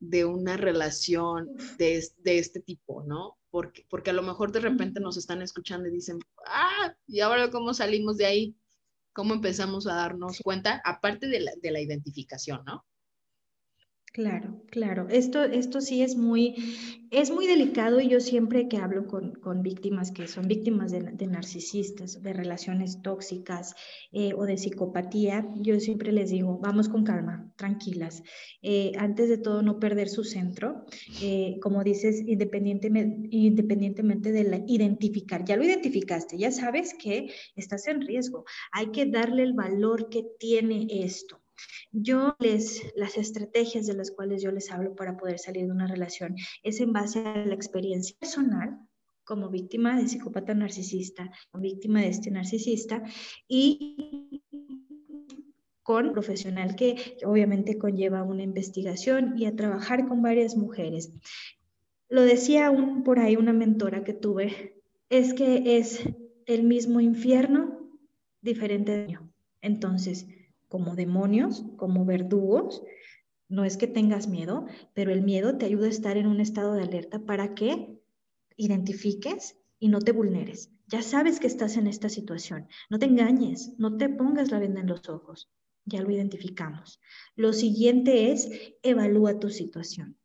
de 0.01 0.24
una 0.24 0.57
relación 0.57 1.55
de, 1.78 2.05
de, 2.18 2.38
este 2.38 2.61
tipo, 2.61 3.05
¿no? 3.05 3.38
Porque, 3.51 3.86
porque 3.88 4.11
a 4.11 4.14
lo 4.14 4.22
mejor 4.22 4.51
de 4.51 4.61
repente 4.61 4.98
nos 4.98 5.16
están 5.16 5.42
escuchando 5.42 5.88
y 5.88 5.92
dicen, 5.92 6.18
ah, 6.46 6.94
¿y 7.07 7.20
ahora 7.20 7.51
cómo 7.51 7.74
salimos 7.74 8.16
de 8.16 8.26
ahí? 8.26 8.57
¿Cómo 9.12 9.34
empezamos 9.34 9.86
a 9.86 9.94
darnos 9.94 10.40
cuenta? 10.42 10.80
Aparte 10.84 11.28
de 11.28 11.40
la, 11.40 11.53
de 11.61 11.70
la 11.70 11.80
identificación, 11.80 12.64
¿no? 12.64 12.84
Claro, 14.12 14.61
claro. 14.72 15.06
Esto, 15.08 15.44
esto 15.44 15.80
sí 15.80 16.02
es 16.02 16.16
muy, 16.16 16.56
es 17.12 17.30
muy 17.30 17.46
delicado 17.46 18.00
y 18.00 18.08
yo 18.08 18.18
siempre 18.18 18.66
que 18.66 18.78
hablo 18.78 19.06
con, 19.06 19.34
con 19.34 19.62
víctimas 19.62 20.11
que 20.11 20.26
son 20.26 20.48
víctimas 20.48 20.90
de, 20.90 21.00
de 21.12 21.26
narcisistas, 21.28 22.20
de 22.20 22.32
relaciones 22.32 23.02
tóxicas 23.02 23.76
eh, 24.11 24.32
o 24.36 24.46
de 24.46 24.56
psicopatía, 24.56 25.46
yo 25.58 25.78
siempre 25.78 26.11
les 26.11 26.30
digo, 26.30 26.58
vamos 26.58 26.88
con 26.88 27.04
calma, 27.04 27.52
tranquilas. 27.54 28.24
Eh, 28.62 28.90
antes 28.98 29.28
de 29.28 29.38
todo, 29.38 29.62
no 29.62 29.78
perder 29.78 30.08
su 30.08 30.24
centro. 30.24 30.86
Eh, 31.22 31.58
como 31.62 31.84
dices, 31.84 32.20
independientemente, 32.26 33.28
independientemente 33.30 34.32
de 34.32 34.42
la 34.42 34.64
identificar, 34.66 35.44
ya 35.44 35.56
lo 35.56 35.62
identificaste, 35.62 36.36
ya 36.36 36.50
sabes 36.50 36.94
que 36.94 37.28
estás 37.54 37.86
en 37.86 38.00
riesgo. 38.00 38.44
Hay 38.72 38.90
que 38.90 39.06
darle 39.06 39.44
el 39.44 39.52
valor 39.52 40.08
que 40.08 40.24
tiene 40.40 40.88
esto. 40.90 41.39
Yo 41.92 42.36
les, 42.38 42.82
las 42.96 43.16
estrategias 43.16 43.86
de 43.86 43.94
las 43.94 44.11
cuales 44.11 44.42
yo 44.42 44.52
les 44.52 44.70
hablo 44.70 44.94
para 44.94 45.16
poder 45.16 45.38
salir 45.38 45.66
de 45.66 45.72
una 45.72 45.86
relación 45.86 46.36
es 46.62 46.80
en 46.80 46.92
base 46.92 47.20
a 47.20 47.44
la 47.44 47.54
experiencia 47.54 48.16
personal 48.18 48.78
como 49.24 49.48
víctima 49.48 49.96
de 49.96 50.08
psicópata 50.08 50.54
narcisista, 50.54 51.30
como 51.50 51.62
víctima 51.62 52.00
de 52.00 52.08
este 52.08 52.30
narcisista 52.30 53.02
y 53.46 54.42
con 55.82 56.12
profesional 56.12 56.76
que 56.76 57.16
obviamente 57.24 57.78
conlleva 57.78 58.22
una 58.22 58.42
investigación 58.42 59.34
y 59.36 59.46
a 59.46 59.56
trabajar 59.56 60.06
con 60.06 60.22
varias 60.22 60.56
mujeres. 60.56 61.12
Lo 62.08 62.22
decía 62.22 62.70
un, 62.70 63.04
por 63.04 63.18
ahí 63.18 63.36
una 63.36 63.52
mentora 63.52 64.04
que 64.04 64.12
tuve, 64.12 64.82
es 65.08 65.34
que 65.34 65.78
es 65.78 66.02
el 66.46 66.64
mismo 66.64 67.00
infierno, 67.00 67.80
diferente 68.42 68.92
de 68.92 69.18
Entonces, 69.62 70.26
como 70.70 70.94
demonios, 70.94 71.64
como 71.76 72.06
verdugos. 72.06 72.82
No 73.48 73.64
es 73.64 73.76
que 73.76 73.88
tengas 73.88 74.28
miedo, 74.28 74.66
pero 74.94 75.10
el 75.10 75.22
miedo 75.22 75.58
te 75.58 75.66
ayuda 75.66 75.88
a 75.88 75.90
estar 75.90 76.16
en 76.16 76.28
un 76.28 76.40
estado 76.40 76.74
de 76.74 76.84
alerta 76.84 77.18
para 77.18 77.54
que 77.54 78.00
identifiques 78.56 79.56
y 79.80 79.88
no 79.88 79.98
te 79.98 80.12
vulneres. 80.12 80.70
Ya 80.86 81.02
sabes 81.02 81.40
que 81.40 81.48
estás 81.48 81.76
en 81.76 81.88
esta 81.88 82.08
situación. 82.08 82.68
No 82.88 83.00
te 83.00 83.06
engañes, 83.06 83.74
no 83.78 83.96
te 83.96 84.08
pongas 84.08 84.52
la 84.52 84.60
venda 84.60 84.80
en 84.80 84.86
los 84.86 85.08
ojos. 85.08 85.50
Ya 85.84 86.02
lo 86.02 86.10
identificamos. 86.12 87.00
Lo 87.34 87.52
siguiente 87.52 88.30
es 88.30 88.48
evalúa 88.82 89.40
tu 89.40 89.50
situación. 89.50 90.16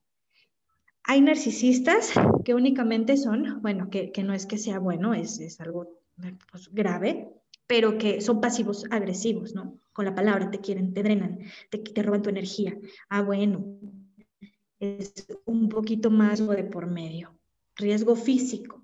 Hay 1.03 1.21
narcisistas 1.21 2.13
que 2.43 2.53
únicamente 2.53 3.17
son, 3.17 3.61
bueno, 3.63 3.89
que, 3.89 4.11
no 4.23 4.33
es 4.33 4.45
que 4.45 4.59
sea 4.59 4.77
bueno, 4.77 5.15
es, 5.15 5.39
es 5.39 5.59
algo 5.59 5.87
pues, 6.51 6.71
grave, 6.71 7.34
pero 7.67 7.97
que 7.97 8.21
son 8.21 8.41
pasivos 8.41 8.85
agresivos, 8.91 9.53
¿no? 9.53 9.79
Con 9.93 10.05
la 10.05 10.15
palabra 10.15 10.51
te 10.51 10.59
quieren, 10.59 10.93
te 10.93 11.03
drenan, 11.03 11.39
te, 11.69 12.03
roban 12.03 12.21
tu 12.21 12.29
energía. 12.29 12.77
Ah, 13.09 13.21
bueno, 13.21 13.79
es 14.79 15.13
un 15.45 15.69
poquito 15.69 16.11
más 16.11 16.45
de 16.45 16.63
por 16.63 16.87
medio. 16.87 17.37
Riesgo 17.75 18.15
físico. 18.15 18.83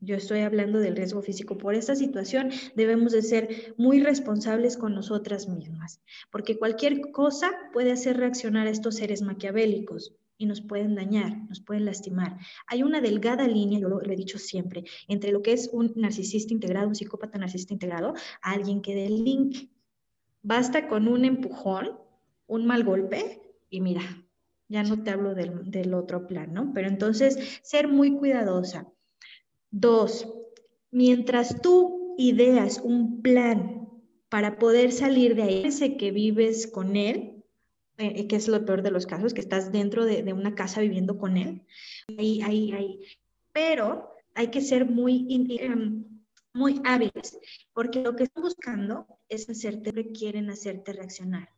Yo 0.00 0.14
estoy 0.14 0.40
hablando 0.40 0.78
del 0.78 0.96
riesgo 0.96 1.22
físico. 1.22 1.58
Por 1.58 1.74
esta 1.74 1.96
situación 1.96 2.50
debemos 2.76 3.12
de 3.12 3.22
ser 3.22 3.74
muy 3.76 4.00
responsables 4.00 4.76
con 4.76 4.94
nosotras 4.94 5.48
mismas, 5.48 6.00
porque 6.30 6.56
cualquier 6.56 7.10
cosa 7.10 7.50
puede 7.72 7.90
hacer 7.90 8.16
reaccionar 8.16 8.68
a 8.68 8.70
estos 8.70 8.94
seres 8.94 9.22
maquiavélicos 9.22 10.14
y 10.38 10.46
nos 10.46 10.60
pueden 10.60 10.94
dañar, 10.94 11.36
nos 11.48 11.60
pueden 11.60 11.84
lastimar. 11.84 12.38
Hay 12.68 12.84
una 12.84 13.00
delgada 13.00 13.46
línea, 13.46 13.80
yo 13.80 13.88
lo, 13.88 14.00
he 14.00 14.16
dicho 14.16 14.38
siempre, 14.38 14.84
entre 15.08 15.32
lo 15.32 15.42
que 15.42 15.52
es 15.52 15.68
un 15.72 15.92
narcisista 15.96 16.54
integrado, 16.54 16.88
un 16.88 16.94
psicópata 16.94 17.38
narcisista 17.38 17.74
integrado, 17.74 18.14
alguien 18.40 18.80
que 18.80 19.08
link. 19.08 19.68
Basta 20.42 20.88
con 20.88 21.08
un 21.08 21.24
empujón, 21.24 21.98
un 22.46 22.66
mal 22.66 22.84
golpe 22.84 23.42
y 23.68 23.80
mira, 23.80 24.02
ya 24.68 24.84
no 24.84 25.02
te 25.02 25.10
hablo 25.10 25.34
del, 25.34 25.70
del 25.70 25.92
otro 25.92 26.26
plan, 26.26 26.54
¿no? 26.54 26.72
Pero 26.72 26.88
entonces, 26.88 27.60
ser 27.62 27.88
muy 27.88 28.16
cuidadosa. 28.16 28.86
Dos, 29.70 30.32
mientras 30.90 31.60
tú 31.60 32.14
ideas 32.16 32.80
un 32.82 33.22
plan 33.22 33.88
para 34.28 34.58
poder 34.58 34.92
salir 34.92 35.34
de 35.34 35.42
ahí, 35.42 35.62
ese 35.64 35.96
que 35.96 36.10
vives 36.10 36.66
con 36.66 36.96
él, 36.96 37.37
eh, 37.98 38.26
que 38.26 38.36
es 38.36 38.48
lo 38.48 38.64
peor 38.64 38.82
de 38.82 38.90
los 38.90 39.06
casos, 39.06 39.34
que 39.34 39.40
estás 39.40 39.72
dentro 39.72 40.04
de, 40.04 40.32
una 40.32 40.54
casa 40.54 40.80
viviendo 40.80 41.18
con 41.18 41.36
él. 41.36 41.62
Ahí, 42.16 42.40
ahí, 42.42 42.72
ahí. 42.72 43.00
Pero 43.52 44.12
hay 44.34 44.48
que 44.48 44.60
ser 44.60 44.86
muy, 44.86 45.26
em, 45.60 46.04
muy 46.54 46.80
hábiles, 46.84 47.38
porque 47.72 48.02
lo 48.02 48.16
que 48.16 48.24
están 48.24 48.42
buscando 48.42 49.06
es 49.28 49.48
hacerte, 49.50 50.12
quieren 50.12 50.50
hacerte 50.50 50.92
reaccionar 50.92 51.48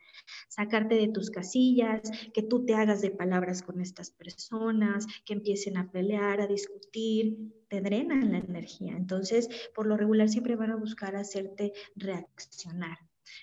sacarte 0.49 0.95
de 0.97 1.09
tus 1.09 1.31
casillas, 1.31 2.03
que 2.35 2.43
tú 2.43 2.65
te 2.65 2.75
hagas 2.75 3.01
de 3.01 3.11
palabras 3.11 3.63
con 3.63 3.81
estas 3.81 4.11
personas, 4.11 5.07
que 5.25 5.35
empiecen 5.35 5.77
a 5.77 5.91
pelear, 5.91 6.41
a 6.41 6.47
discutir, 6.47 7.37
te 7.69 7.81
drenan 7.81 8.33
la 8.33 8.39
energía. 8.39 8.93
Entonces, 8.97 9.49
por 9.75 9.87
lo 9.87 9.97
regular 9.97 10.29
siempre 10.29 10.57
van 10.57 10.71
a 10.71 10.77
buscar 10.77 11.17
hacerte 11.17 11.73
reaccionar. 11.97 12.99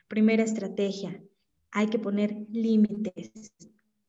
Primera 0.08 0.44
estrategia, 0.44 1.22
hay 1.72 1.88
que 1.88 2.00
poner 2.00 2.46
límites. 2.50 3.32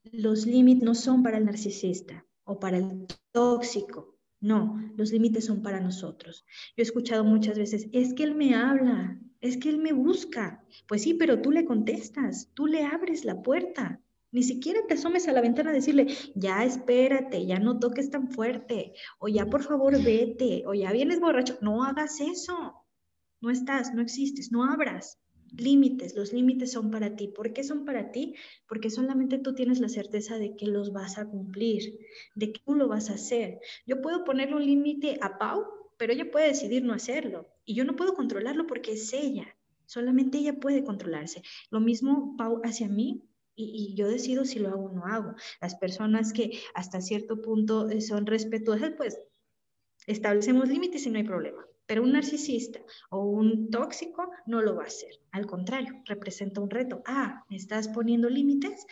Los 0.05 0.47
límites 0.47 0.85
no 0.85 0.95
son 0.95 1.23
para 1.23 1.39
el 1.39 1.45
narcisista 1.45 2.25
o 2.45 2.59
para 2.59 2.79
el 2.79 3.07
tóxico. 3.33 4.17
No, 4.41 4.81
los 4.97 5.11
límites 5.11 5.47
son 5.47 5.63
para 5.63 5.81
nosotros. 5.81 6.45
Yo 6.77 6.83
he 6.83 6.83
escuchado 6.83 7.25
muchas 7.25 7.59
veces, 7.59 7.89
es 7.93 8.15
que 8.15 8.23
él 8.23 8.35
me 8.35 8.55
habla, 8.55 9.21
es 9.41 9.57
que 9.57 9.69
él 9.69 9.79
me 9.79 9.93
busca. 9.93 10.65
Pues 10.87 11.03
sí, 11.03 11.15
pero 11.15 11.41
tú 11.41 11.51
le 11.51 11.65
contestas, 11.65 12.51
tú 12.55 12.67
le 12.67 12.85
abres 12.85 13.25
la 13.25 13.43
puerta. 13.43 14.01
Ni 14.31 14.43
siquiera 14.43 14.81
te 14.87 14.95
asomes 14.95 15.27
a 15.27 15.33
la 15.33 15.41
ventana 15.41 15.71
a 15.71 15.73
decirle, 15.73 16.07
ya 16.35 16.65
espérate, 16.65 17.47
ya 17.47 17.59
no 17.59 17.79
toques 17.79 18.11
tan 18.11 18.29
fuerte, 18.29 18.93
o 19.19 19.29
ya 19.29 19.47
por 19.47 19.63
favor 19.63 20.01
vete, 20.03 20.65
o 20.67 20.75
ya 20.75 20.93
vienes 20.93 21.19
borracho. 21.19 21.59
No 21.63 21.83
hagas 21.83 22.21
eso. 22.21 22.85
No 23.41 23.51
estás, 23.51 23.95
no 23.95 24.03
existes, 24.03 24.53
no 24.53 24.65
abras. 24.65 25.19
Límites, 25.57 26.15
los 26.15 26.33
límites 26.33 26.73
son 26.73 26.91
para 26.91 27.17
ti. 27.17 27.29
¿Por 27.29 27.53
qué 27.53 27.65
son 27.65 27.85
para 27.85 28.11
ti? 28.11 28.35
Porque 28.67 28.91
solamente 28.91 29.39
tú 29.39 29.55
tienes 29.55 29.81
la 29.81 29.89
certeza 29.89 30.39
de 30.39 30.57
que 30.57 30.67
los 30.67 30.93
vas 30.93 31.19
a 31.19 31.27
cumplir, 31.27 31.99
de 32.35 32.53
que 32.53 32.61
tú 32.65 32.75
lo 32.75 32.89
vas 32.89 33.11
a 33.11 33.15
hacer. 33.15 33.61
Yo 33.87 34.01
puedo 34.01 34.25
ponerle 34.25 34.57
un 34.57 34.67
límite 34.67 35.19
a 35.21 35.39
Pau, 35.39 35.65
pero 35.97 36.13
ella 36.13 36.31
puede 36.31 36.49
decidir 36.49 36.85
no 36.85 36.95
hacerlo 36.95 37.49
y 37.65 37.75
yo 37.75 37.85
no 37.85 37.97
puedo 37.97 38.15
controlarlo 38.15 38.67
porque 38.67 38.93
es 38.93 39.13
ella. 39.13 39.57
Solamente 39.87 40.39
ella 40.39 40.61
puede 40.61 40.85
controlarse. 40.85 41.43
Lo 41.71 41.81
mismo 41.81 42.37
Pau 42.37 42.61
hacia 42.63 42.89
mí, 42.89 43.25
y, 43.59 43.95
yo 43.95 44.09
decido 44.09 44.45
si 44.45 44.61
lo 44.61 44.69
hago 44.69 44.85
o 44.85 44.93
no 44.93 45.05
hago. 45.05 45.35
Las 45.61 45.75
personas 45.75 46.33
que 46.33 46.61
hasta 46.75 47.01
cierto 47.01 47.43
punto 47.43 47.91
eh, 47.91 48.01
son 48.01 48.25
respetuosas, 48.27 48.93
pues 48.97 49.19
establecemos 50.07 50.69
límites 50.69 51.07
y 51.07 51.11
no 51.11 51.19
hay 51.19 51.25
problema. 51.25 51.68
Pero 51.89 52.03
un 52.03 52.13
narcisista 52.13 52.81
o 53.09 53.25
un 53.25 53.71
tóxico 53.71 54.31
no 54.47 54.61
lo 54.61 54.77
va 54.77 54.85
a 54.85 54.87
hacer. 54.87 55.11
Al 55.33 55.47
contrario, 55.47 56.03
representa 56.05 56.61
un 56.61 56.69
reto. 56.69 57.03
Ah, 57.07 57.45
me 57.49 57.57
estás 57.57 57.89
poniendo 57.89 58.29
límites, 58.29 58.87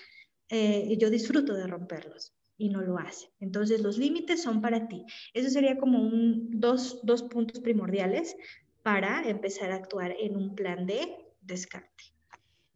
eh, 0.49 0.97
yo 0.99 1.11
disfruto 1.11 1.53
de 1.53 1.67
romperlos 1.67 2.33
y 2.57 2.71
no 2.71 2.81
lo 2.81 2.99
hace. 2.99 3.31
Entonces, 3.39 3.83
los 3.83 3.99
límites 3.99 4.43
son 4.43 4.63
para 4.63 4.89
ti. 4.89 5.05
Eso 5.35 5.51
sería 5.51 5.77
como 5.77 6.01
un, 6.01 6.49
dos, 6.59 7.01
dos 7.03 7.23
puntos 7.25 7.61
primordiales 7.61 8.35
para 8.83 9.29
empezar 9.29 9.73
a 9.73 9.77
actuar 9.77 10.15
en 10.19 10.35
un 10.35 10.55
plan 10.55 10.87
de 10.87 11.17
descarte. 11.43 12.05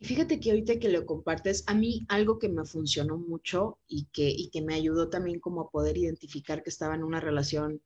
Fíjate 0.02 0.38
que 0.38 0.50
ahorita 0.50 0.78
que 0.78 0.88
lo 0.90 1.06
compartes, 1.06 1.64
a 1.66 1.74
mí 1.74 2.06
algo 2.08 2.38
que 2.38 2.48
me 2.48 2.64
funcionó 2.64 3.16
mucho 3.16 3.78
y 3.86 4.06
que, 4.12 4.28
y 4.28 4.50
que 4.50 4.60
me 4.60 4.74
ayudó 4.74 5.08
también 5.08 5.40
como 5.40 5.62
a 5.62 5.70
poder 5.70 5.96
identificar 5.96 6.62
que 6.62 6.70
estaba 6.70 6.94
en 6.94 7.04
una 7.04 7.20
relación 7.20 7.80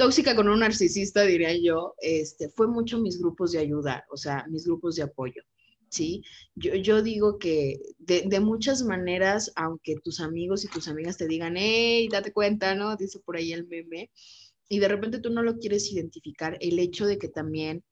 tóxica 0.00 0.34
con 0.34 0.48
un 0.48 0.60
narcisista, 0.60 1.24
diría 1.24 1.54
yo, 1.62 1.94
este, 2.00 2.48
fue 2.48 2.66
mucho 2.66 2.98
mis 2.98 3.18
grupos 3.18 3.52
de 3.52 3.58
ayuda, 3.58 4.06
o 4.10 4.16
sea, 4.16 4.46
mis 4.48 4.64
grupos 4.64 4.96
de 4.96 5.02
apoyo. 5.02 5.42
¿sí? 5.90 6.22
Yo, 6.54 6.74
yo 6.74 7.02
digo 7.02 7.38
que 7.38 7.78
de, 7.98 8.22
de, 8.26 8.40
muchas 8.40 8.82
maneras, 8.82 9.52
aunque 9.56 9.96
tus 10.02 10.20
amigos 10.20 10.64
y 10.64 10.68
tus 10.68 10.88
amigas 10.88 11.18
te 11.18 11.28
digan, 11.28 11.54
hey, 11.58 12.08
date 12.10 12.32
cuenta, 12.32 12.74
¿no? 12.74 12.96
Dice 12.96 13.18
por 13.20 13.36
ahí 13.36 13.52
el 13.52 13.66
meme, 13.66 14.10
y 14.70 14.78
de 14.78 14.88
repente 14.88 15.18
tú 15.18 15.28
no 15.28 15.42
lo 15.42 15.58
quieres 15.58 15.92
identificar, 15.92 16.56
el 16.62 16.78
hecho 16.78 17.04
de 17.04 17.18
que 17.18 17.28
también 17.28 17.84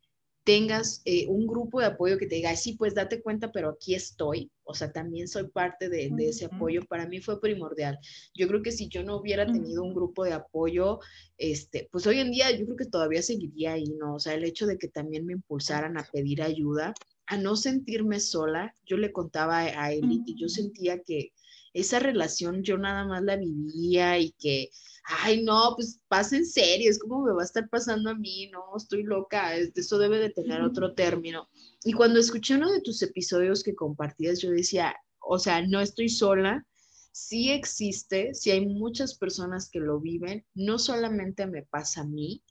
tengas 0.44 1.02
eh, 1.04 1.26
un 1.28 1.46
grupo 1.46 1.80
de 1.80 1.88
apoyo 1.88 2.16
que 2.16 2.26
te 2.26 2.36
diga, 2.36 2.56
sí, 2.56 2.72
pues 2.72 2.94
date 2.94 3.20
cuenta, 3.20 3.52
pero 3.52 3.68
aquí 3.68 3.94
estoy, 3.94 4.50
o 4.68 4.74
sea, 4.74 4.92
también 4.92 5.28
soy 5.28 5.48
parte 5.48 5.88
de, 5.88 6.12
ese 6.18 6.44
apoyo, 6.44 6.82
para 6.84 7.06
mí 7.06 7.20
fue 7.20 7.40
primordial. 7.40 7.98
Yo 8.34 8.46
creo 8.46 8.62
que 8.62 8.70
si 8.70 8.88
yo 8.88 9.02
no 9.02 9.16
hubiera 9.16 9.46
tenido 9.46 9.82
un 9.82 9.94
grupo 9.94 10.24
de 10.24 10.34
apoyo, 10.34 11.00
este, 11.38 11.88
pues 11.90 12.06
hoy 12.06 12.20
en 12.20 12.30
día 12.30 12.50
yo 12.50 12.66
creo 12.66 12.76
que 12.76 12.84
todavía 12.84 13.22
seguiría 13.22 13.72
ahí, 13.72 13.86
¿no? 13.98 14.16
O 14.16 14.18
sea, 14.18 14.34
el 14.34 14.44
hecho 14.44 14.66
de 14.66 14.76
que 14.76 14.88
también 14.88 15.24
me 15.24 15.32
impulsaran 15.32 15.96
a 15.96 16.06
pedir 16.12 16.42
ayuda, 16.42 16.92
a 17.28 17.36
no 17.36 17.56
sentirme 17.56 18.20
sola, 18.20 18.74
yo 18.84 18.96
le 18.96 19.12
contaba 19.12 19.58
a 19.58 19.92
él 19.92 20.22
y 20.26 20.34
yo 20.40 20.48
sentía 20.48 21.02
que 21.02 21.32
esa 21.74 21.98
relación 21.98 22.62
yo 22.62 22.78
nada 22.78 23.04
más 23.06 23.22
la 23.22 23.36
vivía 23.36 24.18
y 24.18 24.32
que 24.32 24.70
ay, 25.08 25.42
no, 25.42 25.72
pues 25.74 26.00
pasa 26.08 26.36
en 26.36 26.46
serio, 26.46 26.90
es 26.90 26.98
como 26.98 27.24
me 27.24 27.32
va 27.32 27.42
a 27.42 27.44
estar 27.44 27.68
pasando 27.70 28.10
a 28.10 28.14
mí, 28.14 28.50
no, 28.50 28.76
estoy 28.76 29.02
loca, 29.02 29.56
eso 29.56 29.98
debe 29.98 30.18
de 30.18 30.30
tener 30.30 30.60
otro 30.62 30.94
término. 30.94 31.48
Y 31.84 31.92
cuando 31.92 32.20
escuché 32.20 32.56
uno 32.56 32.70
de 32.70 32.82
tus 32.82 33.02
episodios 33.02 33.62
que 33.62 33.74
compartías, 33.74 34.40
yo 34.40 34.50
decía, 34.50 34.94
o 35.20 35.38
sea, 35.38 35.66
no 35.66 35.80
estoy 35.80 36.10
sola, 36.10 36.66
sí 37.12 37.50
existe, 37.50 38.34
sí 38.34 38.50
hay 38.50 38.66
muchas 38.66 39.16
personas 39.16 39.70
que 39.70 39.80
lo 39.80 39.98
viven, 39.98 40.44
no 40.54 40.78
solamente 40.78 41.46
me 41.46 41.62
pasa 41.62 42.02
a 42.02 42.06
mí, 42.06 42.42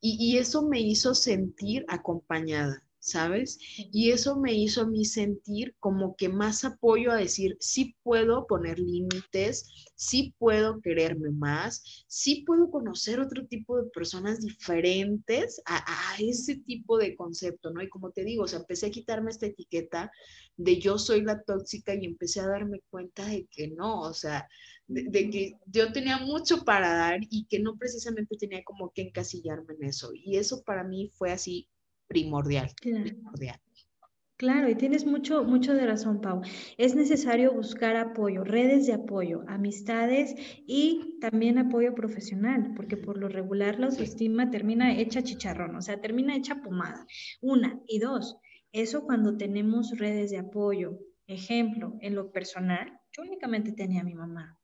y, 0.00 0.16
y 0.18 0.38
eso 0.38 0.62
me 0.62 0.80
hizo 0.80 1.14
sentir 1.14 1.84
acompañada. 1.88 2.87
¿Sabes? 3.10 3.58
Y 3.92 4.10
eso 4.10 4.38
me 4.38 4.54
hizo 4.54 4.82
a 4.82 4.86
mí 4.86 5.04
sentir 5.04 5.74
como 5.80 6.16
que 6.16 6.28
más 6.28 6.64
apoyo 6.64 7.10
a 7.12 7.16
decir, 7.16 7.56
sí 7.60 7.96
puedo 8.02 8.46
poner 8.46 8.78
límites, 8.78 9.66
sí 9.94 10.34
puedo 10.38 10.80
quererme 10.80 11.30
más, 11.30 12.04
sí 12.06 12.44
puedo 12.46 12.70
conocer 12.70 13.20
otro 13.20 13.46
tipo 13.46 13.76
de 13.76 13.90
personas 13.90 14.40
diferentes 14.40 15.60
a, 15.66 15.82
ese 16.18 16.56
tipo 16.56 16.98
de 16.98 17.16
concepto, 17.16 17.70
¿no? 17.70 17.82
Y 17.82 17.88
como 17.88 18.10
te 18.10 18.24
digo, 18.24 18.44
o 18.44 18.48
sea, 18.48 18.60
empecé 18.60 18.86
a 18.86 18.90
quitarme 18.90 19.30
esta 19.30 19.46
etiqueta 19.46 20.10
de 20.56 20.80
yo 20.80 20.98
soy 20.98 21.22
la 21.22 21.42
tóxica 21.42 21.94
y 21.94 22.04
empecé 22.04 22.40
a 22.40 22.48
darme 22.48 22.80
cuenta 22.90 23.24
de 23.26 23.46
que 23.50 23.68
no, 23.68 24.00
o 24.00 24.12
sea, 24.12 24.48
de, 24.88 25.30
que 25.30 25.52
yo 25.66 25.92
tenía 25.92 26.18
mucho 26.18 26.64
para 26.64 26.92
dar 26.94 27.20
y 27.30 27.46
que 27.46 27.60
no 27.60 27.76
precisamente 27.76 28.36
tenía 28.36 28.64
como 28.64 28.90
que 28.92 29.02
encasillarme 29.02 29.74
en 29.74 29.88
eso. 29.88 30.10
Y 30.14 30.36
eso 30.36 30.62
para 30.64 30.84
mí 30.84 31.10
fue 31.16 31.30
así 31.30 31.68
primordial. 32.08 32.70
Claro. 34.36 34.68
y 34.68 34.76
tienes 34.76 35.04
mucho, 35.04 35.44
mucho 35.44 35.74
de 35.74 35.86
razón, 35.86 36.20
Pau. 36.20 36.42
Es 36.76 36.94
necesario 36.94 37.52
buscar 37.52 37.96
apoyo, 37.96 38.44
redes 38.44 38.86
de 38.86 38.92
apoyo, 38.92 39.44
amistades 39.48 40.34
y 40.66 41.18
también 41.20 41.58
apoyo 41.58 41.94
profesional, 41.94 42.72
porque 42.76 42.96
por 42.96 43.18
lo 43.18 43.28
regular 43.28 43.78
la 43.78 43.86
autoestima 43.86 44.50
termina 44.50 44.96
hecha 44.96 45.22
chicharrón, 45.22 45.74
o 45.76 45.82
sea, 45.82 46.00
termina 46.00 46.36
hecha 46.36 46.62
pomada. 46.62 47.04
Una 47.40 47.80
y 47.86 47.98
dos, 47.98 48.38
eso 48.72 49.02
cuando 49.02 49.36
tenemos 49.36 49.98
redes 49.98 50.30
de 50.30 50.38
apoyo. 50.38 50.98
Ejemplo, 51.26 51.98
en 52.00 52.14
lo 52.14 52.30
personal, 52.30 52.98
yo 53.12 53.22
únicamente 53.22 53.72
tenía 53.72 54.00
a 54.00 54.04
mi 54.04 54.14
mamá. 54.14 54.58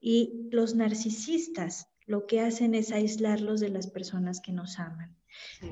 Y 0.00 0.48
los 0.50 0.74
narcisistas 0.74 1.86
lo 2.06 2.26
que 2.26 2.40
hacen 2.40 2.74
es 2.74 2.90
aislarlos 2.90 3.60
de 3.60 3.68
las 3.68 3.86
personas 3.86 4.40
que 4.40 4.52
nos 4.52 4.78
aman. 4.78 5.19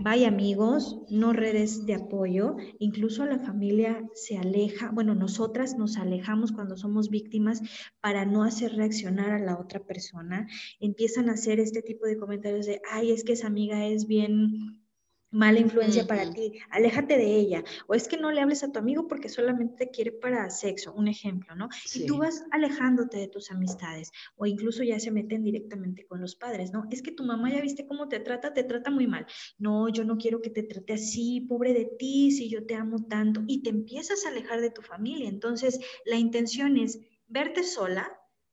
Vaya 0.01 0.29
amigos, 0.29 0.99
no 1.11 1.33
redes 1.33 1.87
de 1.87 1.95
apoyo, 1.95 2.57
incluso 2.79 3.27
la 3.27 3.39
familia 3.39 4.09
se 4.15 4.39
aleja, 4.39 4.91
bueno, 4.93 5.15
nosotras 5.15 5.77
nos 5.77 5.97
alejamos 5.97 6.53
cuando 6.53 6.77
somos 6.77 7.11
víctimas 7.11 7.63
para 8.01 8.25
no 8.25 8.45
hacer 8.45 8.75
reaccionar 8.75 9.31
a 9.31 9.39
la 9.39 9.59
otra 9.59 9.81
persona. 9.81 10.47
Empiezan 10.81 11.29
a 11.29 11.35
hacer 11.35 11.61
este 11.61 11.83
tipo 11.83 12.07
de 12.07 12.19
comentarios 12.19 12.67
de, 12.67 12.81
ay, 12.91 13.11
es 13.11 13.25
que 13.25 13.33
esa 13.33 13.47
amiga 13.47 13.87
es 13.87 14.07
bien 14.07 14.83
mala 15.31 15.61
influencia 15.61 16.07
para 16.07 16.31
ti, 16.33 16.59
aléjate 16.71 17.17
de 17.17 17.37
ella, 17.37 17.65
o 17.87 17.95
es 17.95 18.09
que 18.09 18.17
no 18.17 18.31
le 18.31 18.41
hables 18.41 18.63
a 18.63 18.73
tu 18.73 18.79
amigo 18.79 19.07
porque 19.09 19.29
solamente 19.29 19.87
te 19.87 19.91
quiere 19.91 20.13
para 20.13 20.49
sexo, 20.51 20.93
un 20.95 21.09
ejemplo, 21.09 21.55
¿no? 21.55 21.69
Y 21.95 22.07
tú 22.07 22.19
vas 22.19 22.45
alejándote 22.51 23.19
de 23.19 23.29
tus 23.29 23.51
amistades, 23.51 24.11
o 24.37 24.47
incluso 24.47 24.83
ya 24.83 24.99
se 24.99 25.11
meten 25.11 25.43
directamente 25.43 26.07
con 26.07 26.21
los 26.21 26.35
padres, 26.35 26.73
¿no? 26.73 26.85
Es 26.91 27.03
que 27.03 27.13
tu 27.13 27.25
mamá 27.25 27.51
ya 27.51 27.61
viste 27.61 27.87
cómo 27.87 28.09
te 28.09 28.21
trata, 28.21 28.55
te 28.55 28.65
trata 28.65 28.91
muy 28.91 29.07
mal. 29.07 29.27
No, 29.59 29.89
yo 29.89 30.05
no 30.05 30.17
quiero 30.17 30.41
que 30.41 30.51
te 30.51 30.63
trate 30.63 30.95
así, 30.95 31.43
pobre 31.43 31.75
de 31.75 31.85
ti, 31.99 32.31
si 32.31 32.49
yo 32.49 32.65
te 32.67 32.75
amo 32.75 33.05
tanto, 33.09 33.43
y 33.47 33.63
te 33.63 33.71
empiezas 33.71 34.25
a 34.25 34.31
alejar 34.31 34.61
de 34.61 34.71
tu 34.71 34.83
familia. 34.83 35.29
Entonces, 35.29 35.79
la 36.05 36.17
intención 36.17 36.77
es 36.77 37.01
verte 37.27 37.63
sola, 37.63 38.11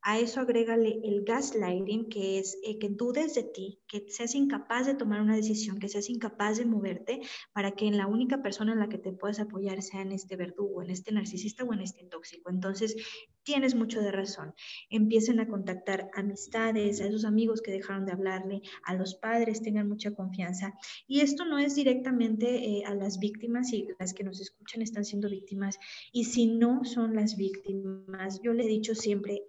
a 0.07 0.19
eso 0.19 0.39
agrégale 0.39 0.99
el 1.03 1.23
gaslighting, 1.23 2.09
que 2.09 2.37
es 2.37 2.59
eh, 2.63 2.77
que 2.77 2.89
dudes 2.89 3.33
de 3.33 3.41
ti, 3.41 3.79
que 3.87 4.05
seas 4.07 4.35
incapaz 4.35 4.85
de 4.85 4.93
tomar 4.93 5.19
una 5.19 5.35
decisión, 5.35 5.79
que 5.79 5.89
seas 5.89 6.11
incapaz 6.11 6.59
de 6.59 6.65
moverte 6.65 7.21
para 7.53 7.71
que 7.71 7.87
en 7.87 7.97
la 7.97 8.05
única 8.05 8.43
persona 8.43 8.73
en 8.73 8.79
la 8.79 8.87
que 8.87 8.99
te 8.99 9.13
puedas 9.13 9.39
apoyar 9.39 9.81
sea 9.81 10.03
en 10.03 10.11
este 10.11 10.35
verdugo, 10.35 10.83
en 10.83 10.91
este 10.91 11.11
narcisista 11.11 11.63
o 11.63 11.73
en 11.73 11.81
este 11.81 12.03
tóxico. 12.03 12.51
Entonces, 12.51 12.95
tienes 13.41 13.73
mucho 13.73 13.99
de 13.99 14.11
razón. 14.11 14.53
Empiecen 14.91 15.39
a 15.39 15.47
contactar 15.47 16.11
amistades, 16.13 17.01
a 17.01 17.07
esos 17.07 17.25
amigos 17.25 17.63
que 17.63 17.71
dejaron 17.71 18.05
de 18.05 18.11
hablarle, 18.11 18.61
a 18.83 18.93
los 18.93 19.15
padres, 19.15 19.63
tengan 19.63 19.89
mucha 19.89 20.11
confianza. 20.13 20.75
Y 21.07 21.21
esto 21.21 21.45
no 21.45 21.57
es 21.57 21.73
directamente 21.73 22.45
eh, 22.63 22.83
a 22.85 22.93
las 22.93 23.17
víctimas 23.17 23.73
y 23.73 23.87
las 23.97 24.13
que 24.13 24.23
nos 24.23 24.39
escuchan 24.39 24.83
están 24.83 25.03
siendo 25.03 25.31
víctimas. 25.31 25.79
Y 26.11 26.25
si 26.25 26.45
no 26.45 26.85
son 26.85 27.15
las 27.15 27.37
víctimas, 27.37 28.39
yo 28.43 28.53
le 28.53 28.65
he 28.65 28.67
dicho 28.67 28.93
siempre, 28.93 29.41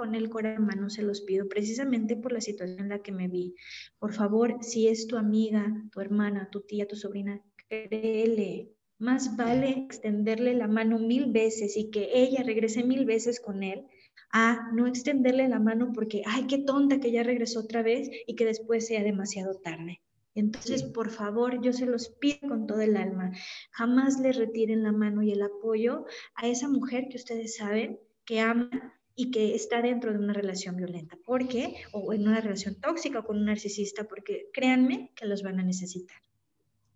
con 0.00 0.14
el 0.14 0.30
corazón 0.30 0.64
mano 0.64 0.88
se 0.88 1.02
los 1.02 1.20
pido, 1.20 1.46
precisamente 1.46 2.16
por 2.16 2.32
la 2.32 2.40
situación 2.40 2.80
en 2.80 2.88
la 2.88 3.02
que 3.02 3.12
me 3.12 3.28
vi. 3.28 3.54
Por 3.98 4.14
favor, 4.14 4.56
si 4.62 4.88
es 4.88 5.06
tu 5.06 5.18
amiga, 5.18 5.70
tu 5.92 6.00
hermana, 6.00 6.48
tu 6.50 6.62
tía, 6.62 6.88
tu 6.88 6.96
sobrina, 6.96 7.42
créele. 7.68 8.70
Más 8.98 9.36
vale 9.36 9.68
extenderle 9.68 10.54
la 10.54 10.68
mano 10.68 10.98
mil 10.98 11.30
veces 11.30 11.76
y 11.76 11.90
que 11.90 12.08
ella 12.14 12.42
regrese 12.42 12.82
mil 12.82 13.04
veces 13.04 13.40
con 13.40 13.62
él 13.62 13.84
a 14.32 14.70
no 14.72 14.86
extenderle 14.86 15.46
la 15.48 15.60
mano 15.60 15.92
porque, 15.92 16.22
ay, 16.24 16.46
qué 16.46 16.56
tonta 16.56 16.98
que 16.98 17.12
ya 17.12 17.22
regresó 17.22 17.60
otra 17.60 17.82
vez 17.82 18.08
y 18.26 18.36
que 18.36 18.46
después 18.46 18.86
sea 18.86 19.02
demasiado 19.02 19.52
tarde. 19.62 20.00
Entonces, 20.34 20.82
por 20.82 21.10
favor, 21.10 21.60
yo 21.60 21.74
se 21.74 21.84
los 21.84 22.08
pido 22.08 22.48
con 22.48 22.66
todo 22.66 22.80
el 22.80 22.96
alma. 22.96 23.32
Jamás 23.72 24.18
le 24.18 24.32
retiren 24.32 24.82
la 24.82 24.92
mano 24.92 25.22
y 25.22 25.32
el 25.32 25.42
apoyo 25.42 26.06
a 26.36 26.48
esa 26.48 26.68
mujer 26.68 27.08
que 27.10 27.18
ustedes 27.18 27.56
saben 27.56 28.00
que 28.24 28.40
ama 28.40 28.94
y 29.14 29.30
que 29.30 29.54
está 29.54 29.82
dentro 29.82 30.12
de 30.12 30.18
una 30.18 30.32
relación 30.32 30.76
violenta, 30.76 31.18
porque, 31.24 31.74
o 31.92 32.12
en 32.12 32.26
una 32.26 32.40
relación 32.40 32.80
tóxica 32.80 33.22
con 33.22 33.38
un 33.38 33.44
narcisista, 33.46 34.04
porque 34.04 34.48
créanme 34.52 35.12
que 35.14 35.26
los 35.26 35.42
van 35.42 35.60
a 35.60 35.62
necesitar. 35.62 36.16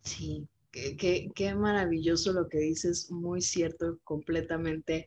Sí, 0.02 0.46
qué 0.70 1.54
maravilloso 1.54 2.32
lo 2.32 2.48
que 2.48 2.58
dices, 2.58 3.10
muy 3.10 3.40
cierto, 3.40 3.98
completamente. 4.04 5.06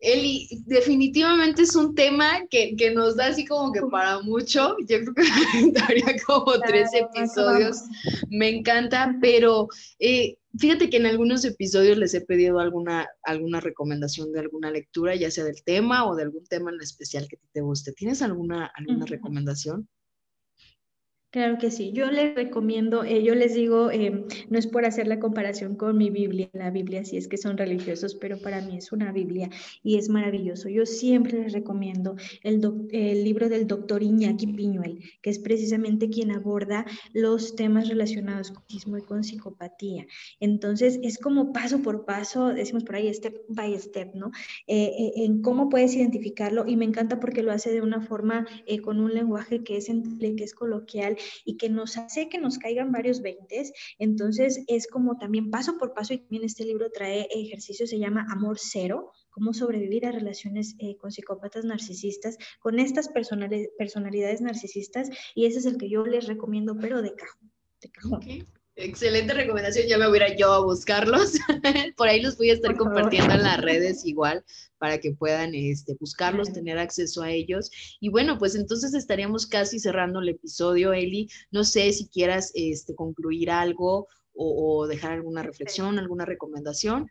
Eli, 0.00 0.48
definitivamente 0.66 1.62
es 1.62 1.74
un 1.74 1.94
tema 1.94 2.46
que, 2.50 2.74
nos 2.94 3.16
da 3.16 3.28
así 3.28 3.46
como 3.46 3.72
que 3.72 3.80
para 3.90 4.20
mucho. 4.20 4.76
Yo 4.86 4.98
creo 5.00 5.14
que 5.14 5.70
daría 5.72 6.16
como 6.26 6.58
tres 6.60 6.90
episodios. 6.92 7.82
Me 8.28 8.48
encanta, 8.48 9.16
pero 9.20 9.68
eh, 9.98 10.36
fíjate 10.58 10.90
que 10.90 10.98
en 10.98 11.06
algunos 11.06 11.44
episodios 11.44 11.96
les 11.96 12.14
he 12.14 12.20
pedido 12.20 12.58
alguna, 12.58 13.08
alguna 13.22 13.60
recomendación 13.60 14.32
de 14.32 14.40
alguna 14.40 14.70
lectura, 14.70 15.14
ya 15.14 15.30
sea 15.30 15.44
del 15.44 15.62
tema 15.64 16.06
o 16.06 16.14
de 16.14 16.24
algún 16.24 16.44
tema 16.44 16.70
en 16.70 16.80
especial 16.80 17.26
que 17.28 17.38
te 17.52 17.60
guste. 17.60 17.92
¿Tienes 17.92 18.20
alguna, 18.20 18.70
alguna 18.74 19.06
recomendación? 19.06 19.88
Claro 21.34 21.58
que 21.58 21.72
sí, 21.72 21.90
yo 21.92 22.12
les 22.12 22.32
recomiendo, 22.36 23.02
eh, 23.02 23.24
yo 23.24 23.34
les 23.34 23.54
digo, 23.54 23.90
eh, 23.90 24.24
no 24.50 24.56
es 24.56 24.68
por 24.68 24.84
hacer 24.84 25.08
la 25.08 25.18
comparación 25.18 25.74
con 25.74 25.98
mi 25.98 26.08
Biblia, 26.08 26.48
la 26.52 26.70
Biblia 26.70 27.04
sí 27.04 27.16
es 27.16 27.26
que 27.26 27.38
son 27.38 27.58
religiosos, 27.58 28.14
pero 28.14 28.38
para 28.38 28.60
mí 28.60 28.76
es 28.76 28.92
una 28.92 29.10
Biblia 29.10 29.50
y 29.82 29.96
es 29.96 30.08
maravilloso. 30.08 30.68
Yo 30.68 30.86
siempre 30.86 31.40
les 31.40 31.52
recomiendo 31.52 32.14
el, 32.44 32.60
el 32.92 33.24
libro 33.24 33.48
del 33.48 33.66
doctor 33.66 34.04
Iñaki 34.04 34.46
Piñuel, 34.46 35.00
que 35.22 35.30
es 35.30 35.40
precisamente 35.40 36.08
quien 36.08 36.30
aborda 36.30 36.86
los 37.12 37.56
temas 37.56 37.88
relacionados 37.88 38.52
con 38.52 38.62
autismo 38.62 38.98
y 38.98 39.02
con 39.02 39.24
psicopatía. 39.24 40.06
Entonces, 40.38 41.00
es 41.02 41.18
como 41.18 41.52
paso 41.52 41.82
por 41.82 42.04
paso, 42.04 42.54
decimos 42.54 42.84
por 42.84 42.94
ahí, 42.94 43.12
step 43.12 43.40
by 43.48 43.76
step, 43.80 44.14
¿no? 44.14 44.30
Eh, 44.68 45.10
en 45.16 45.42
cómo 45.42 45.68
puedes 45.68 45.96
identificarlo 45.96 46.64
y 46.64 46.76
me 46.76 46.84
encanta 46.84 47.18
porque 47.18 47.42
lo 47.42 47.50
hace 47.50 47.72
de 47.72 47.82
una 47.82 48.00
forma, 48.02 48.46
con 48.84 49.00
un 49.00 49.12
lenguaje 49.12 49.64
que 49.64 49.78
es, 49.78 49.86
que 49.86 50.44
es 50.44 50.54
coloquial 50.54 51.16
y 51.44 51.56
que 51.56 51.68
nos 51.68 51.96
hace 51.96 52.28
que 52.28 52.38
nos 52.38 52.58
caigan 52.58 52.92
varios 52.92 53.20
veintes. 53.22 53.72
Entonces 53.98 54.64
es 54.66 54.86
como 54.86 55.16
también 55.18 55.50
paso 55.50 55.78
por 55.78 55.94
paso 55.94 56.14
y 56.14 56.18
también 56.18 56.44
este 56.44 56.64
libro 56.64 56.90
trae 56.90 57.28
ejercicio, 57.30 57.86
se 57.86 57.98
llama 57.98 58.26
Amor 58.30 58.58
Cero, 58.58 59.12
cómo 59.30 59.52
sobrevivir 59.52 60.06
a 60.06 60.12
relaciones 60.12 60.76
eh, 60.78 60.96
con 60.96 61.10
psicópatas 61.10 61.64
narcisistas, 61.64 62.36
con 62.60 62.78
estas 62.78 63.08
personalidades 63.08 64.40
narcisistas 64.40 65.10
y 65.34 65.46
ese 65.46 65.58
es 65.58 65.66
el 65.66 65.76
que 65.76 65.88
yo 65.88 66.04
les 66.06 66.26
recomiendo, 66.26 66.76
pero 66.80 67.02
de 67.02 67.14
cajón. 67.14 67.52
De 67.80 67.90
cajón. 67.90 68.20
Excelente 68.76 69.32
recomendación, 69.34 69.86
ya 69.86 69.98
me 69.98 70.08
voy 70.08 70.18
a 70.18 70.28
ir 70.28 70.36
yo 70.36 70.52
a 70.52 70.64
buscarlos. 70.64 71.34
Por 71.96 72.08
ahí 72.08 72.20
los 72.20 72.36
voy 72.36 72.50
a 72.50 72.54
estar 72.54 72.76
compartiendo 72.76 73.32
en 73.32 73.44
las 73.44 73.60
redes 73.62 74.04
igual 74.04 74.44
para 74.78 74.98
que 74.98 75.12
puedan 75.12 75.54
este, 75.54 75.94
buscarlos, 75.94 76.52
tener 76.52 76.78
acceso 76.78 77.22
a 77.22 77.30
ellos. 77.30 77.70
Y 78.00 78.08
bueno, 78.08 78.36
pues 78.36 78.56
entonces 78.56 78.92
estaríamos 78.94 79.46
casi 79.46 79.78
cerrando 79.78 80.18
el 80.18 80.30
episodio, 80.30 80.92
Eli. 80.92 81.28
No 81.52 81.62
sé 81.62 81.92
si 81.92 82.08
quieras 82.08 82.50
este, 82.54 82.96
concluir 82.96 83.50
algo 83.50 84.08
o, 84.34 84.88
dejar 84.88 85.12
alguna 85.12 85.44
reflexión, 85.44 86.00
alguna 86.00 86.24
recomendación. 86.24 87.08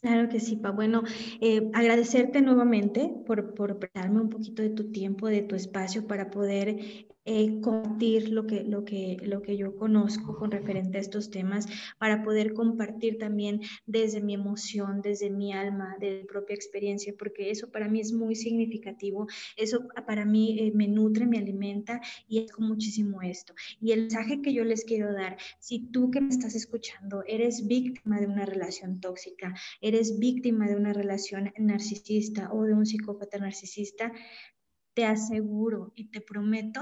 Claro 0.00 0.28
que 0.28 0.40
sí, 0.40 0.56
Pa. 0.56 0.72
Bueno, 0.72 1.04
eh, 1.40 1.70
agradecerte 1.72 2.42
nuevamente 2.42 3.14
por, 3.24 3.54
por 3.54 3.78
darme 3.94 4.20
un 4.20 4.28
poquito 4.28 4.62
de 4.62 4.70
tu 4.70 4.90
tiempo, 4.90 5.28
de 5.28 5.42
tu 5.42 5.54
espacio 5.54 6.06
para 6.08 6.30
poder 6.30 7.06
eh, 7.24 7.60
compartir 7.60 8.30
lo 8.30 8.46
que, 8.46 8.64
lo, 8.64 8.84
que, 8.84 9.16
lo 9.22 9.40
que 9.42 9.56
yo 9.56 9.76
conozco 9.76 10.36
con 10.36 10.50
referente 10.50 10.98
a 10.98 11.00
estos 11.00 11.30
temas, 11.30 11.66
para 11.98 12.22
poder 12.22 12.52
compartir 12.52 13.18
también 13.18 13.60
desde 13.86 14.20
mi 14.20 14.34
emoción, 14.34 15.00
desde 15.02 15.30
mi 15.30 15.52
alma, 15.52 15.96
de 16.00 16.18
mi 16.18 16.24
propia 16.24 16.54
experiencia, 16.54 17.14
porque 17.18 17.50
eso 17.50 17.70
para 17.70 17.88
mí 17.88 18.00
es 18.00 18.12
muy 18.12 18.34
significativo, 18.34 19.26
eso 19.56 19.88
para 20.06 20.24
mí 20.24 20.58
eh, 20.58 20.72
me 20.74 20.88
nutre, 20.88 21.26
me 21.26 21.38
alimenta 21.38 22.00
y 22.28 22.40
es 22.40 22.58
muchísimo 22.58 23.22
esto. 23.22 23.54
Y 23.80 23.92
el 23.92 24.02
mensaje 24.02 24.42
que 24.42 24.52
yo 24.52 24.64
les 24.64 24.84
quiero 24.84 25.12
dar, 25.12 25.36
si 25.58 25.90
tú 25.90 26.10
que 26.10 26.20
me 26.20 26.28
estás 26.28 26.54
escuchando 26.54 27.24
eres 27.26 27.66
víctima 27.66 28.20
de 28.20 28.26
una 28.26 28.44
relación 28.44 29.00
tóxica, 29.00 29.54
eres 29.80 30.18
víctima 30.18 30.68
de 30.68 30.76
una 30.76 30.92
relación 30.92 31.52
narcisista 31.58 32.52
o 32.52 32.64
de 32.64 32.74
un 32.74 32.86
psicópata 32.86 33.38
narcisista, 33.38 34.12
te 34.94 35.04
aseguro 35.04 35.92
y 35.96 36.10
te 36.10 36.20
prometo 36.20 36.80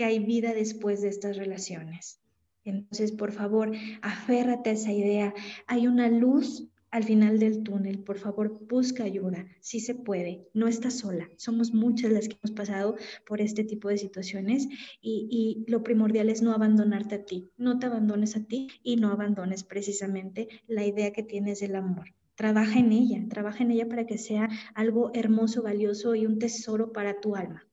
que 0.00 0.06
hay 0.06 0.18
vida 0.18 0.54
después 0.54 1.02
de 1.02 1.08
estas 1.08 1.36
relaciones. 1.36 2.22
Entonces, 2.64 3.12
por 3.12 3.32
favor, 3.32 3.70
aférrate 4.00 4.70
a 4.70 4.72
esa 4.72 4.92
idea. 4.92 5.34
Hay 5.66 5.86
una 5.88 6.08
luz 6.08 6.70
al 6.90 7.04
final 7.04 7.38
del 7.38 7.62
túnel. 7.62 7.98
Por 7.98 8.16
favor, 8.16 8.66
busca 8.66 9.04
ayuda. 9.04 9.44
Sí 9.60 9.78
se 9.78 9.94
puede. 9.94 10.48
No 10.54 10.68
estás 10.68 10.94
sola. 11.00 11.28
Somos 11.36 11.74
muchas 11.74 12.12
las 12.12 12.28
que 12.28 12.38
hemos 12.42 12.56
pasado 12.56 12.96
por 13.26 13.42
este 13.42 13.62
tipo 13.62 13.90
de 13.90 13.98
situaciones 13.98 14.68
y, 15.02 15.28
y 15.30 15.70
lo 15.70 15.82
primordial 15.82 16.30
es 16.30 16.40
no 16.40 16.54
abandonarte 16.54 17.16
a 17.16 17.24
ti. 17.26 17.50
No 17.58 17.78
te 17.78 17.84
abandones 17.84 18.36
a 18.36 18.44
ti 18.46 18.68
y 18.82 18.96
no 18.96 19.12
abandones 19.12 19.64
precisamente 19.64 20.48
la 20.66 20.86
idea 20.86 21.12
que 21.12 21.24
tienes 21.24 21.60
del 21.60 21.76
amor. 21.76 22.14
Trabaja 22.36 22.78
en 22.78 22.92
ella, 22.92 23.22
trabaja 23.28 23.64
en 23.64 23.72
ella 23.72 23.86
para 23.86 24.06
que 24.06 24.16
sea 24.16 24.48
algo 24.74 25.10
hermoso, 25.12 25.62
valioso 25.62 26.14
y 26.14 26.24
un 26.24 26.38
tesoro 26.38 26.90
para 26.90 27.20
tu 27.20 27.36
alma. 27.36 27.69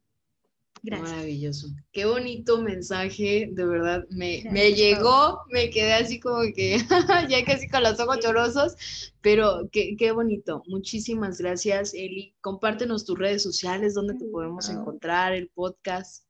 Maravilloso. 0.91 1.67
Qué 1.91 2.05
bonito 2.05 2.61
mensaje, 2.61 3.49
de 3.51 3.65
verdad. 3.65 4.05
Me, 4.09 4.43
me 4.51 4.73
llegó, 4.73 5.41
me 5.49 5.69
quedé 5.69 5.93
así 5.93 6.19
como 6.19 6.41
que 6.55 6.77
ya 7.29 7.43
casi 7.45 7.67
con 7.67 7.83
los 7.83 7.99
ojos 7.99 8.19
chorosos, 8.19 8.75
pero 9.21 9.69
qué, 9.71 9.95
qué, 9.97 10.11
bonito. 10.11 10.63
Muchísimas 10.67 11.39
gracias, 11.39 11.93
Eli. 11.93 12.35
Compártenos 12.41 13.05
tus 13.05 13.17
redes 13.17 13.43
sociales, 13.43 13.93
donde 13.93 14.15
te 14.15 14.25
podemos 14.25 14.69
encontrar, 14.69 15.33
el 15.33 15.49
podcast. 15.49 16.26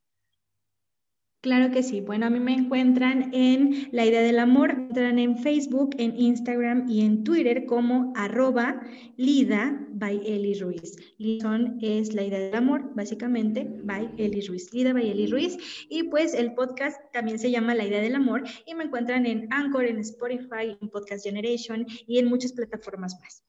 Claro 1.41 1.71
que 1.71 1.83
sí. 1.83 2.01
Bueno, 2.01 2.25
a 2.25 2.29
mí 2.31 2.39
me 2.39 2.53
encuentran 2.53 3.29
en 3.31 3.89
La 3.91 4.05
Idea 4.05 4.21
del 4.21 4.39
Amor, 4.39 4.69
me 4.69 4.81
encuentran 4.81 5.19
en 5.19 5.37
Facebook, 5.37 5.91
en 5.99 6.19
Instagram 6.19 6.89
y 6.89 7.05
en 7.05 7.23
Twitter 7.23 7.65
como 7.67 8.11
arroba 8.15 8.81
Lida 9.17 9.87
by 9.91 10.19
Eli 10.25 10.59
Ruiz. 10.59 10.97
Es 11.19 12.13
La 12.15 12.23
Idea 12.23 12.39
del 12.39 12.55
Amor, 12.55 12.91
básicamente, 12.95 13.67
by 13.83 14.09
Eli 14.17 14.41
Ruiz. 14.47 14.73
Lida 14.73 14.93
by 14.93 15.09
Eli 15.09 15.27
Ruiz. 15.27 15.57
Y 15.89 16.03
pues 16.03 16.33
el 16.33 16.55
podcast 16.55 16.99
también 17.13 17.37
se 17.37 17.51
llama 17.51 17.75
La 17.75 17.85
Idea 17.85 18.01
del 18.01 18.15
Amor 18.15 18.43
y 18.65 18.73
me 18.73 18.85
encuentran 18.85 19.27
en 19.27 19.47
Anchor, 19.51 19.85
en 19.85 19.99
Spotify, 19.99 20.75
en 20.81 20.89
Podcast 20.89 21.23
Generation 21.23 21.85
y 22.07 22.17
en 22.17 22.29
muchas 22.29 22.53
plataformas 22.53 23.15
más 23.21 23.43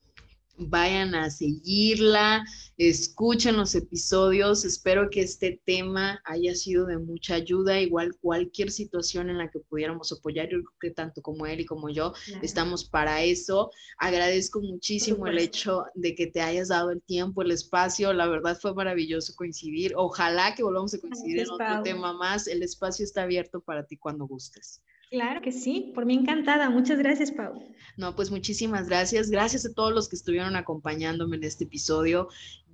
vayan 0.59 1.15
a 1.15 1.29
seguirla, 1.29 2.45
escuchen 2.77 3.57
los 3.57 3.75
episodios. 3.75 4.65
Espero 4.65 5.09
que 5.09 5.21
este 5.21 5.61
tema 5.65 6.21
haya 6.25 6.53
sido 6.55 6.85
de 6.85 6.97
mucha 6.97 7.35
ayuda. 7.35 7.79
Igual 7.79 8.15
cualquier 8.21 8.71
situación 8.71 9.29
en 9.29 9.37
la 9.37 9.49
que 9.49 9.59
pudiéramos 9.59 10.11
apoyar, 10.11 10.49
yo 10.49 10.59
creo 10.59 10.73
que 10.79 10.91
tanto 10.91 11.21
como 11.21 11.45
él 11.45 11.61
y 11.61 11.65
como 11.65 11.89
yo 11.89 12.13
estamos 12.41 12.83
para 12.83 13.23
eso. 13.23 13.71
Agradezco 13.97 14.61
muchísimo 14.61 15.27
el 15.27 15.39
hecho 15.39 15.85
de 15.95 16.15
que 16.15 16.27
te 16.27 16.41
hayas 16.41 16.67
dado 16.67 16.91
el 16.91 17.01
tiempo, 17.01 17.41
el 17.41 17.51
espacio. 17.51 18.13
La 18.13 18.27
verdad 18.27 18.57
fue 18.59 18.73
maravilloso 18.73 19.33
coincidir. 19.35 19.93
Ojalá 19.95 20.55
que 20.55 20.63
volvamos 20.63 20.93
a 20.93 20.99
coincidir 20.99 21.39
en 21.39 21.49
otro 21.49 21.81
tema 21.83 22.13
más. 22.13 22.47
El 22.47 22.63
espacio 22.63 23.03
está 23.05 23.23
abierto 23.23 23.61
para 23.61 23.85
ti 23.85 23.97
cuando 23.97 24.27
gustes. 24.27 24.81
Claro 25.11 25.41
que 25.41 25.51
sí, 25.51 25.91
por 25.95 26.05
mí 26.05 26.13
encantada. 26.13 26.69
Muchas 26.69 26.99
gracias, 26.99 27.31
Pau. 27.31 27.63
No, 27.97 28.15
pues 28.15 28.29
muchísimas 28.29 28.87
gracias. 28.87 29.31
Gracias 29.31 29.65
a 29.65 29.73
todos 29.73 29.91
los 29.91 30.07
que 30.07 30.15
estuvieron 30.15 30.55
acompañándome 30.55 31.37
en 31.37 31.45
este 31.45 31.63
episodio. 31.63 32.27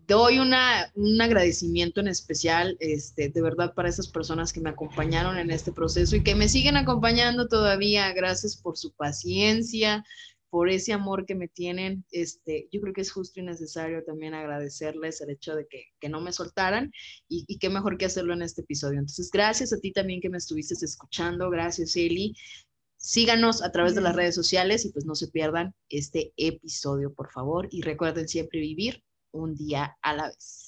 Doy 0.05 0.39
una, 0.39 0.91
un 0.95 1.19
agradecimiento 1.19 2.01
en 2.01 2.09
especial, 2.09 2.75
este, 2.79 3.29
de 3.29 3.41
verdad, 3.41 3.73
para 3.73 3.89
esas 3.89 4.09
personas 4.09 4.51
que 4.51 4.59
me 4.59 4.69
acompañaron 4.69 5.37
en 5.37 5.49
este 5.49 5.71
proceso 5.71 6.15
y 6.15 6.23
que 6.23 6.35
me 6.35 6.49
siguen 6.49 6.75
acompañando 6.75 7.47
todavía. 7.47 8.11
Gracias 8.11 8.57
por 8.57 8.77
su 8.77 8.91
paciencia, 8.91 10.03
por 10.55 10.69
ese 10.69 10.93
amor 10.93 11.25
que 11.25 11.35
me 11.35 11.49
tienen. 11.49 12.05
Este, 12.11 12.69
yo 12.71 12.79
creo 12.79 12.93
que 12.93 13.01
es 13.01 13.11
justo 13.11 13.41
y 13.41 13.43
necesario 13.43 14.05
también 14.05 14.33
agradecerles 14.33 15.19
el 15.19 15.31
hecho 15.31 15.53
de 15.53 15.67
que, 15.67 15.87
que 15.99 16.07
no 16.07 16.21
me 16.21 16.31
soltaran 16.31 16.93
y, 17.27 17.43
y, 17.45 17.57
qué 17.59 17.69
mejor 17.69 17.97
que 17.97 18.05
hacerlo 18.05 18.33
en 18.33 18.41
este 18.41 18.61
episodio. 18.61 18.99
Entonces, 18.99 19.29
gracias 19.31 19.73
a 19.73 19.79
ti 19.81 19.91
también 19.91 20.21
que 20.21 20.29
me 20.29 20.37
estuviste 20.37 20.73
escuchando. 20.75 21.49
Gracias, 21.49 21.97
Eli. 21.97 22.37
Síganos 22.95 23.61
a 23.61 23.73
través 23.73 23.95
de 23.95 24.01
las 24.01 24.15
redes 24.15 24.33
sociales 24.33 24.85
y 24.85 24.93
pues 24.93 25.03
no 25.03 25.15
se 25.15 25.27
pierdan 25.27 25.75
este 25.89 26.31
episodio, 26.37 27.13
por 27.13 27.29
favor. 27.33 27.67
Y 27.69 27.81
recuerden 27.81 28.29
siempre 28.29 28.61
vivir 28.61 29.03
un 29.31 29.55
día 29.55 29.97
a 30.01 30.13
la 30.13 30.27
vez. 30.27 30.64